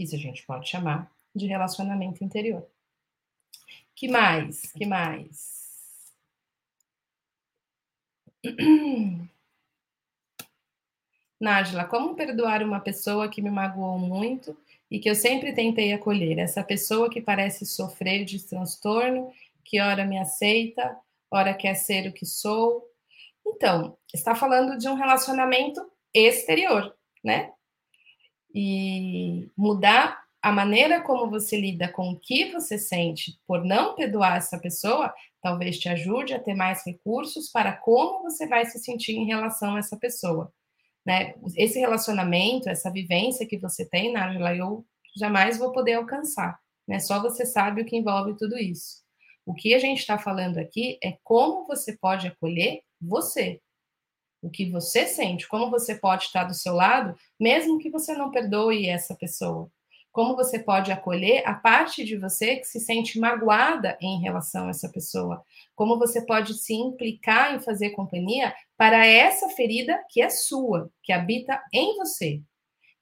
que 0.00 0.04
isso 0.04 0.14
a 0.14 0.18
gente 0.18 0.46
pode 0.46 0.66
chamar 0.66 1.12
de 1.34 1.46
relacionamento 1.46 2.24
interior. 2.24 2.66
Que 3.94 4.08
mais? 4.08 4.72
Que 4.72 4.86
mais? 4.86 5.60
Nájila, 11.38 11.84
como 11.84 12.16
perdoar 12.16 12.62
uma 12.62 12.80
pessoa 12.80 13.28
que 13.28 13.42
me 13.42 13.50
magoou 13.50 13.98
muito 13.98 14.56
e 14.90 14.98
que 14.98 15.08
eu 15.08 15.14
sempre 15.14 15.52
tentei 15.52 15.92
acolher? 15.92 16.38
Essa 16.38 16.64
pessoa 16.64 17.10
que 17.10 17.20
parece 17.20 17.64
sofrer 17.64 18.24
de 18.24 18.42
transtorno, 18.42 19.30
que 19.64 19.80
ora 19.80 20.04
me 20.04 20.18
aceita, 20.18 20.96
ora 21.30 21.54
quer 21.54 21.74
ser 21.74 22.08
o 22.08 22.12
que 22.12 22.26
sou. 22.26 22.84
Então, 23.46 23.96
está 24.12 24.34
falando 24.34 24.76
de 24.76 24.88
um 24.88 24.94
relacionamento 24.94 25.80
exterior, 26.14 26.94
né? 27.22 27.52
e 28.54 29.50
mudar 29.56 30.20
a 30.42 30.50
maneira 30.50 31.02
como 31.02 31.30
você 31.30 31.60
lida 31.60 31.88
com 31.88 32.10
o 32.10 32.18
que 32.18 32.50
você 32.50 32.78
sente 32.78 33.38
por 33.46 33.64
não 33.64 33.94
perdoar 33.94 34.38
essa 34.38 34.58
pessoa, 34.58 35.12
talvez 35.40 35.78
te 35.78 35.88
ajude 35.88 36.32
a 36.32 36.40
ter 36.40 36.54
mais 36.54 36.84
recursos 36.84 37.50
para 37.50 37.72
como 37.72 38.22
você 38.22 38.46
vai 38.46 38.64
se 38.64 38.78
sentir 38.78 39.12
em 39.12 39.26
relação 39.26 39.76
a 39.76 39.78
essa 39.78 39.96
pessoa. 39.96 40.52
Né? 41.04 41.34
Esse 41.56 41.78
relacionamento, 41.78 42.68
essa 42.68 42.90
vivência 42.90 43.46
que 43.46 43.58
você 43.58 43.88
tem, 43.88 44.12
Nájila, 44.12 44.54
eu 44.54 44.84
jamais 45.16 45.58
vou 45.58 45.72
poder 45.72 45.94
alcançar. 45.94 46.58
Né? 46.86 46.98
Só 46.98 47.20
você 47.20 47.46
sabe 47.46 47.82
o 47.82 47.84
que 47.84 47.96
envolve 47.96 48.36
tudo 48.36 48.58
isso. 48.58 49.02
O 49.46 49.54
que 49.54 49.74
a 49.74 49.78
gente 49.78 49.98
está 49.98 50.18
falando 50.18 50.58
aqui 50.58 50.98
é 51.02 51.16
como 51.24 51.66
você 51.66 51.96
pode 51.96 52.26
acolher 52.26 52.82
você, 53.00 53.60
o 54.42 54.50
que 54.50 54.70
você 54.70 55.06
sente, 55.06 55.48
como 55.48 55.70
você 55.70 55.94
pode 55.94 56.24
estar 56.24 56.44
do 56.44 56.54
seu 56.54 56.74
lado, 56.74 57.16
mesmo 57.38 57.78
que 57.78 57.90
você 57.90 58.14
não 58.14 58.30
perdoe 58.30 58.86
essa 58.86 59.14
pessoa. 59.14 59.70
Como 60.12 60.34
você 60.34 60.58
pode 60.58 60.90
acolher 60.90 61.46
a 61.46 61.54
parte 61.54 62.04
de 62.04 62.16
você 62.16 62.56
que 62.56 62.64
se 62.64 62.80
sente 62.80 63.18
magoada 63.18 63.96
em 64.00 64.20
relação 64.20 64.66
a 64.66 64.70
essa 64.70 64.88
pessoa. 64.88 65.44
Como 65.74 65.98
você 65.98 66.24
pode 66.26 66.54
se 66.54 66.74
implicar 66.74 67.54
em 67.54 67.60
fazer 67.60 67.90
companhia 67.90 68.52
para 68.76 69.06
essa 69.06 69.48
ferida 69.50 70.02
que 70.10 70.20
é 70.20 70.28
sua, 70.28 70.90
que 71.02 71.12
habita 71.12 71.62
em 71.72 71.96
você. 71.96 72.42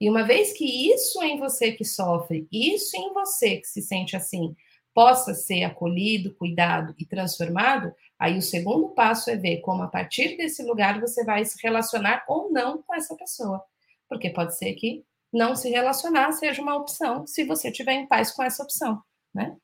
E 0.00 0.09
uma 0.09 0.22
vez 0.22 0.52
que 0.52 0.92
isso 0.92 1.22
em 1.22 1.38
você 1.38 1.72
que 1.72 1.84
sofre, 1.84 2.46
isso 2.52 2.96
em 2.96 3.12
você 3.12 3.56
que 3.56 3.66
se 3.66 3.82
sente 3.82 4.14
assim, 4.14 4.54
possa 4.94 5.32
ser 5.32 5.64
acolhido, 5.64 6.34
cuidado 6.34 6.94
e 6.98 7.06
transformado, 7.06 7.94
aí 8.18 8.36
o 8.36 8.42
segundo 8.42 8.88
passo 8.90 9.30
é 9.30 9.36
ver 9.36 9.59
como 9.59 9.82
a 9.82 9.88
partir 9.88 10.36
desse 10.36 10.62
lugar 10.62 11.00
você 11.00 11.24
vai 11.24 11.44
se 11.44 11.56
relacionar 11.62 12.24
ou 12.28 12.50
não 12.50 12.82
com 12.82 12.94
essa 12.94 13.14
pessoa. 13.16 13.62
Porque 14.09 14.30
pode 14.30 14.56
ser 14.56 14.74
que 14.74 15.04
não 15.33 15.55
se 15.55 15.68
relacionar 15.68 16.33
seja 16.33 16.62
uma 16.62 16.76
opção, 16.76 17.26
se 17.26 17.45
você 17.45 17.70
tiver 17.70 17.93
em 17.93 18.07
paz 18.07 18.33
com 18.33 18.43
essa 18.43 18.62
opção, 18.62 19.03
né? 19.35 19.57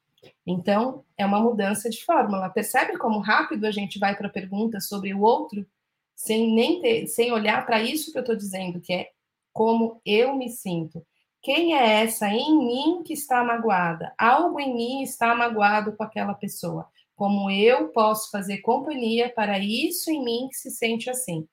Então, 0.47 1.05
é 1.19 1.25
uma 1.25 1.41
mudança 1.41 1.89
de 1.91 2.03
fórmula. 2.05 2.51
Percebe 2.51 2.99
como 2.99 3.19
rápido 3.19 3.67
a 3.67 3.71
gente 3.71 3.99
vai 3.99 4.17
para 4.17 4.29
a 4.29 4.33
pergunta 4.33 4.81
sobre 4.81 5.13
o 5.13 5.21
outro, 5.21 5.67
sem 6.15 6.55
nem 6.55 6.81
ter, 6.81 7.07
sem 7.07 7.33
olhar 7.33 7.65
para 7.67 7.83
isso 7.83 8.13
que 8.13 8.19
eu 8.19 8.23
estou 8.23 8.37
dizendo, 8.37 8.81
que 8.81 8.93
é 8.93 9.11
como 9.53 10.01
eu 10.05 10.35
me 10.35 10.49
sinto. 10.49 11.05
Quem 11.43 11.77
é 11.77 12.03
essa 12.03 12.29
em 12.29 12.57
mim 12.57 13.03
que 13.05 13.13
está 13.13 13.45
magoada? 13.45 14.15
Algo 14.19 14.59
em 14.59 14.75
mim 14.75 15.03
está 15.03 15.35
magoado 15.35 15.95
com 15.95 16.03
aquela 16.03 16.35
pessoa. 16.35 16.89
Como 17.15 17.51
eu 17.51 17.89
posso 17.89 18.31
fazer 18.31 18.59
companhia 18.59 19.33
para 19.33 19.59
isso 19.59 20.11
em 20.11 20.25
mim 20.25 20.49
que 20.49 20.57
se 20.57 20.71
sente 20.71 21.11
assim? 21.11 21.47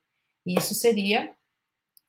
Isso 0.46 0.74
seria 0.74 1.32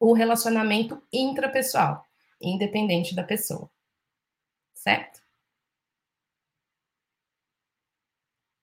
o 0.02 0.12
relacionamento 0.14 1.00
intrapessoal, 1.12 2.04
independente 2.40 3.14
da 3.14 3.22
pessoa. 3.22 3.70
Certo? 4.74 5.22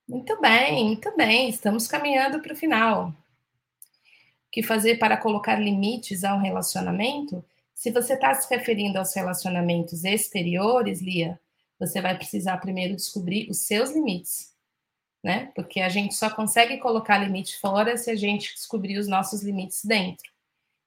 Muito 0.05 0.39
bem, 0.41 0.83
muito 0.83 1.15
bem. 1.15 1.47
Estamos 1.47 1.87
caminhando 1.87 2.41
para 2.41 2.51
o 2.51 2.57
final. 2.57 3.09
O 3.09 3.13
que 4.51 4.61
fazer 4.61 4.99
para 4.99 5.15
colocar 5.15 5.55
limites 5.55 6.25
ao 6.25 6.39
relacionamento? 6.39 7.45
Se 7.73 7.89
você 7.89 8.15
está 8.15 8.33
se 8.33 8.53
referindo 8.53 8.99
aos 8.99 9.15
relacionamentos 9.15 10.03
exteriores, 10.03 11.01
Lia, 11.01 11.39
você 11.79 12.01
vai 12.01 12.17
precisar 12.17 12.57
primeiro 12.57 12.97
descobrir 12.97 13.49
os 13.49 13.59
seus 13.59 13.91
limites, 13.91 14.53
né? 15.23 15.53
Porque 15.55 15.79
a 15.79 15.87
gente 15.87 16.15
só 16.15 16.29
consegue 16.29 16.79
colocar 16.79 17.17
limite 17.17 17.57
fora 17.61 17.95
se 17.95 18.11
a 18.11 18.15
gente 18.15 18.53
descobrir 18.53 18.97
os 18.97 19.07
nossos 19.07 19.41
limites 19.41 19.85
dentro. 19.85 20.29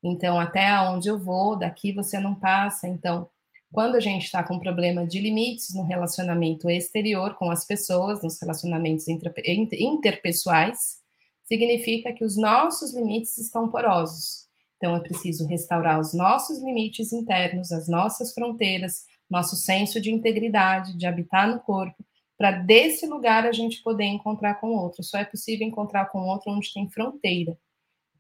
Então, 0.03 0.39
até 0.39 0.81
onde 0.81 1.09
eu 1.09 1.19
vou, 1.19 1.57
daqui 1.57 1.93
você 1.93 2.19
não 2.19 2.35
passa. 2.35 2.89
Então, 2.89 3.29
quando 3.71 3.95
a 3.95 4.01
gente 4.01 4.25
está 4.25 4.43
com 4.43 4.59
problema 4.59 5.07
de 5.07 5.19
limites 5.19 5.75
no 5.75 5.85
relacionamento 5.85 6.69
exterior 6.69 7.35
com 7.35 7.51
as 7.51 7.65
pessoas, 7.65 8.23
nos 8.23 8.41
relacionamentos 8.41 9.07
interpessoais, 9.09 11.01
significa 11.45 12.13
que 12.13 12.25
os 12.25 12.37
nossos 12.37 12.95
limites 12.95 13.39
estão 13.39 13.69
porosos. 13.69 14.47
Então, 14.77 14.97
é 14.97 15.01
preciso 15.01 15.47
restaurar 15.47 16.01
os 16.01 16.13
nossos 16.13 16.61
limites 16.61 17.13
internos, 17.13 17.71
as 17.71 17.89
nossas 17.89 18.35
fronteiras, 18.35 19.05
nosso 19.31 19.57
senso 19.57 20.01
de 20.01 20.11
integridade, 20.11 20.97
de 20.97 21.07
habitar 21.07 21.49
no 21.49 21.61
corpo, 21.61 22.05
para 22.37 22.51
desse 22.51 23.07
lugar 23.07 23.47
a 23.47 23.53
gente 23.53 23.83
poder 23.83 24.05
encontrar 24.05 24.57
com 24.57 24.71
o 24.71 24.77
outro. 24.77 25.03
Só 25.03 25.19
é 25.19 25.25
possível 25.25 25.67
encontrar 25.67 26.07
com 26.07 26.19
o 26.19 26.27
outro 26.27 26.51
onde 26.51 26.73
tem 26.73 26.91
fronteira. 26.91 27.57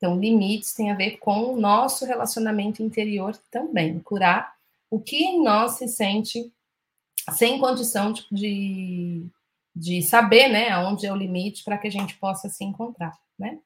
Então, 0.02 0.18
limites 0.18 0.74
tem 0.74 0.90
a 0.90 0.96
ver 0.96 1.18
com 1.18 1.54
o 1.54 1.60
nosso 1.60 2.04
relacionamento 2.04 2.82
interior 2.82 3.36
também, 3.52 4.00
curar 4.00 4.52
o 4.90 4.98
que 4.98 5.14
em 5.22 5.40
nós 5.40 5.78
se 5.78 5.86
sente 5.86 6.52
sem 7.30 7.60
condição 7.60 8.12
de, 8.32 9.24
de 9.72 10.02
saber, 10.02 10.48
né, 10.48 10.70
aonde 10.70 11.06
é 11.06 11.12
o 11.12 11.16
limite 11.16 11.62
para 11.62 11.78
que 11.78 11.86
a 11.86 11.90
gente 11.90 12.16
possa 12.16 12.48
se 12.48 12.64
encontrar, 12.64 13.16
né? 13.38 13.60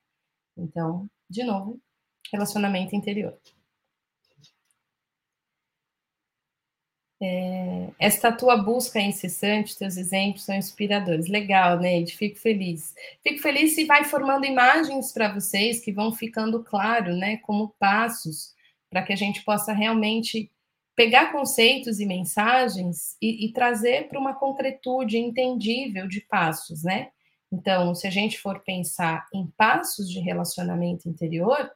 Então, 0.55 1.09
de 1.26 1.43
novo, 1.43 1.80
relacionamento 2.30 2.95
interior. 2.95 3.34
É, 7.21 7.89
esta 7.99 8.31
tua 8.31 8.59
busca 8.59 9.01
incessante, 9.01 9.77
teus 9.77 9.97
exemplos 9.97 10.45
são 10.45 10.55
inspiradores. 10.55 11.29
Legal, 11.29 11.79
Neide, 11.79 12.17
fico 12.17 12.37
feliz. 12.39 12.95
Fico 13.23 13.41
feliz 13.41 13.75
se 13.75 13.85
vai 13.85 14.05
formando 14.05 14.45
imagens 14.45 15.12
para 15.12 15.33
vocês 15.33 15.81
que 15.81 15.93
vão 15.93 16.12
ficando 16.12 16.62
claro, 16.62 17.17
né, 17.17 17.39
como 17.39 17.75
passos 17.79 18.55
para 18.91 19.03
que 19.03 19.12
a 19.12 19.17
gente 19.17 19.43
possa 19.45 19.73
realmente 19.73 20.51
pegar 20.95 21.33
conceitos 21.33 22.01
e 22.01 22.07
mensagens 22.07 23.17
e, 23.21 23.47
e 23.47 23.53
trazer 23.53 24.09
para 24.09 24.19
uma 24.19 24.35
concretude 24.35 25.19
entendível 25.19 26.09
de 26.09 26.23
passos, 26.23 26.83
né? 26.83 27.11
Então, 27.53 27.95
se 27.95 28.07
a 28.07 28.11
gente 28.11 28.39
for 28.39 28.61
pensar 28.64 29.27
em 29.33 29.47
passos 29.57 30.11
de 30.11 30.21
relacionamento 30.21 31.09
interior, 31.09 31.71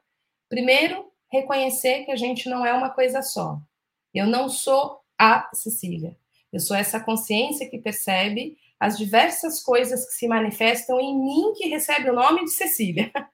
primeiro, 0.49 1.11
reconhecer 1.31 2.03
que 2.05 2.11
a 2.11 2.15
gente 2.15 2.49
não 2.49 2.65
é 2.65 2.73
uma 2.73 2.89
coisa 2.89 3.21
só. 3.21 3.59
Eu 4.13 4.27
não 4.27 4.49
sou 4.49 5.00
a 5.21 5.47
Cecília. 5.53 6.17
Eu 6.51 6.59
sou 6.59 6.75
essa 6.75 6.99
consciência 6.99 7.69
que 7.69 7.77
percebe 7.77 8.57
as 8.79 8.97
diversas 8.97 9.61
coisas 9.61 10.03
que 10.07 10.13
se 10.13 10.27
manifestam 10.27 10.99
em 10.99 11.15
mim 11.15 11.53
que 11.55 11.69
recebe 11.69 12.09
o 12.09 12.15
nome 12.15 12.43
de 12.43 12.51
Cecília. 12.51 13.11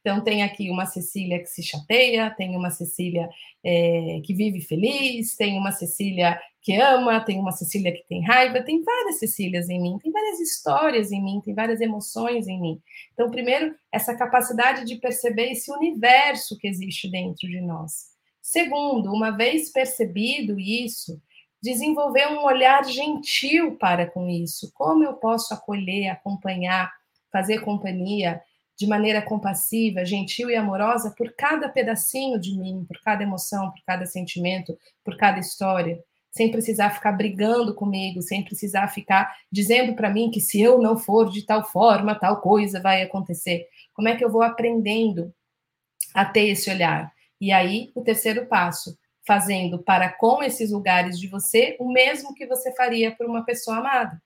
Então, 0.00 0.22
tem 0.22 0.44
aqui 0.44 0.70
uma 0.70 0.86
Cecília 0.86 1.40
que 1.40 1.48
se 1.48 1.60
chateia, 1.64 2.30
tem 2.30 2.56
uma 2.56 2.70
Cecília 2.70 3.28
é, 3.64 4.20
que 4.24 4.32
vive 4.32 4.60
feliz, 4.60 5.34
tem 5.34 5.58
uma 5.58 5.72
Cecília 5.72 6.40
que 6.62 6.76
ama, 6.76 7.20
tem 7.20 7.40
uma 7.40 7.50
Cecília 7.50 7.92
que 7.92 8.06
tem 8.08 8.24
raiva, 8.24 8.62
tem 8.62 8.84
várias 8.84 9.18
Cecílias 9.18 9.68
em 9.68 9.82
mim, 9.82 9.98
tem 10.00 10.12
várias 10.12 10.38
histórias 10.38 11.10
em 11.10 11.22
mim, 11.22 11.40
tem 11.44 11.52
várias 11.52 11.80
emoções 11.80 12.46
em 12.46 12.60
mim. 12.60 12.80
Então, 13.12 13.28
primeiro, 13.28 13.74
essa 13.90 14.16
capacidade 14.16 14.84
de 14.84 14.96
perceber 14.96 15.50
esse 15.50 15.72
universo 15.72 16.56
que 16.56 16.68
existe 16.68 17.10
dentro 17.10 17.48
de 17.48 17.60
nós. 17.60 18.14
Segundo, 18.40 19.12
uma 19.12 19.32
vez 19.32 19.72
percebido 19.72 20.56
isso, 20.56 21.20
desenvolver 21.66 22.28
um 22.28 22.44
olhar 22.44 22.84
gentil 22.84 23.76
para 23.76 24.06
com 24.06 24.28
isso. 24.28 24.70
Como 24.72 25.02
eu 25.02 25.14
posso 25.14 25.52
acolher, 25.52 26.10
acompanhar, 26.10 26.92
fazer 27.32 27.60
companhia 27.60 28.40
de 28.78 28.86
maneira 28.86 29.20
compassiva, 29.20 30.04
gentil 30.04 30.48
e 30.48 30.54
amorosa 30.54 31.12
por 31.16 31.34
cada 31.36 31.68
pedacinho 31.68 32.38
de 32.38 32.56
mim, 32.56 32.84
por 32.86 33.00
cada 33.00 33.24
emoção, 33.24 33.72
por 33.72 33.82
cada 33.84 34.06
sentimento, 34.06 34.78
por 35.04 35.16
cada 35.16 35.40
história, 35.40 35.98
sem 36.30 36.52
precisar 36.52 36.90
ficar 36.90 37.12
brigando 37.12 37.74
comigo, 37.74 38.22
sem 38.22 38.44
precisar 38.44 38.86
ficar 38.88 39.34
dizendo 39.50 39.96
para 39.96 40.10
mim 40.10 40.30
que 40.30 40.40
se 40.40 40.60
eu 40.60 40.78
não 40.78 40.96
for 40.96 41.30
de 41.30 41.44
tal 41.44 41.64
forma, 41.64 42.14
tal 42.14 42.40
coisa 42.40 42.80
vai 42.80 43.02
acontecer. 43.02 43.66
Como 43.92 44.08
é 44.08 44.14
que 44.14 44.24
eu 44.24 44.30
vou 44.30 44.42
aprendendo 44.42 45.34
a 46.14 46.24
ter 46.24 46.48
esse 46.48 46.70
olhar? 46.70 47.10
E 47.40 47.50
aí, 47.50 47.90
o 47.94 48.02
terceiro 48.02 48.46
passo, 48.46 48.96
fazendo 49.26 49.78
para 49.82 50.08
com 50.08 50.42
esses 50.42 50.70
lugares 50.70 51.18
de 51.18 51.26
você 51.26 51.76
o 51.80 51.90
mesmo 51.90 52.34
que 52.34 52.46
você 52.46 52.74
faria 52.74 53.14
por 53.14 53.26
uma 53.26 53.44
pessoa 53.44 53.78
amada. 53.78 54.22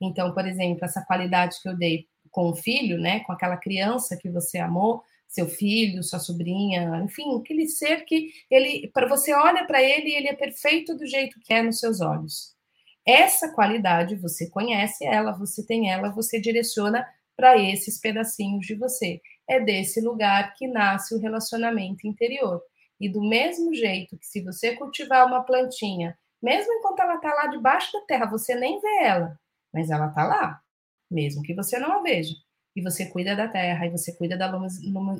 Então, 0.00 0.32
por 0.34 0.46
exemplo, 0.46 0.84
essa 0.84 1.04
qualidade 1.04 1.56
que 1.62 1.68
eu 1.68 1.76
dei 1.76 2.06
com 2.30 2.50
o 2.50 2.54
filho, 2.54 2.98
né, 2.98 3.20
com 3.20 3.32
aquela 3.32 3.56
criança 3.56 4.16
que 4.16 4.28
você 4.28 4.58
amou, 4.58 5.02
seu 5.28 5.48
filho, 5.48 6.02
sua 6.02 6.18
sobrinha, 6.18 7.00
enfim, 7.04 7.38
aquele 7.38 7.66
ser 7.66 8.04
que 8.04 8.30
ele, 8.50 8.88
para 8.92 9.08
você 9.08 9.32
olha 9.32 9.66
para 9.66 9.82
ele 9.82 10.10
e 10.10 10.14
ele 10.14 10.28
é 10.28 10.34
perfeito 10.34 10.96
do 10.96 11.06
jeito 11.06 11.40
que 11.40 11.52
é 11.52 11.62
nos 11.62 11.78
seus 11.78 12.00
olhos. 12.00 12.54
Essa 13.06 13.52
qualidade 13.52 14.16
você 14.16 14.48
conhece 14.48 15.04
ela, 15.04 15.32
você 15.32 15.64
tem 15.64 15.90
ela, 15.90 16.10
você 16.10 16.40
direciona 16.40 17.06
para 17.36 17.58
esses 17.58 18.00
pedacinhos 18.00 18.66
de 18.66 18.74
você. 18.74 19.20
É 19.48 19.60
desse 19.60 20.00
lugar 20.00 20.54
que 20.54 20.66
nasce 20.66 21.14
o 21.14 21.20
relacionamento 21.20 22.06
interior. 22.06 22.62
E 23.04 23.08
do 23.10 23.20
mesmo 23.20 23.74
jeito 23.74 24.16
que 24.16 24.26
se 24.26 24.40
você 24.40 24.76
cultivar 24.76 25.26
uma 25.26 25.42
plantinha, 25.42 26.18
mesmo 26.42 26.72
enquanto 26.72 27.00
ela 27.00 27.16
está 27.16 27.34
lá 27.34 27.48
debaixo 27.48 27.92
da 27.92 28.00
terra, 28.06 28.24
você 28.24 28.54
nem 28.54 28.80
vê 28.80 29.02
ela, 29.02 29.38
mas 29.70 29.90
ela 29.90 30.06
está 30.06 30.24
lá, 30.24 30.62
mesmo 31.10 31.42
que 31.42 31.52
você 31.52 31.78
não 31.78 31.98
a 31.98 32.00
veja. 32.00 32.34
E 32.74 32.80
você 32.80 33.04
cuida 33.04 33.36
da 33.36 33.46
terra, 33.46 33.84
e 33.84 33.90
você 33.90 34.10
cuida 34.16 34.38
da 34.38 34.50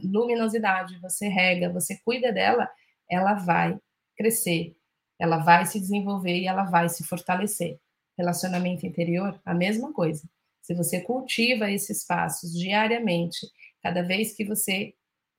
luminosidade, 0.03 0.99
você 0.99 1.28
rega, 1.28 1.70
você 1.70 2.01
cuida 2.03 2.32
dela, 2.32 2.70
ela 3.07 3.35
vai 3.35 3.78
crescer, 4.16 4.74
ela 5.18 5.37
vai 5.37 5.66
se 5.66 5.78
desenvolver 5.78 6.39
e 6.39 6.47
ela 6.47 6.64
vai 6.64 6.89
se 6.89 7.05
fortalecer. 7.05 7.78
Relacionamento 8.16 8.87
interior, 8.87 9.39
a 9.45 9.53
mesma 9.53 9.93
coisa. 9.93 10.26
Se 10.62 10.72
você 10.72 11.03
cultiva 11.03 11.70
esses 11.70 12.03
passos 12.03 12.51
diariamente, 12.55 13.47
cada 13.82 14.03
vez 14.03 14.32
que 14.32 14.43
você 14.43 14.95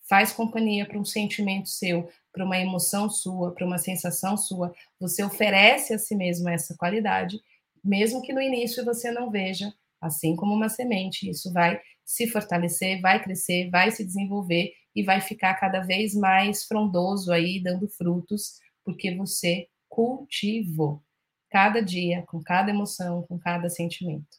faz 0.07 0.31
companhia 0.31 0.85
para 0.85 0.99
um 0.99 1.05
sentimento 1.05 1.69
seu, 1.69 2.09
para 2.31 2.45
uma 2.45 2.59
emoção 2.59 3.09
sua, 3.09 3.53
para 3.53 3.65
uma 3.65 3.77
sensação 3.77 4.37
sua, 4.37 4.73
você 4.99 5.23
oferece 5.23 5.93
a 5.93 5.99
si 5.99 6.15
mesmo 6.15 6.49
essa 6.49 6.75
qualidade, 6.75 7.39
mesmo 7.83 8.21
que 8.21 8.33
no 8.33 8.41
início 8.41 8.83
você 8.83 9.11
não 9.11 9.29
veja, 9.29 9.73
assim 10.01 10.35
como 10.35 10.53
uma 10.53 10.69
semente, 10.69 11.29
isso 11.29 11.51
vai 11.51 11.79
se 12.03 12.27
fortalecer, 12.27 13.01
vai 13.01 13.21
crescer, 13.21 13.69
vai 13.69 13.91
se 13.91 14.05
desenvolver 14.05 14.73
e 14.95 15.03
vai 15.03 15.19
ficar 15.21 15.55
cada 15.55 15.81
vez 15.81 16.13
mais 16.13 16.65
frondoso 16.65 17.31
aí, 17.31 17.61
dando 17.61 17.87
frutos, 17.87 18.59
porque 18.83 19.13
você 19.15 19.67
cultivou 19.89 21.01
cada 21.49 21.81
dia, 21.81 22.23
com 22.27 22.41
cada 22.43 22.69
emoção, 22.69 23.23
com 23.23 23.39
cada 23.39 23.69
sentimento. 23.69 24.37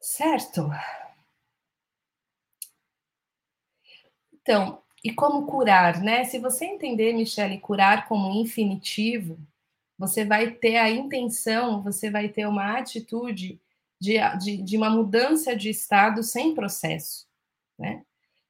Certo? 0.00 0.70
Então, 4.46 4.80
e 5.02 5.12
como 5.12 5.44
curar, 5.44 6.00
né? 6.00 6.22
Se 6.22 6.38
você 6.38 6.66
entender, 6.66 7.12
Michele, 7.12 7.58
curar 7.58 8.06
como 8.06 8.30
infinitivo, 8.30 9.36
você 9.98 10.24
vai 10.24 10.52
ter 10.52 10.76
a 10.76 10.88
intenção, 10.88 11.82
você 11.82 12.08
vai 12.08 12.28
ter 12.28 12.46
uma 12.46 12.78
atitude 12.78 13.60
de, 14.00 14.14
de, 14.38 14.56
de 14.58 14.76
uma 14.76 14.88
mudança 14.88 15.56
de 15.56 15.68
estado 15.68 16.22
sem 16.22 16.54
processo, 16.54 17.26
né? 17.76 18.04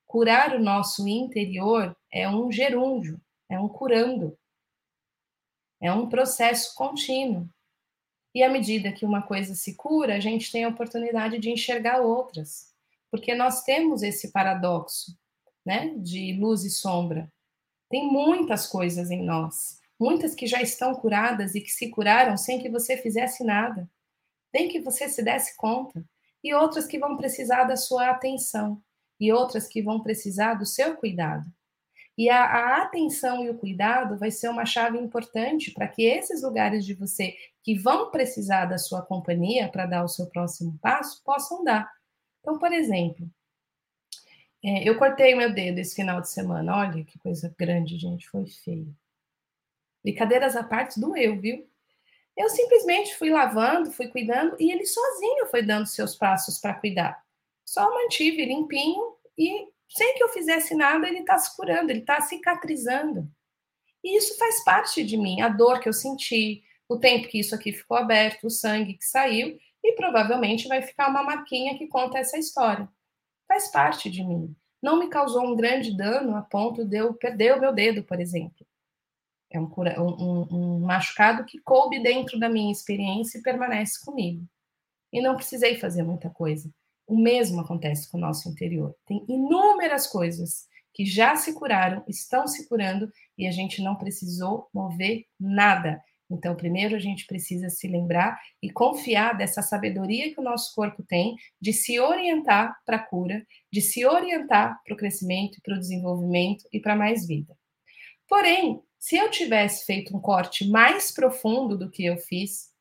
Curar 0.07 0.55
o 0.55 0.63
nosso 0.63 1.09
interior 1.09 1.97
é 2.13 2.29
um 2.29 2.53
gerúndio, 2.53 3.19
é 3.49 3.59
um 3.59 3.67
curando, 3.67 4.37
é 5.81 5.91
um 5.91 6.11
processo 6.11 6.75
contínuo. 6.75 7.49
E 8.35 8.43
à 8.43 8.51
medida 8.51 8.93
que 8.93 9.07
uma 9.07 9.23
coisa 9.23 9.55
se 9.55 9.75
cura, 9.75 10.17
a 10.17 10.21
gente 10.21 10.53
tem 10.53 10.65
a 10.65 10.69
oportunidade 10.69 11.39
de 11.39 11.49
enxergar 11.49 12.03
outras, 12.03 12.71
porque 13.11 13.35
nós 13.35 13.63
temos 13.63 14.03
esse 14.03 14.31
paradoxo 14.31 15.17
né, 15.67 15.93
de 15.99 16.39
luz 16.39 16.65
e 16.65 16.71
sombra. 16.71 17.31
Tem 17.91 18.07
muitas 18.07 18.67
coisas 18.69 19.11
em 19.11 19.25
nós, 19.25 19.81
muitas 19.99 20.35
que 20.35 20.47
já 20.47 20.63
estão 20.63 20.95
curadas 20.95 21.57
e 21.57 21.61
que 21.61 21.71
se 21.71 21.91
curaram 21.91 22.37
sem 22.37 22.61
que 22.61 22.71
você 22.71 22.97
fizesse 22.97 23.43
nada, 23.45 23.91
sem 24.55 24.69
que 24.69 24.81
você 24.81 25.09
se 25.09 25.23
desse 25.23 25.57
conta, 25.57 26.05
e 26.43 26.55
outras 26.55 26.87
que 26.87 26.99
vão 26.99 27.17
precisar 27.17 27.65
da 27.65 27.77
sua 27.77 28.11
atenção, 28.11 28.81
e 29.19 29.33
outras 29.33 29.67
que 29.67 29.83
vão 29.83 30.01
precisar 30.01 30.55
do 30.55 30.65
seu 30.65 30.97
cuidado. 30.97 31.45
E 32.19 32.31
a, 32.31 32.45
a, 32.45 32.83
atenção 32.83 33.45
e 33.45 33.51
o 33.51 33.59
cuidado 33.59 34.19
vai 34.19 34.31
ser 34.31 34.49
uma 34.49 34.65
chave 34.65 34.97
importante 34.97 35.71
para 35.73 35.87
que 35.87 36.03
esses 36.03 36.43
lugares 36.43 36.85
de 36.85 36.95
você 36.95 37.35
que 37.63 37.77
vão 37.79 38.11
precisar 38.11 38.65
da 38.65 38.79
sua 38.79 39.03
companhia 39.03 39.69
para 39.69 39.85
dar 39.85 40.05
o 40.05 40.09
seu 40.09 40.27
próximo 40.27 40.79
passo 40.81 41.23
possam 41.23 41.63
dar. 41.63 41.91
Então, 42.41 42.59
por 42.59 42.73
exemplo, 42.73 43.29
é, 44.69 44.83
eu 44.83 44.99
cortei 44.99 45.33
meu 45.33 45.53
dedo 45.55 45.79
esse 45.79 45.95
final 45.95 46.21
de 46.21 46.29
semana. 46.29 46.77
Olha 46.77 47.05
que 47.05 47.21
coisa 47.21 47.55
grande, 47.57 47.97
gente. 47.97 48.29
Foi 48.29 48.45
feio. 48.47 48.93
Brincadeiras 50.03 50.57
à 50.57 50.65
parte, 50.65 50.99
doeu, 50.99 51.41
viu? 51.41 51.71
Eu 52.37 52.49
simplesmente 52.49 53.15
fui 53.15 53.31
lavando, 53.31 53.93
fui 53.93 54.09
cuidando 54.09 54.57
e 54.59 54.73
ele 54.73 54.85
sozinho 54.85 55.47
foi 55.47 55.63
dando 55.63 55.87
seus 55.87 56.17
passos 56.17 56.59
para 56.59 56.75
cuidar. 56.75 57.23
Só 57.65 57.89
mantive 57.95 58.45
limpinho 58.45 59.15
e 59.39 59.69
sem 59.89 60.15
que 60.17 60.25
eu 60.25 60.31
fizesse 60.31 60.75
nada, 60.75 61.07
ele 61.07 61.21
está 61.21 61.39
se 61.39 61.57
curando, 61.57 61.93
ele 61.93 62.01
está 62.01 62.21
cicatrizando. 62.21 63.31
E 64.03 64.19
isso 64.19 64.37
faz 64.37 64.65
parte 64.65 65.05
de 65.05 65.17
mim, 65.17 65.43
a 65.43 65.49
dor 65.49 65.79
que 65.79 65.89
eu 65.89 65.93
senti, 65.93 66.65
o 66.89 66.99
tempo 66.99 67.29
que 67.29 67.39
isso 67.39 67.55
aqui 67.55 67.73
ficou 67.73 67.97
aberto, 67.97 68.49
o 68.49 68.51
sangue 68.51 68.95
que 68.95 69.05
saiu, 69.05 69.57
e 69.83 69.93
provavelmente 69.93 70.67
vai 70.67 70.83
ficar 70.83 71.09
uma 71.09 71.23
marquinha 71.23 71.79
que 71.79 71.87
conta 71.87 72.19
essa 72.19 72.37
história 72.37 72.89
faz 73.47 73.69
parte 73.69 74.11
de 74.11 74.25
mim. 74.25 74.55
Não 74.83 74.99
me 74.99 75.09
causou 75.09 75.45
um 75.45 75.57
grande 75.57 75.97
dano 75.97 76.37
a 76.37 76.43
ponto 76.43 76.85
de 76.85 76.99
eu 76.99 77.15
perder 77.15 77.57
o 77.57 77.61
meu 77.61 77.73
dedo, 77.73 78.03
por 78.05 78.21
exemplo. 78.21 78.67
É 79.51 79.61
um, 79.61 79.69
um, 80.01 80.47
um 80.51 80.81
machucado 80.81 81.45
que 81.45 81.59
coube 81.61 82.03
dentro 82.03 82.39
da 82.39 82.49
minha 82.49 82.73
experiência 82.73 83.39
e 83.39 83.43
permanece 83.43 84.05
comigo. 84.05 84.47
E 85.13 85.21
não 85.23 85.37
precisei 85.37 85.77
fazer 85.77 86.03
muita 86.03 86.29
coisa. 86.29 86.71
O 87.07 87.17
mesmo 87.17 87.61
acontece 87.61 88.11
com 88.11 88.19
o 88.19 88.21
nosso 88.21 88.49
interior. 88.49 88.95
Tem 89.07 89.25
inúmeras 89.29 90.07
coisas 90.07 90.67
que 90.93 91.05
já 91.05 91.37
se 91.37 91.55
curaram, 91.55 92.03
estão 92.09 92.47
se 92.47 92.69
curando 92.69 93.11
e 93.39 93.47
a 93.47 93.51
gente 93.51 93.83
não 93.83 93.97
precisou 93.97 94.69
mover 94.73 95.27
nada. 95.39 96.03
Então, 96.31 96.57
primeiro 96.57 96.97
a 96.97 96.99
gente 96.99 97.27
precisa 97.27 97.71
se 97.71 97.87
lembrar 97.87 98.39
e 98.61 98.71
confiar 98.71 99.37
dessa 99.37 99.63
sabedoria 99.63 100.33
que 100.33 100.41
o 100.41 100.45
nosso 100.45 100.75
corpo 100.75 101.03
tem 101.03 101.37
de 101.61 101.73
se 101.73 102.01
orientar 102.01 102.77
para 102.85 102.97
a 102.97 103.03
cura, 103.03 103.47
de 103.73 103.81
se 103.81 104.05
orientar 104.05 104.81
para 104.85 104.95
o 104.95 104.97
crescimento, 104.97 105.61
para 105.63 105.77
o 105.77 105.79
desenvolvimento 105.79 106.65
e 106.73 106.81
para 106.81 106.97
mais 106.97 107.27
vida. 107.27 107.57
Porém, 108.29 108.83
se 108.99 109.17
eu 109.17 109.31
tivesse 109.31 109.87
feito 109.87 110.17
um 110.17 110.21
corte 110.21 110.69
mais 110.69 111.13
profundo 111.13 111.79
do 111.79 111.91
que 111.91 112.05
eu 112.05 112.17
fiz, 112.17 112.75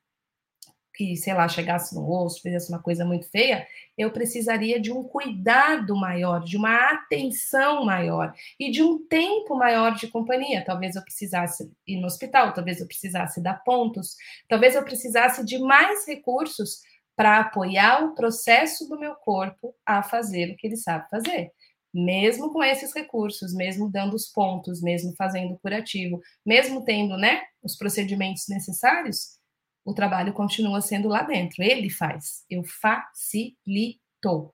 que, 0.96 1.16
sei 1.18 1.34
lá, 1.34 1.48
chegasse 1.48 1.93
no 1.93 2.10
osso, 2.10 2.41
fizesse 2.41 2.70
uma 2.70 2.82
coisa 2.82 3.04
muito 3.04 3.30
feia, 3.30 3.68
eu 3.98 4.12
precisaria 4.12 4.80
de 4.80 4.91
um 4.91 5.04
cuidado 5.04 5.96
maior, 5.96 6.43
de 6.43 6.58
uma 6.58 6.91
atenção 6.91 7.86
maior 7.86 8.34
e 8.60 8.72
de 8.72 8.82
um 8.82 9.06
tempo 9.08 9.56
maior 9.56 9.96
de 9.96 10.08
companhia. 10.08 10.64
Talvez 10.66 10.96
eu 10.96 11.04
precisasse 11.04 11.72
ir 11.86 12.00
no 12.00 12.08
hospital, 12.08 12.54
talvez 12.54 12.80
eu 12.80 12.88
precisasse 12.88 13.41
dar 13.41 13.64
pontos, 13.64 14.16
talvez 14.48 14.76
eu 14.76 14.84
precisasse 14.84 15.46
de 15.46 15.60
mais 15.60 16.08
recursos 16.08 16.82
para 17.16 17.39
apoiar 17.39 18.04
o 18.04 18.16
processo 18.16 18.88
do 18.89 19.00
meu 19.00 19.16
corpo 19.16 19.74
a 19.86 20.04
fazer 20.04 20.52
o 20.52 20.58
que 20.58 20.68
ele 20.68 20.78
sabe 20.78 21.10
fazer. 21.10 21.52
Mesmo 21.93 22.52
com 22.52 22.62
esses 22.62 22.93
recursos, 22.93 23.54
mesmo 23.54 23.89
dando 23.89 24.16
os 24.16 24.28
pontos, 24.28 24.82
mesmo 24.82 25.14
fazendo 25.16 25.58
curativo, 25.60 26.22
mesmo 26.46 26.84
tendo 26.84 27.16
né, 27.16 27.41
os 27.64 27.78
procedimentos 27.78 28.50
necessários, 28.50 29.39
o 29.86 29.93
trabalho 29.93 30.33
continua 30.33 30.81
sendo 30.81 31.07
lá 31.07 31.21
dentro. 31.21 31.61
Ele 31.61 31.89
faz. 31.89 32.43
Eu 32.49 32.63
facilito. 32.63 34.51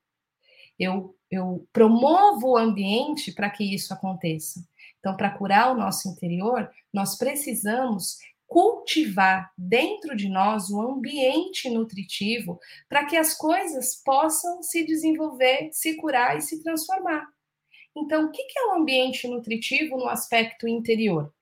Eu, 0.77 1.15
eu 1.29 1.65
promovo 1.71 2.49
o 2.49 2.57
ambiente 2.57 3.31
para 3.31 3.49
que 3.49 3.63
isso 3.63 3.93
aconteça. 3.93 4.59
Então, 4.99 5.15
para 5.15 5.31
curar 5.31 5.71
o 5.71 5.77
nosso 5.77 6.09
interior, 6.09 6.69
nós 6.93 7.17
precisamos 7.17 8.17
cultivar 8.45 9.49
dentro 9.57 10.15
de 10.15 10.27
nós 10.27 10.69
um 10.69 10.81
ambiente 10.81 11.69
nutritivo 11.69 12.59
para 12.89 13.05
que 13.05 13.15
as 13.15 13.33
coisas 13.33 13.95
possam 14.03 14.61
se 14.61 14.85
desenvolver, 14.85 15.69
se 15.71 15.95
curar 15.95 16.37
e 16.37 16.41
se 16.41 16.61
transformar. 16.61 17.25
Então, 17.95 18.25
o 18.25 18.31
que 18.31 18.41
é 18.57 18.67
um 18.67 18.81
ambiente 18.81 19.25
nutritivo 19.27 19.97
no 19.97 20.09
aspecto 20.09 20.67
interior? 20.67 21.33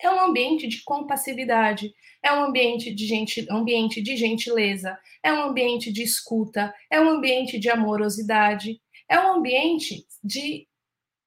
É 0.00 0.10
um 0.10 0.20
ambiente 0.20 0.66
de 0.68 0.82
compassividade, 0.84 1.94
é 2.22 2.32
um 2.32 2.44
ambiente 2.44 2.94
de, 2.94 3.06
gente, 3.06 3.46
ambiente 3.50 4.02
de 4.02 4.16
gentileza, 4.16 4.98
é 5.22 5.32
um 5.32 5.42
ambiente 5.42 5.92
de 5.92 6.02
escuta, 6.02 6.74
é 6.90 7.00
um 7.00 7.08
ambiente 7.08 7.58
de 7.58 7.70
amorosidade, 7.70 8.80
é 9.08 9.18
um 9.18 9.34
ambiente 9.34 10.06
de 10.22 10.66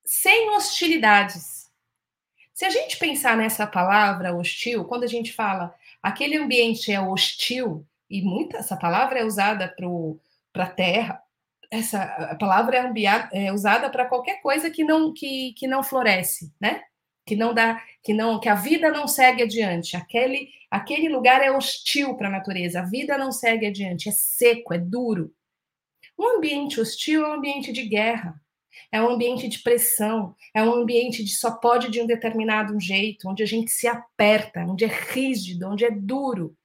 sem 0.05 0.49
hostilidades. 0.51 1.70
Se 2.53 2.65
a 2.65 2.70
gente 2.70 2.97
pensar 2.97 3.38
nessa 3.38 3.65
palavra 3.65 4.36
hostil, 4.36 4.84
quando 4.86 5.03
a 5.03 5.07
gente 5.07 5.32
fala 5.32 5.74
aquele 6.01 6.38
ambiente 6.38 6.91
é 6.91 6.99
hostil, 6.99 7.86
e 8.09 8.22
muita 8.22 8.57
essa 8.57 8.76
palavra 8.76 9.20
é 9.20 9.24
usada 9.24 9.74
para 10.51 10.63
a 10.63 10.70
terra, 10.70 11.22
essa 11.72 12.36
palavra 12.39 12.91
é, 13.32 13.45
é 13.47 13.53
usada 13.53 13.89
para 13.89 14.05
qualquer 14.05 14.41
coisa 14.41 14.70
que 14.70 14.84
não 14.84 15.13
que, 15.13 15.53
que 15.53 15.67
não 15.67 15.84
floresce, 15.84 16.51
né? 16.59 16.82
Que 17.30 17.36
não 17.36 17.54
dá, 17.54 17.82
que 18.04 18.14
não, 18.14 18.40
que 18.40 18.50
a 18.50 18.56
vida 18.56 18.92
não 18.92 19.08
segue 19.08 19.44
adiante. 19.44 19.96
Aquele 19.96 20.50
aquele 20.72 21.10
lugar 21.10 21.42
é 21.42 21.52
hostil 21.52 22.16
para 22.16 22.28
a 22.28 22.32
natureza. 22.32 22.80
A 22.80 22.84
vida 22.84 23.18
não 23.18 23.32
segue 23.32 23.68
adiante, 23.68 24.10
é 24.10 24.12
seco, 24.12 24.74
é 24.74 24.78
duro. 24.78 25.34
Um 26.18 26.38
ambiente 26.38 26.82
hostil 26.82 27.26
é 27.26 27.30
um 27.30 27.34
ambiente 27.34 27.72
de 27.72 27.84
guerra 27.84 28.40
é 28.92 29.02
um 29.02 29.10
ambiente 29.10 29.48
de 29.48 29.60
pressão, 29.60 30.36
é 30.54 30.64
um 30.64 30.74
ambiente 30.74 31.24
de 31.24 31.36
só 31.36 31.52
pode 31.52 31.92
de 31.92 32.02
um 32.02 32.08
determinado 32.08 32.80
jeito, 32.80 33.30
onde 33.30 33.44
a 33.44 33.46
gente 33.46 33.72
se 33.72 33.88
aperta, 33.88 34.62
onde 34.62 34.86
é 34.86 34.88
rígido, 34.88 35.68
onde 35.68 35.86
é 35.86 35.92
duro. 35.92 36.56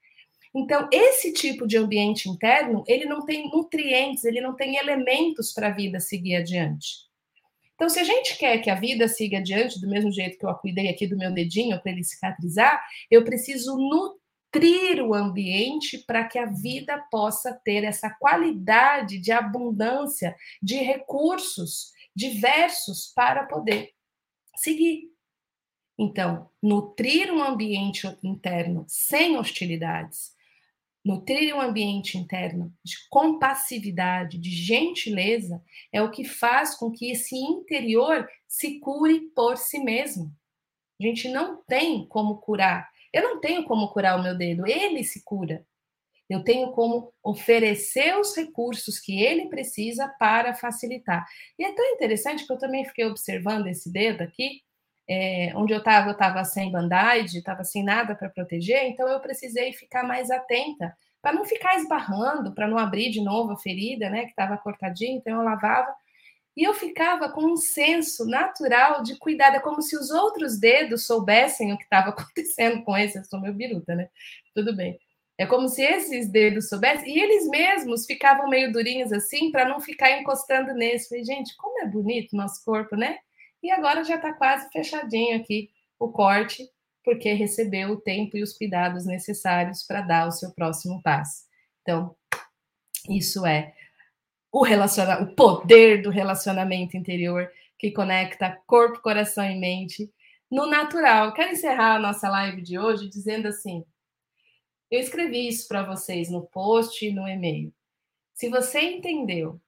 Então, 0.54 0.88
esse 0.92 1.32
tipo 1.32 1.66
de 1.66 1.76
ambiente 1.76 2.28
interno, 2.28 2.84
ele 2.86 3.04
não 3.06 3.26
tem 3.26 3.50
nutrientes, 3.50 4.24
ele 4.24 4.40
não 4.40 4.54
tem 4.54 4.76
elementos 4.76 5.52
para 5.52 5.68
a 5.68 5.72
vida 5.72 5.98
seguir 5.98 6.36
adiante. 6.36 7.04
Então, 7.74 7.88
se 7.88 7.98
a 7.98 8.04
gente 8.04 8.38
quer 8.38 8.58
que 8.58 8.70
a 8.70 8.74
vida 8.74 9.08
siga 9.08 9.38
adiante, 9.38 9.80
do 9.80 9.88
mesmo 9.88 10.12
jeito 10.12 10.38
que 10.38 10.46
eu 10.46 10.54
cuidei 10.54 10.88
aqui 10.88 11.06
do 11.06 11.16
meu 11.16 11.32
dedinho 11.32 11.80
para 11.80 11.90
ele 11.90 12.04
cicatrizar, 12.04 12.80
eu 13.10 13.24
preciso 13.24 13.76
nutrir 13.76 15.04
o 15.04 15.12
ambiente 15.12 15.98
para 15.98 16.24
que 16.24 16.38
a 16.38 16.46
vida 16.46 16.96
possa 17.10 17.52
ter 17.64 17.82
essa 17.82 18.10
qualidade 18.10 19.18
de 19.18 19.32
abundância 19.32 20.36
de 20.62 20.76
recursos 20.76 21.92
diversos 22.14 23.12
para 23.14 23.44
poder 23.44 23.90
seguir. 24.56 25.12
Então, 25.98 26.50
nutrir 26.62 27.32
um 27.32 27.42
ambiente 27.42 28.06
interno 28.22 28.84
sem 28.88 29.36
hostilidades, 29.36 30.33
nutrir 31.04 31.54
um 31.54 31.60
ambiente 31.60 32.16
interno 32.16 32.72
de 32.82 32.96
compassividade, 33.10 34.38
de 34.38 34.50
gentileza, 34.50 35.62
é 35.92 36.02
o 36.02 36.10
que 36.10 36.24
faz 36.24 36.74
com 36.74 36.90
que 36.90 37.10
esse 37.10 37.36
interior 37.36 38.26
se 38.48 38.80
cure 38.80 39.20
por 39.34 39.58
si 39.58 39.78
mesmo. 39.78 40.32
A 41.00 41.04
gente 41.04 41.28
não 41.28 41.62
tem 41.64 42.06
como 42.06 42.38
curar. 42.38 42.88
Eu 43.12 43.22
não 43.22 43.40
tenho 43.40 43.64
como 43.64 43.92
curar 43.92 44.18
o 44.18 44.22
meu 44.22 44.36
dedo, 44.36 44.66
ele 44.66 45.04
se 45.04 45.22
cura. 45.22 45.66
Eu 46.28 46.42
tenho 46.42 46.72
como 46.72 47.12
oferecer 47.22 48.18
os 48.18 48.34
recursos 48.34 48.98
que 48.98 49.22
ele 49.22 49.48
precisa 49.48 50.08
para 50.18 50.54
facilitar. 50.54 51.26
E 51.58 51.64
é 51.64 51.72
tão 51.74 51.84
interessante 51.92 52.46
que 52.46 52.52
eu 52.52 52.58
também 52.58 52.84
fiquei 52.84 53.04
observando 53.04 53.66
esse 53.66 53.92
dedo 53.92 54.22
aqui, 54.22 54.62
é, 55.08 55.52
onde 55.54 55.72
eu 55.72 55.78
estava, 55.78 56.08
eu 56.08 56.12
estava 56.12 56.44
sem 56.44 56.70
band-aid, 56.70 57.36
estava 57.36 57.64
sem 57.64 57.84
nada 57.84 58.14
para 58.14 58.30
proteger, 58.30 58.84
então 58.84 59.06
eu 59.08 59.20
precisei 59.20 59.72
ficar 59.72 60.02
mais 60.02 60.30
atenta 60.30 60.96
para 61.20 61.32
não 61.32 61.44
ficar 61.44 61.76
esbarrando, 61.76 62.54
para 62.54 62.68
não 62.68 62.76
abrir 62.78 63.10
de 63.10 63.22
novo 63.22 63.52
a 63.52 63.56
ferida, 63.56 64.10
né, 64.10 64.24
que 64.24 64.30
estava 64.30 64.58
cortadinha, 64.58 65.16
então 65.16 65.38
eu 65.38 65.42
lavava. 65.42 65.94
E 66.56 66.62
eu 66.62 66.72
ficava 66.72 67.28
com 67.30 67.42
um 67.44 67.56
senso 67.56 68.26
natural 68.26 69.02
de 69.02 69.16
cuidado, 69.18 69.56
é 69.56 69.60
como 69.60 69.82
se 69.82 69.96
os 69.96 70.10
outros 70.10 70.58
dedos 70.58 71.06
soubessem 71.06 71.72
o 71.72 71.78
que 71.78 71.84
estava 71.84 72.10
acontecendo 72.14 72.82
com 72.84 72.96
esse. 72.96 73.18
Eu 73.18 73.24
sou 73.24 73.40
meu 73.40 73.52
biruta, 73.52 73.94
né? 73.94 74.08
Tudo 74.54 74.74
bem. 74.76 74.98
É 75.36 75.46
como 75.46 75.68
se 75.68 75.82
esses 75.82 76.30
dedos 76.30 76.68
soubessem, 76.68 77.12
e 77.12 77.18
eles 77.20 77.48
mesmos 77.48 78.06
ficavam 78.06 78.48
meio 78.48 78.70
durinhos 78.70 79.12
assim, 79.12 79.50
para 79.50 79.68
não 79.68 79.80
ficar 79.80 80.12
encostando 80.12 80.72
nesse. 80.74 81.08
Falei, 81.08 81.24
gente, 81.24 81.56
como 81.56 81.80
é 81.80 81.86
bonito 81.86 82.36
nosso 82.36 82.62
corpo, 82.64 82.94
né? 82.94 83.18
E 83.64 83.70
agora 83.70 84.04
já 84.04 84.16
está 84.16 84.30
quase 84.34 84.70
fechadinho 84.70 85.38
aqui 85.38 85.70
o 85.98 86.12
corte, 86.12 86.68
porque 87.02 87.32
recebeu 87.32 87.92
o 87.92 88.00
tempo 88.00 88.36
e 88.36 88.42
os 88.42 88.52
cuidados 88.52 89.06
necessários 89.06 89.82
para 89.82 90.02
dar 90.02 90.28
o 90.28 90.30
seu 90.30 90.52
próximo 90.52 91.02
passo. 91.02 91.44
Então, 91.80 92.14
isso 93.08 93.46
é 93.46 93.74
o, 94.52 94.62
relaciona 94.62 95.22
o 95.22 95.34
poder 95.34 96.02
do 96.02 96.10
relacionamento 96.10 96.94
interior 96.94 97.50
que 97.78 97.90
conecta 97.90 98.60
corpo, 98.66 99.00
coração 99.00 99.50
e 99.50 99.58
mente 99.58 100.12
no 100.50 100.66
natural. 100.66 101.32
Quero 101.32 101.52
encerrar 101.52 101.94
a 101.94 101.98
nossa 101.98 102.28
live 102.28 102.60
de 102.60 102.78
hoje 102.78 103.08
dizendo 103.08 103.48
assim: 103.48 103.82
eu 104.90 105.00
escrevi 105.00 105.48
isso 105.48 105.66
para 105.66 105.82
vocês 105.84 106.30
no 106.30 106.42
post 106.48 107.02
e 107.02 107.14
no 107.14 107.26
e-mail. 107.26 107.72
Se 108.34 108.50
você 108.50 108.80
entendeu, 108.80 109.58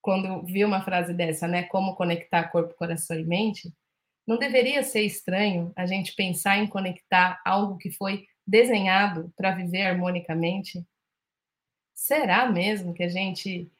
quando 0.00 0.44
viu 0.44 0.66
uma 0.66 0.82
frase 0.82 1.12
dessa, 1.12 1.46
né, 1.46 1.64
como 1.64 1.94
conectar 1.94 2.48
corpo, 2.48 2.74
coração 2.74 3.18
e 3.18 3.24
mente, 3.24 3.72
não 4.26 4.38
deveria 4.38 4.82
ser 4.82 5.02
estranho 5.02 5.72
a 5.74 5.86
gente 5.86 6.14
pensar 6.14 6.58
em 6.58 6.66
conectar 6.66 7.40
algo 7.44 7.78
que 7.78 7.90
foi 7.90 8.26
desenhado 8.46 9.32
para 9.36 9.52
viver 9.52 9.86
harmonicamente? 9.86 10.86
Será 11.94 12.50
mesmo 12.50 12.94
que 12.94 13.02
a 13.02 13.08
gente 13.08 13.70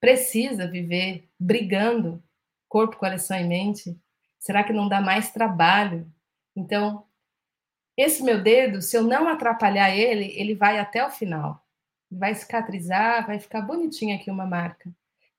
precisa 0.00 0.66
viver 0.66 1.28
brigando 1.38 2.22
corpo, 2.68 2.96
coração 2.96 3.38
e 3.38 3.44
mente? 3.44 3.96
Será 4.38 4.64
que 4.64 4.72
não 4.72 4.88
dá 4.88 5.00
mais 5.00 5.30
trabalho? 5.30 6.10
Então, 6.56 7.04
esse 7.96 8.22
meu 8.22 8.42
dedo, 8.42 8.80
se 8.80 8.96
eu 8.96 9.02
não 9.02 9.28
atrapalhar 9.28 9.94
ele, 9.94 10.32
ele 10.40 10.54
vai 10.54 10.78
até 10.78 11.04
o 11.04 11.10
final. 11.10 11.62
Vai 12.10 12.34
cicatrizar, 12.34 13.26
vai 13.26 13.38
ficar 13.38 13.60
bonitinho 13.60 14.16
aqui 14.16 14.30
uma 14.30 14.46
marca. 14.46 14.90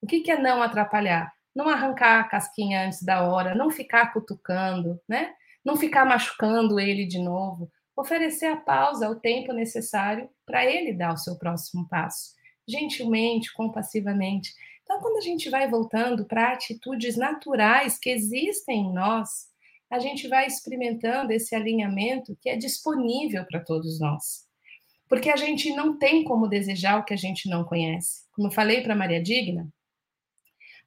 O 0.02 0.08
que, 0.08 0.22
que 0.22 0.32
é 0.32 0.38
não 0.38 0.62
atrapalhar? 0.62 1.32
Não 1.56 1.70
arrancar 1.70 2.22
a 2.22 2.24
casquinha 2.24 2.86
antes 2.86 3.04
da 3.04 3.24
hora, 3.24 3.54
não 3.54 3.70
ficar 3.70 4.12
cutucando, 4.14 5.00
né? 5.08 5.34
Não 5.64 5.78
ficar 5.78 6.06
machucando 6.06 6.80
ele 6.80 7.06
de 7.06 7.20
novo. 7.20 7.70
Oferecer 7.96 8.48
a 8.48 8.58
pausa, 8.58 9.10
o 9.10 9.20
tempo 9.20 9.54
necessário 9.54 10.30
para 10.46 10.66
ele 10.66 10.94
dar 10.94 11.14
o 11.14 11.18
seu 11.18 11.38
próximo 11.38 11.88
passo. 11.88 12.32
Gentilmente, 12.68 13.54
compassivamente. 13.54 14.52
Então, 14.84 15.00
quando 15.00 15.18
a 15.18 15.22
gente 15.22 15.50
vai 15.50 15.70
voltando 15.70 16.26
para 16.26 16.54
atitudes 16.54 17.16
naturais 17.16 18.00
que 18.00 18.10
existem 18.10 18.88
em 18.88 18.94
nós, 18.94 19.52
a 19.90 20.00
gente 20.00 20.28
vai 20.28 20.48
experimentando 20.48 21.34
esse 21.34 21.54
alinhamento 21.54 22.36
que 22.42 22.50
é 22.50 22.56
disponível 22.56 23.46
para 23.46 23.60
todos 23.60 24.00
nós. 24.00 24.48
Porque 25.08 25.30
a 25.30 25.36
gente 25.36 25.70
não 25.76 25.98
tem 25.98 26.24
como 26.24 26.48
desejar 26.48 26.98
o 26.98 27.04
que 27.04 27.14
a 27.14 27.18
gente 27.18 27.50
não 27.50 27.66
conhece. 27.66 28.22
Como 28.32 28.48
eu 28.48 28.52
falei 28.52 28.82
para 28.82 28.96
Maria 28.96 29.22
Digna, 29.22 29.68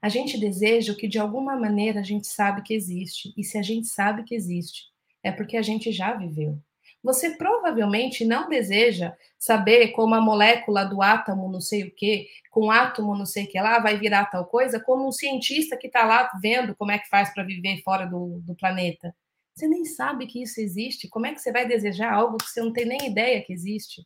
a 0.01 0.09
gente 0.09 0.39
deseja 0.39 0.93
o 0.93 0.97
que 0.97 1.09
de 1.09 1.19
alguma 1.19 1.57
maneira 1.57 2.01
a 2.01 2.05
gente 2.05 2.27
sabe 2.27 2.63
que 2.63 2.75
existe. 2.75 3.33
E 3.37 3.45
se 3.45 3.59
a 3.59 3.63
gente 3.63 3.87
sabe 3.87 4.25
que 4.25 4.35
existe, 4.35 4.85
é 5.23 5.33
porque 5.33 5.57
a 5.57 5.63
gente 5.63 5.91
já 5.93 6.15
viveu 6.15 6.61
você 7.05 7.37
provavelmente 7.37 8.25
não 8.25 8.49
deseja 8.49 9.15
saber 9.39 9.89
como 9.89 10.15
a 10.15 10.23
molécula 10.23 10.87
do 10.87 11.03
átomo 11.03 11.53
não 11.53 11.61
sei 11.61 11.85
o 11.85 11.95
que, 11.95 12.27
com 12.51 12.71
átomo 12.71 13.15
não 13.15 13.27
sei 13.27 13.45
o 13.45 13.49
que 13.49 13.61
lá, 13.61 13.79
vai 13.79 13.99
virar 13.99 14.25
tal 14.25 14.47
coisa, 14.47 14.81
como 14.81 15.07
um 15.07 15.13
cientista 15.13 15.77
que 15.77 15.87
está 15.87 16.07
lá 16.07 16.31
vendo 16.41 16.75
como 16.75 16.91
é 16.91 16.99
que 16.99 17.09
faz 17.11 17.33
para 17.35 17.45
viver 17.45 17.83
fora 17.83 18.07
do, 18.07 18.41
do 18.41 18.55
planeta. 18.55 19.15
Você 19.55 19.69
nem 19.69 19.85
sabe 19.85 20.27
que 20.27 20.43
isso 20.43 20.59
existe. 20.61 21.07
Como 21.07 21.27
é 21.27 21.35
que 21.35 21.41
você 21.41 21.53
vai 21.53 21.69
desejar 21.69 22.11
algo 22.11 22.39
que 22.39 22.49
você 22.49 22.63
não 22.63 22.73
tem 22.73 22.87
nem 22.87 23.07
ideia 23.07 23.45
que 23.45 23.53
existe? 23.53 24.05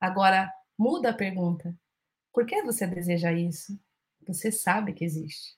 Agora, 0.00 0.48
muda 0.78 1.10
a 1.10 1.14
pergunta. 1.14 1.74
Por 2.32 2.46
que 2.46 2.62
você 2.62 2.86
deseja 2.86 3.32
isso? 3.32 3.78
Você 4.26 4.52
sabe 4.52 4.92
que 4.92 5.04
existe. 5.04 5.54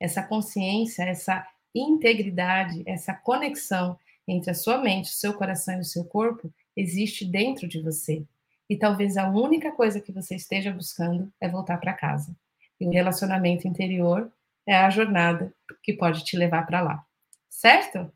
Essa 0.00 0.22
consciência, 0.22 1.02
essa 1.02 1.46
integridade, 1.74 2.82
essa 2.86 3.12
conexão 3.12 3.98
entre 4.26 4.50
a 4.50 4.54
sua 4.54 4.78
mente, 4.78 5.10
o 5.10 5.14
seu 5.14 5.34
coração 5.34 5.76
e 5.76 5.80
o 5.80 5.84
seu 5.84 6.04
corpo 6.04 6.52
existe 6.76 7.24
dentro 7.24 7.66
de 7.66 7.80
você. 7.80 8.24
e 8.70 8.76
talvez 8.76 9.16
a 9.16 9.28
única 9.30 9.72
coisa 9.72 9.98
que 9.98 10.12
você 10.12 10.34
esteja 10.34 10.70
buscando 10.70 11.32
é 11.40 11.48
voltar 11.48 11.78
para 11.78 11.94
casa. 11.94 12.36
E 12.78 12.86
o 12.86 12.90
relacionamento 12.90 13.66
interior 13.66 14.30
é 14.66 14.76
a 14.76 14.90
jornada 14.90 15.52
que 15.82 15.94
pode 15.94 16.22
te 16.22 16.36
levar 16.36 16.66
para 16.66 16.82
lá. 16.82 17.02
Certo? 17.48 18.12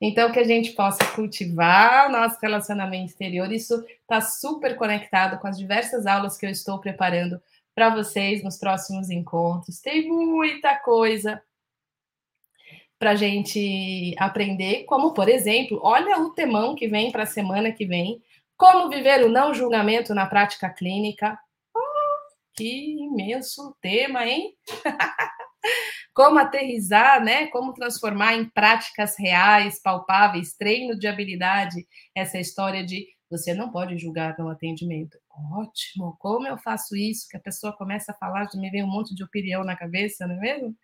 Então, 0.00 0.32
que 0.32 0.38
a 0.38 0.44
gente 0.44 0.72
possa 0.72 1.04
cultivar 1.14 2.08
o 2.08 2.12
nosso 2.12 2.38
relacionamento 2.40 3.12
interior. 3.12 3.50
Isso 3.52 3.84
está 4.00 4.20
super 4.20 4.76
conectado 4.76 5.38
com 5.40 5.48
as 5.48 5.58
diversas 5.58 6.06
aulas 6.06 6.36
que 6.36 6.46
eu 6.46 6.50
estou 6.50 6.80
preparando 6.80 7.40
para 7.74 7.94
vocês 7.94 8.42
nos 8.42 8.58
próximos 8.58 9.10
encontros. 9.10 9.80
Tem 9.80 10.08
muita 10.08 10.76
coisa 10.76 11.42
para 12.98 13.10
a 13.10 13.16
gente 13.16 14.14
aprender, 14.16 14.84
como, 14.84 15.12
por 15.12 15.28
exemplo, 15.28 15.80
olha 15.82 16.18
o 16.18 16.30
temão 16.30 16.74
que 16.74 16.86
vem 16.86 17.10
para 17.10 17.24
a 17.24 17.26
semana 17.26 17.72
que 17.72 17.84
vem, 17.84 18.22
como 18.56 18.88
viver 18.88 19.24
o 19.24 19.28
não 19.28 19.52
julgamento 19.52 20.14
na 20.14 20.26
prática 20.26 20.70
clínica. 20.70 21.36
Oh, 21.74 22.34
que 22.56 23.02
imenso 23.02 23.76
tema, 23.80 24.24
hein? 24.24 24.54
como 26.14 26.38
aterrizar, 26.38 27.22
né? 27.24 27.48
Como 27.48 27.74
transformar 27.74 28.34
em 28.34 28.48
práticas 28.48 29.18
reais, 29.18 29.80
palpáveis, 29.82 30.54
treino 30.54 30.96
de 30.96 31.08
habilidade, 31.08 31.86
essa 32.14 32.38
história 32.38 32.84
de 32.84 33.06
você 33.28 33.54
não 33.54 33.70
pode 33.72 33.98
julgar 33.98 34.38
no 34.38 34.48
atendimento. 34.48 35.18
Ótimo, 35.32 36.16
como 36.18 36.46
eu 36.46 36.58
faço 36.58 36.94
isso? 36.96 37.26
Que 37.28 37.36
a 37.36 37.40
pessoa 37.40 37.72
começa 37.76 38.12
a 38.12 38.14
falar, 38.14 38.48
me 38.54 38.70
vem 38.70 38.84
um 38.84 38.90
monte 38.90 39.14
de 39.14 39.24
opinião 39.24 39.64
na 39.64 39.76
cabeça, 39.76 40.26
não 40.26 40.36
é 40.36 40.38
mesmo? 40.38 40.76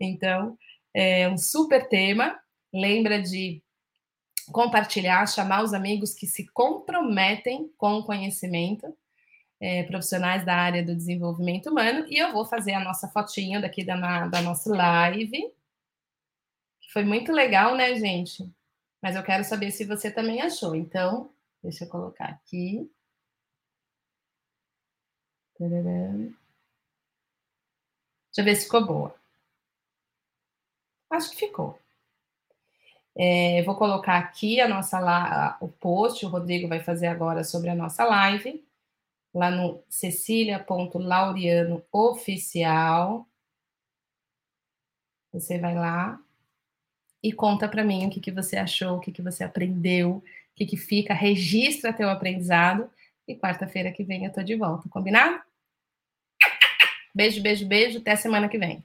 Então, 0.00 0.56
é 0.94 1.28
um 1.28 1.38
super 1.38 1.88
tema. 1.88 2.38
Lembra 2.72 3.20
de 3.22 3.62
compartilhar, 4.52 5.26
chamar 5.26 5.62
os 5.64 5.72
amigos 5.72 6.14
que 6.14 6.26
se 6.26 6.46
comprometem 6.52 7.70
com 7.76 7.94
o 7.94 8.04
conhecimento, 8.04 8.86
é, 9.60 9.82
profissionais 9.84 10.44
da 10.44 10.54
área 10.54 10.84
do 10.84 10.94
desenvolvimento 10.94 11.70
humano, 11.70 12.06
e 12.08 12.18
eu 12.18 12.32
vou 12.32 12.44
fazer 12.44 12.74
a 12.74 12.84
nossa 12.84 13.08
fotinha 13.08 13.60
daqui 13.60 13.82
da, 13.84 14.28
da 14.28 14.42
nossa 14.42 14.70
live, 14.74 15.52
foi 16.96 17.04
muito 17.04 17.30
legal, 17.30 17.76
né, 17.76 17.94
gente? 17.94 18.50
Mas 19.02 19.16
eu 19.16 19.22
quero 19.22 19.44
saber 19.44 19.70
se 19.70 19.84
você 19.84 20.10
também 20.10 20.40
achou. 20.40 20.74
Então, 20.74 21.30
deixa 21.62 21.84
eu 21.84 21.90
colocar 21.90 22.24
aqui. 22.24 22.90
Deixa 25.58 26.36
eu 28.38 28.44
ver 28.44 28.56
se 28.56 28.64
ficou 28.64 28.84
boa. 28.86 29.14
Acho 31.10 31.30
que 31.30 31.36
ficou. 31.36 31.78
É, 33.14 33.62
vou 33.62 33.74
colocar 33.76 34.18
aqui 34.18 34.60
a 34.60 34.68
nossa 34.68 35.56
o 35.60 35.68
post, 35.68 36.24
o 36.26 36.28
Rodrigo 36.28 36.68
vai 36.68 36.80
fazer 36.80 37.06
agora 37.06 37.42
sobre 37.42 37.70
a 37.70 37.74
nossa 37.74 38.04
live, 38.04 38.62
lá 39.32 39.50
no 39.50 39.82
cecilia.laureano 39.88 41.82
oficial. 41.90 43.26
Você 45.32 45.58
vai 45.58 45.74
lá 45.74 46.20
e 47.22 47.32
conta 47.32 47.66
para 47.68 47.82
mim 47.82 48.06
o 48.06 48.10
que, 48.10 48.20
que 48.20 48.30
você 48.30 48.58
achou, 48.58 48.98
o 48.98 49.00
que, 49.00 49.10
que 49.10 49.22
você 49.22 49.42
aprendeu, 49.44 50.16
o 50.18 50.22
que, 50.54 50.66
que 50.66 50.76
fica, 50.76 51.14
registra 51.14 51.92
teu 51.94 52.10
aprendizado 52.10 52.90
e 53.26 53.34
quarta-feira 53.34 53.92
que 53.92 54.04
vem 54.04 54.24
eu 54.24 54.32
tô 54.32 54.42
de 54.42 54.56
volta, 54.56 54.88
combinado? 54.88 55.40
Beijo, 57.14 57.42
beijo, 57.42 57.66
beijo, 57.66 57.98
até 57.98 58.14
semana 58.14 58.48
que 58.48 58.58
vem. 58.58 58.84